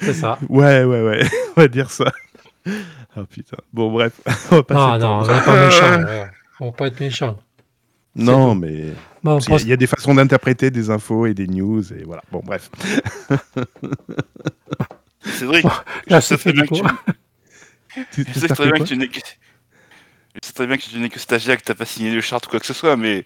[0.00, 0.38] C'est ça.
[0.48, 1.20] Ouais, ouais, ouais.
[1.56, 2.06] On va dire ça.
[3.16, 3.56] Oh putain.
[3.72, 4.12] Bon, bref.
[4.50, 5.30] On va passer Ah non, temps.
[5.30, 6.02] on n'est pas méchant.
[6.02, 6.26] ouais.
[6.60, 7.38] On va pas être méchant.
[8.18, 8.86] Non, mais
[9.22, 12.04] Bon, y a- il y, a des façons d'interpréter des infos et des news et
[12.04, 12.22] voilà.
[12.30, 12.70] Bon, bref.
[15.24, 15.64] Cédric,
[16.06, 18.96] là, je sais très bien que tu- je sais t'as très bien quoi que tu
[18.96, 19.18] n'es que.
[20.40, 22.20] Je sais très bien que tu n'es que stagiaire, que tu n'as pas signé de
[22.20, 23.24] charte ou quoi que ce soit, mais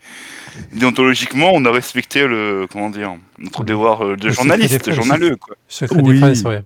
[0.73, 2.67] déontologiquement, on a respecté le.
[2.71, 5.57] Comment dire Notre devoir euh, de journaliste, journaleux, quoi.
[5.69, 6.21] Secret Oui.
[6.45, 6.63] ouais.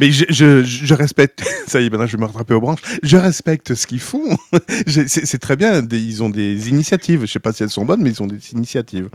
[0.00, 1.42] Mais je, je, je respecte.
[1.66, 2.80] Ça y est, maintenant je vais me rattraper aux branches.
[3.02, 4.36] Je respecte ce qu'ils font.
[4.86, 5.82] Je- C'est très bien.
[5.82, 7.22] des- ils ont des initiatives.
[7.22, 9.08] Je sais pas si elles sont bonnes, mais ils ont des initiatives.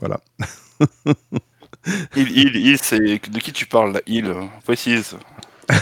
[0.00, 0.20] Voilà.
[2.16, 2.98] Il, il, il c'est.
[2.98, 4.00] De qui tu parles là?
[4.06, 5.16] Il, euh, précise.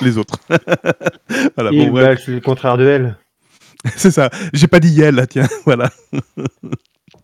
[0.00, 0.38] Les autres.
[1.56, 1.70] voilà.
[1.72, 3.18] Il, Bon, bah, c'est le contraire de elle.
[3.96, 4.30] C'est ça.
[4.52, 5.48] J'ai pas dit Yel, là, tiens.
[5.66, 5.90] Voilà.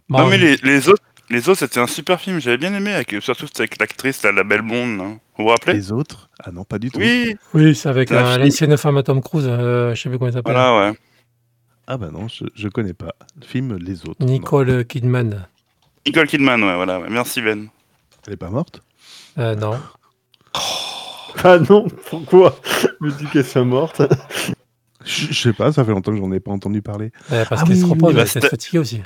[0.09, 2.93] Bon, non, mais les, les autres, les autres c'était un super film, j'avais bien aimé,
[2.93, 4.99] avec, surtout c'était avec l'actrice, la belle blonde.
[5.37, 5.75] Vous vous rappelez?
[5.75, 6.31] Les autres?
[6.43, 6.99] Ah non, pas du tout.
[6.99, 10.19] Oui, Oui, c'est avec La euh, l'ancienne femme à Tom Cruise, euh, je sais plus
[10.19, 10.53] comment elle s'appelle.
[10.55, 10.99] voilà, ouais.
[11.87, 13.15] Ah bah non, je, je connais pas.
[13.41, 14.17] Le film Les autres.
[14.21, 14.27] non.
[14.27, 15.47] Nicole Kidman.
[16.07, 17.01] Nicole Kidman, ouais, voilà.
[17.01, 17.09] ouais.
[17.11, 17.69] Merci Ben.
[18.27, 18.83] Elle est pas morte?
[19.39, 19.79] Euh, non.
[21.45, 22.59] Ah non, pourquoi?
[23.01, 24.03] Je me dis qu'elle soit morte.
[25.05, 27.13] je, je sais pas, ça fait longtemps que j'en ai pas entendu parler.
[27.31, 29.03] Euh, parce Ah qu'elle oui, se oui, repose, bah, elle s'est fatiguée aussi.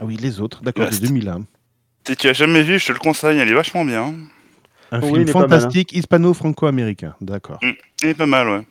[0.00, 0.62] Ah oui, Les autres.
[0.62, 1.42] D'accord, de c'était- 2001.
[2.06, 4.14] Si tu as jamais vu, je te le conseille, elle est vachement bien.
[4.90, 5.32] Un Oui, film hein.
[5.32, 7.14] fantastique hispano-franco-américain.
[7.20, 7.58] D'accord.
[7.62, 8.66] Elle est pas mal, ouais.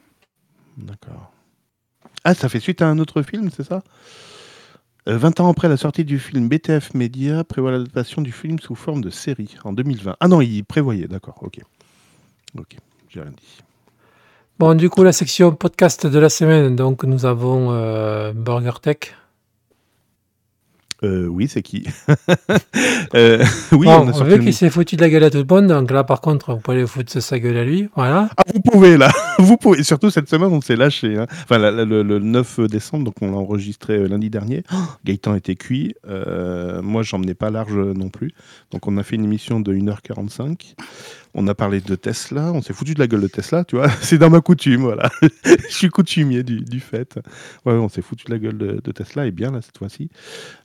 [0.77, 1.31] D'accord.
[2.23, 3.83] Ah, ça fait suite à un autre film, c'est ça?
[5.07, 8.75] Euh, 20 ans après la sortie du film, BTF Media prévoit l'adaptation du film sous
[8.75, 10.17] forme de série en 2020.
[10.19, 11.59] Ah non, il prévoyait, d'accord, ok.
[12.57, 12.75] Ok,
[13.09, 13.59] j'ai rien dit.
[14.57, 18.97] Bon, du coup, la section podcast de la semaine, donc nous avons euh, Burger Tech.
[21.03, 21.85] Euh, oui, c'est qui
[23.15, 25.45] Euh, Oui, Bon, on a une- qu'il s'est foutu de la gueule à tout le
[25.49, 27.87] monde, donc là, par contre, vous pouvez foutre de sa gueule à lui.
[27.95, 28.29] Voilà.
[28.37, 29.09] Ah, vous pouvez là,
[29.39, 29.83] vous pouvez.
[29.83, 31.17] Surtout cette semaine, on s'est lâché.
[31.17, 31.25] hein.
[31.43, 34.63] Enfin, la- la- le, le 9 décembre, donc on l'a enregistré euh, lundi dernier.
[34.73, 35.95] Oh, Gaëtan était cuit.
[36.81, 38.33] Moi, j'en menais pas large non plus.
[38.71, 40.75] Donc, on a fait une émission de 1h45.
[41.35, 42.51] On a parlé de Tesla.
[42.53, 43.89] On s'est foutu de la gueule de Tesla, tu vois.
[44.01, 45.09] C'est dans ma coutume, voilà.
[45.45, 47.15] Je suis coutumier du, du fait.
[47.65, 50.09] Ouais, on s'est foutu de la gueule de, de Tesla et bien là cette fois-ci.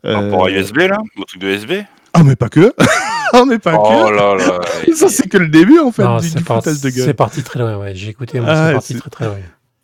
[0.03, 1.73] Par rapport à Euh, USB, là Au truc de USB
[2.15, 2.73] Ah, mais pas que.
[3.33, 4.15] ah, mais pas Oh que.
[4.17, 4.61] là là.
[4.95, 6.93] Ça, c'est que le début en fait Non, du, par- de gueule.
[6.93, 7.95] c'est parti très loin, ouais.
[7.95, 9.37] J'ai écouté, moi, Ah, c'est parti très très loin.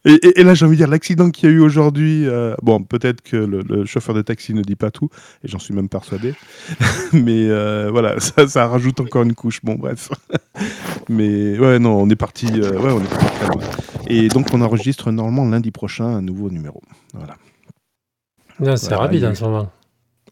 [0.07, 2.55] Et, et- et là, j'ai envie de dire, l'accident qu'il y a eu aujourd'hui, euh,
[2.63, 5.11] bon, peut-être que le, le chauffeur de taxi ne dit pas tout,
[5.45, 6.35] et j'en suis même persuadé,
[7.13, 10.09] mais euh, voilà, ça, ça rajoute encore une couche, bon, bref.
[11.11, 13.61] mais ouais, non, on est parti, euh, ouais, on est parti très loin.
[14.07, 16.81] Et donc, on enregistre normalement lundi prochain un nouveau numéro.
[17.13, 17.37] Voilà.
[18.77, 19.71] C'est Voilà, rapide en ce moment.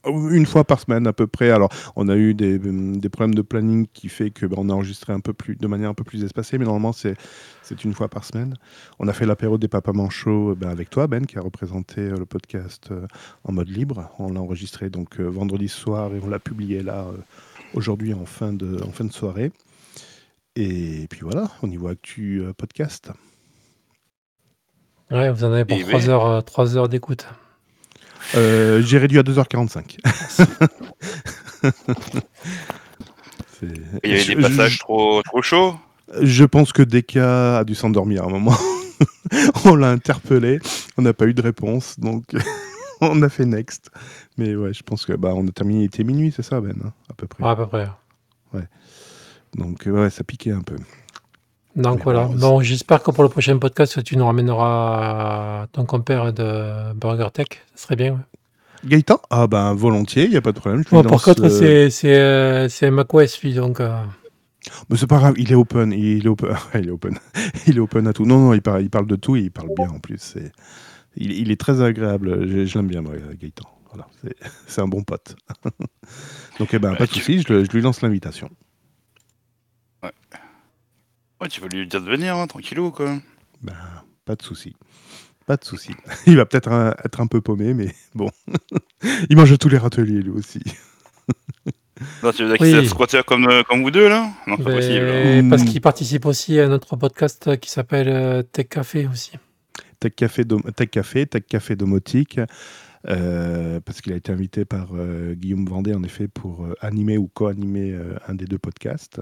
[0.07, 1.51] Une fois par semaine à peu près.
[1.51, 4.73] Alors, on a eu des, des problèmes de planning qui fait que ben, on a
[4.73, 7.17] enregistré un peu plus, de manière un peu plus espacée, mais normalement c'est
[7.63, 8.55] c'est une fois par semaine.
[8.99, 12.17] On a fait l'apéro des papas manchots ben, avec toi, Ben, qui a représenté euh,
[12.17, 13.07] le podcast euh,
[13.45, 14.11] en mode libre.
[14.19, 17.17] On l'a enregistré donc euh, vendredi soir et on l'a publié là euh,
[17.75, 19.53] aujourd'hui en fin de en fin de soirée.
[20.61, 23.13] Et puis voilà, au niveau actu euh, podcast.
[25.11, 26.09] Ouais, vous en avez pour 3 oui.
[26.09, 27.27] heures, euh, trois heures d'écoute.
[28.37, 29.99] Euh, J'ai réduit à 2h45.
[33.61, 33.67] C'est-
[34.05, 35.75] Il y avait des je- passages trop, trop chauds.
[36.23, 38.57] Je pense que Deka a dû s'endormir à un moment.
[39.65, 40.59] on l'a interpellé,
[40.97, 42.25] on n'a pas eu de réponse, donc
[43.01, 43.91] on a fait next.
[44.37, 46.75] Mais ouais, je pense que bah on a terminé, il était minuit, c'est ça Ben,
[46.85, 47.43] hein, à peu près.
[47.45, 47.89] Ouais, à peu près.
[49.55, 50.77] Donc euh, ouais, ça piquait un peu.
[51.77, 52.25] Donc voilà.
[52.27, 57.47] bon, j'espère que pour le prochain podcast, tu nous ramèneras ton compère de Burger Tech.
[57.75, 58.13] Ce serait bien.
[58.15, 58.19] ouais.
[58.85, 59.21] Gaëtan?
[59.31, 60.83] Ah ben volontiers, il n'y a pas de problème.
[60.85, 63.81] je Bon, par contre, euh, c'est c'est euh, macOS, lui, donc.
[63.81, 63.97] euh,
[64.89, 67.19] Mais c'est pas grave, il est open, il est open, il est open,
[67.67, 68.25] il est open à tout.
[68.25, 70.37] Non, non, il parle, il parle de tout et il parle bien en plus.
[71.17, 72.47] Il, il est très agréable.
[72.49, 73.69] Je, je l'aime bien, Gaëtan.
[73.93, 74.07] Voilà,
[74.67, 75.35] c'est, un bon pote.
[76.61, 78.49] Donc, eh ben, pas de tu- souci, je, le- je lui lance l'invitation.
[81.41, 83.17] Ouais, tu peux lui dire de venir, hein, tranquillou, quoi.
[83.63, 83.75] Ben,
[84.25, 84.75] pas de souci,
[85.47, 85.93] pas de souci.
[86.27, 88.29] Il va peut-être un- être un peu paumé, mais bon,
[89.31, 90.61] il mange tous les râteliers lui aussi.
[92.23, 92.71] Non, tu veux dire Oui.
[92.73, 94.31] qu'il squatter comme, euh, comme vous deux, là?
[94.47, 95.07] Non, c'est pas possible.
[95.43, 95.51] Hmm.
[95.51, 99.33] Parce qu'il participe aussi à notre podcast qui s'appelle euh, Tech Café aussi.
[99.99, 102.39] Tech Café, Dom- Tech Café, Tech Café Domotique,
[103.09, 107.19] euh, parce qu'il a été invité par euh, Guillaume Vendée, en effet, pour euh, animer
[107.19, 109.21] ou co-animer euh, un des deux podcasts.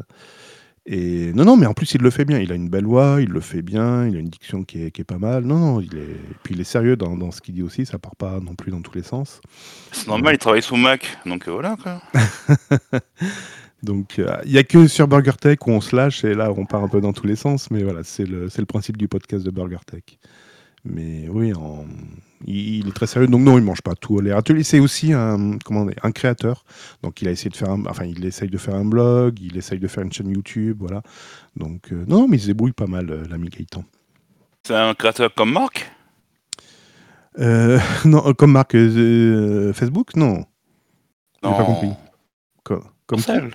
[0.88, 2.38] Et non, non, mais en plus, il le fait bien.
[2.38, 4.90] Il a une belle voix, il le fait bien, il a une diction qui est,
[4.92, 5.44] qui est pas mal.
[5.44, 6.02] Non, non, il est...
[6.02, 8.54] Et puis il est sérieux dans, dans ce qu'il dit aussi, ça part pas non
[8.54, 9.40] plus dans tous les sens.
[9.90, 12.00] C'est normal, il travaille sous Mac, donc euh, voilà, quoi.
[13.82, 16.50] Donc, euh, il y a que sur Burger Tech où on se lâche et là,
[16.50, 17.70] on part un peu dans tous les sens.
[17.70, 20.02] Mais voilà, c'est le, c'est le principe du podcast de Burger Tech.
[20.86, 21.84] Mais oui, en-
[22.46, 23.26] il, il est très sérieux.
[23.28, 24.62] Donc non, il mange pas tout les râteliers.
[24.62, 26.64] C'est aussi un, comment dit, un créateur.
[27.02, 29.56] Donc il a essayé de faire, un, enfin, il essaye de faire un blog, il
[29.56, 31.02] essaye de faire une chaîne YouTube, voilà.
[31.56, 33.84] Donc euh, non, mais il se débrouille pas mal, euh, l'ami Gaëtan.
[34.66, 35.90] C'est un créateur comme Marc?
[37.38, 40.44] Euh, non, comme euh, Facebook, non.
[41.42, 41.90] J'ai pas compris.
[42.64, 43.50] Co- Comme Marcel.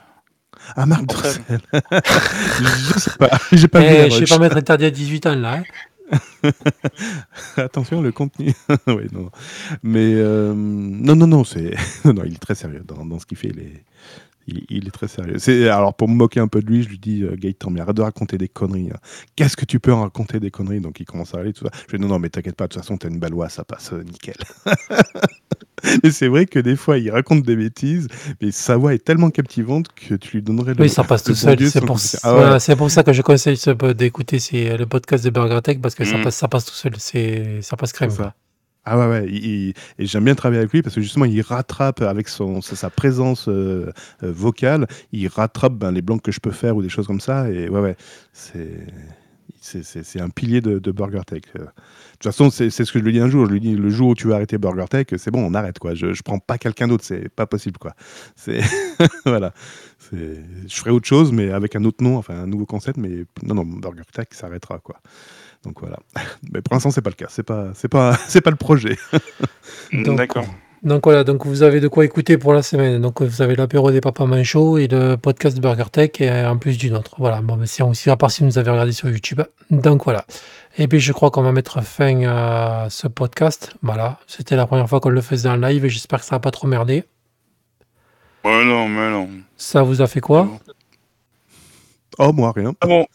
[0.76, 1.42] Ah, Marc Marcel.
[1.72, 1.82] Dorcel.
[2.94, 3.86] je sais pas, j'ai pas vu.
[3.88, 4.30] Eh, la je vais rush.
[4.30, 5.54] pas mettre interdit à 18 ans là.
[5.56, 5.64] hein.
[7.58, 8.54] Attention, le contenu.
[8.88, 9.30] oui, non.
[9.84, 11.76] Mais euh, non, non, non, c'est
[12.06, 13.50] non, il est très sérieux dans, dans ce qu'il fait.
[13.50, 13.84] Il est,
[14.48, 15.36] il, il est très sérieux.
[15.38, 17.82] C'est alors pour me moquer un peu de lui, je lui dis euh, Gaëtan, mais
[17.82, 18.90] arrête de raconter des conneries.
[18.94, 18.98] hein.
[19.36, 20.82] Qu'est-ce que tu peux en raconter des conneries?
[20.82, 21.72] Donc il commence à aller tout ça.
[21.90, 22.68] Je dis non, non, mais t'inquiète pas.
[22.68, 24.36] De toute façon, t'as une voix, ça passe euh, nickel.
[26.04, 28.08] Et c'est vrai que des fois, il raconte des bêtises,
[28.40, 30.82] mais sa voix est tellement captivante que tu lui donnerais le.
[30.84, 31.58] Oui, ça passe tout seul.
[31.70, 32.40] C'est pour, ça- Ah ouais.
[32.42, 33.58] voilà, c'est pour ça que je conseille
[33.96, 36.24] d'écouter c'est le podcast de Burger Tech parce que ça, Mm.
[36.24, 36.94] passe, ça passe tout seul.
[37.00, 38.12] C'est ça passe crème.
[38.12, 38.36] C'est ça.
[38.84, 39.28] Ah ouais, ouais.
[39.30, 43.48] et j'aime bien travailler avec lui parce que justement, il rattrape avec son, sa, présence
[43.48, 43.92] euh,
[44.24, 47.22] euh, vocale, il rattrape ben, les blancs que je peux faire ou des choses comme
[47.22, 47.50] ça.
[47.52, 47.96] Et ouais, ouais,
[48.34, 48.88] c'est.
[49.64, 51.44] C'est, un pilier de, de Burger Tech.
[51.56, 53.46] Euh, De toute façon, c'est, ce que je lui dis un jour.
[53.46, 55.78] Je lui dis le jour où tu vas arrêter Burger Tech, c'est bon, on arrête
[55.78, 55.94] quoi.
[55.94, 57.94] Je, je prends pas quelqu'un d'autre, c'est pas possible quoi.
[59.26, 59.54] Voilà.
[60.12, 62.98] Je ferai autre chose, mais avec un autre nom, enfin un nouveau concept.
[62.98, 65.00] Mais non, non, Burger Tech s'arrêtera quoi.
[65.64, 65.98] Donc voilà.
[66.52, 67.28] Mais pour l'instant, c'est pas le cas.
[67.30, 68.98] C'est pas, c'est pas, c'est pas le projet.
[69.94, 70.46] Donc, D'accord.
[70.84, 73.00] Donc voilà, donc vous avez de quoi écouter pour la semaine.
[73.00, 76.58] Donc vous avez l'apéro des papas manchots et le podcast de Burger Tech et en
[76.58, 77.14] plus d'une autre.
[77.20, 79.42] Voilà, bon, mais c'est aussi à part si vous avez regardé sur YouTube.
[79.70, 80.26] Donc voilà.
[80.80, 83.76] Et puis je crois qu'on va mettre fin à ce podcast.
[83.84, 86.40] Voilà, c'était la première fois qu'on le faisait en live et j'espère que ça va
[86.40, 87.04] pas trop merder.
[88.44, 89.30] Ouais, non, mais non.
[89.58, 90.50] Ça vous a fait quoi?
[92.18, 92.74] Oh, moi, rien.
[92.82, 93.06] Ah bon?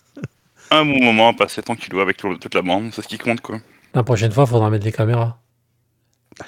[0.70, 3.40] Un bon moment à passer tranquillou avec tout- toute la bande, c'est ce qui compte
[3.40, 3.59] quoi.
[3.94, 5.38] La prochaine fois, il faudra mettre des caméras.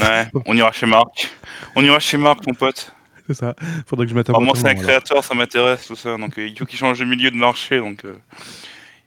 [0.00, 1.28] Ouais, on ira chez Marc.
[1.76, 2.94] On ira chez Marc, mon pote.
[3.26, 3.54] C'est ça.
[3.86, 4.82] Faudrait que je mette un moi, c'est un alors.
[4.82, 6.16] créateur, ça m'intéresse, tout ça.
[6.16, 7.78] Donc, euh, il faut qu'il change de milieu de marché.
[7.78, 8.14] Donc, euh,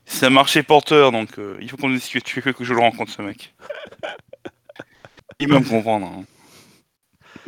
[0.05, 1.11] c'est un marché porteur.
[1.11, 2.25] Donc, euh, il faut qu'on discute.
[2.25, 3.55] Tu veux que je le rencontre, ce mec.
[5.39, 6.11] Il va me comprendre.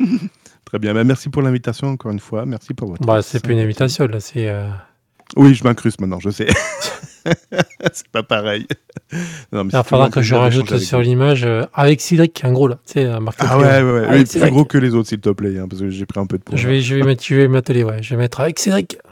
[0.00, 0.04] hein.
[0.64, 0.92] Très bien.
[0.94, 2.46] Bah, merci pour l'invitation encore une fois.
[2.46, 3.06] Merci pour votre.
[3.06, 4.48] Bah, c'est plus une invitation, là, c'est.
[5.34, 6.46] Oui, je m'incruste maintenant, je sais.
[7.92, 8.66] c'est pas pareil.
[9.52, 12.78] Non, mais Il un que je rajoute sur l'image euh, avec Cédric, en gros, là.
[12.86, 14.18] Tu sais, Marc Ah ouais, ouais, ouais.
[14.18, 16.26] Oui, plus gros que les autres, s'il te plaît, hein, parce que j'ai pris un
[16.26, 16.56] peu de poids.
[16.56, 18.02] Je vais, je vais mettre, je vais m'atteler, ouais.
[18.02, 18.98] Je vais mettre avec Cédric.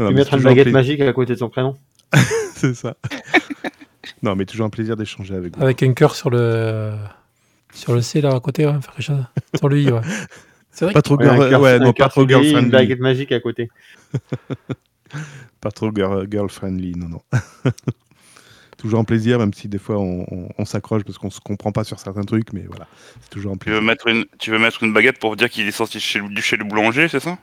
[0.00, 0.72] Non, Tu mettre une un baguette plaisir.
[0.72, 1.76] magique à côté de son prénom.
[2.56, 2.96] C'est ça.
[4.24, 5.62] non, mais toujours un plaisir d'échanger avec vous.
[5.62, 6.92] Avec un cœur sur le.
[7.72, 8.72] Sur le C, là, à côté, ouais.
[8.72, 9.24] Faire quelque chose.
[9.56, 10.00] Sur le I, ouais.
[10.74, 13.30] C'est vrai Pas trop Ouais, girl, ouais, un non, pas trop girl Une baguette magique
[13.30, 13.70] à côté.
[15.60, 17.22] Pas trop girl, girl friendly, non, non.
[18.76, 21.70] toujours un plaisir, même si des fois on, on- on s'accroche parce qu'on se comprend
[21.72, 22.86] pas sur certains trucs, mais voilà,
[23.22, 23.82] c'est toujours un Tu veux plaisir.
[23.86, 26.42] mettre une, tu veux mettre une baguette pour dire qu'il est sorti chez, le- du
[26.42, 27.38] chez le boulanger, c'est ça?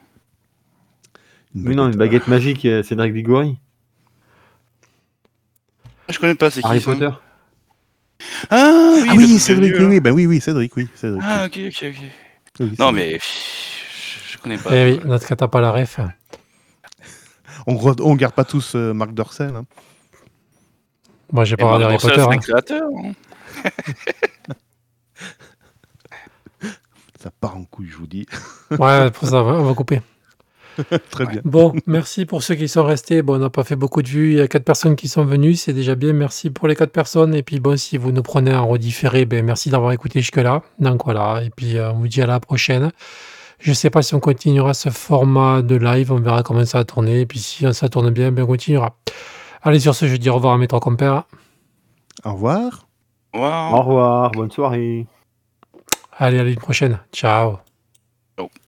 [1.56, 3.58] Une Oui, non, une baguette magique, euh, Cédric Diggory.
[6.10, 7.10] Je connais pas, c'est qui Harry Potter.
[8.50, 11.24] Ah oui, Ah oui, Cédric, oui, oui, bah oui, oui, Cédric, oui, Cédric.
[11.26, 12.12] Ah ok, ok, ok.
[12.62, 12.76] Oui.
[12.80, 14.70] Non mais je, je connais pas.
[14.76, 16.00] Eh oui, notre cas, t'as pas la ref.
[17.68, 19.56] On, re- on garde pas tous euh, Marc Dorcel.
[19.56, 19.66] Hein.
[21.32, 22.16] Moi, j'ai pas regardé Harry Potter.
[22.16, 22.38] c'est un hein.
[22.40, 22.90] créateur.
[22.98, 23.12] hein.
[27.22, 28.26] Ça part en couille, je vous dis.
[28.72, 30.02] Ouais, pour ça, on va couper.
[31.12, 31.42] Très bien.
[31.44, 33.22] Bon, merci pour ceux qui sont restés.
[33.22, 34.32] Bon, on n'a pas fait beaucoup de vues.
[34.32, 35.56] Il y a quatre personnes qui sont venues.
[35.56, 36.14] C'est déjà bien.
[36.14, 37.36] Merci pour les quatre personnes.
[37.36, 40.62] Et puis, bon, si vous nous prenez en redifféré, ben, merci d'avoir écouté jusque-là.
[40.80, 41.44] Donc, voilà.
[41.44, 42.92] Et puis, euh, on vous dit à la prochaine.
[43.60, 46.12] Je sais pas si on continuera ce format de live.
[46.12, 47.22] On verra comment ça va tourner.
[47.22, 48.96] Et puis, si ça tourne bien, ben, on continuera.
[49.64, 51.24] Allez, sur ce, je dis au revoir à mes trois compères.
[52.24, 52.88] Au revoir.
[53.34, 53.42] Wow.
[53.42, 55.08] Au revoir, bonne soirée.
[56.18, 57.00] Allez, à l'année prochaine.
[57.14, 57.58] Ciao.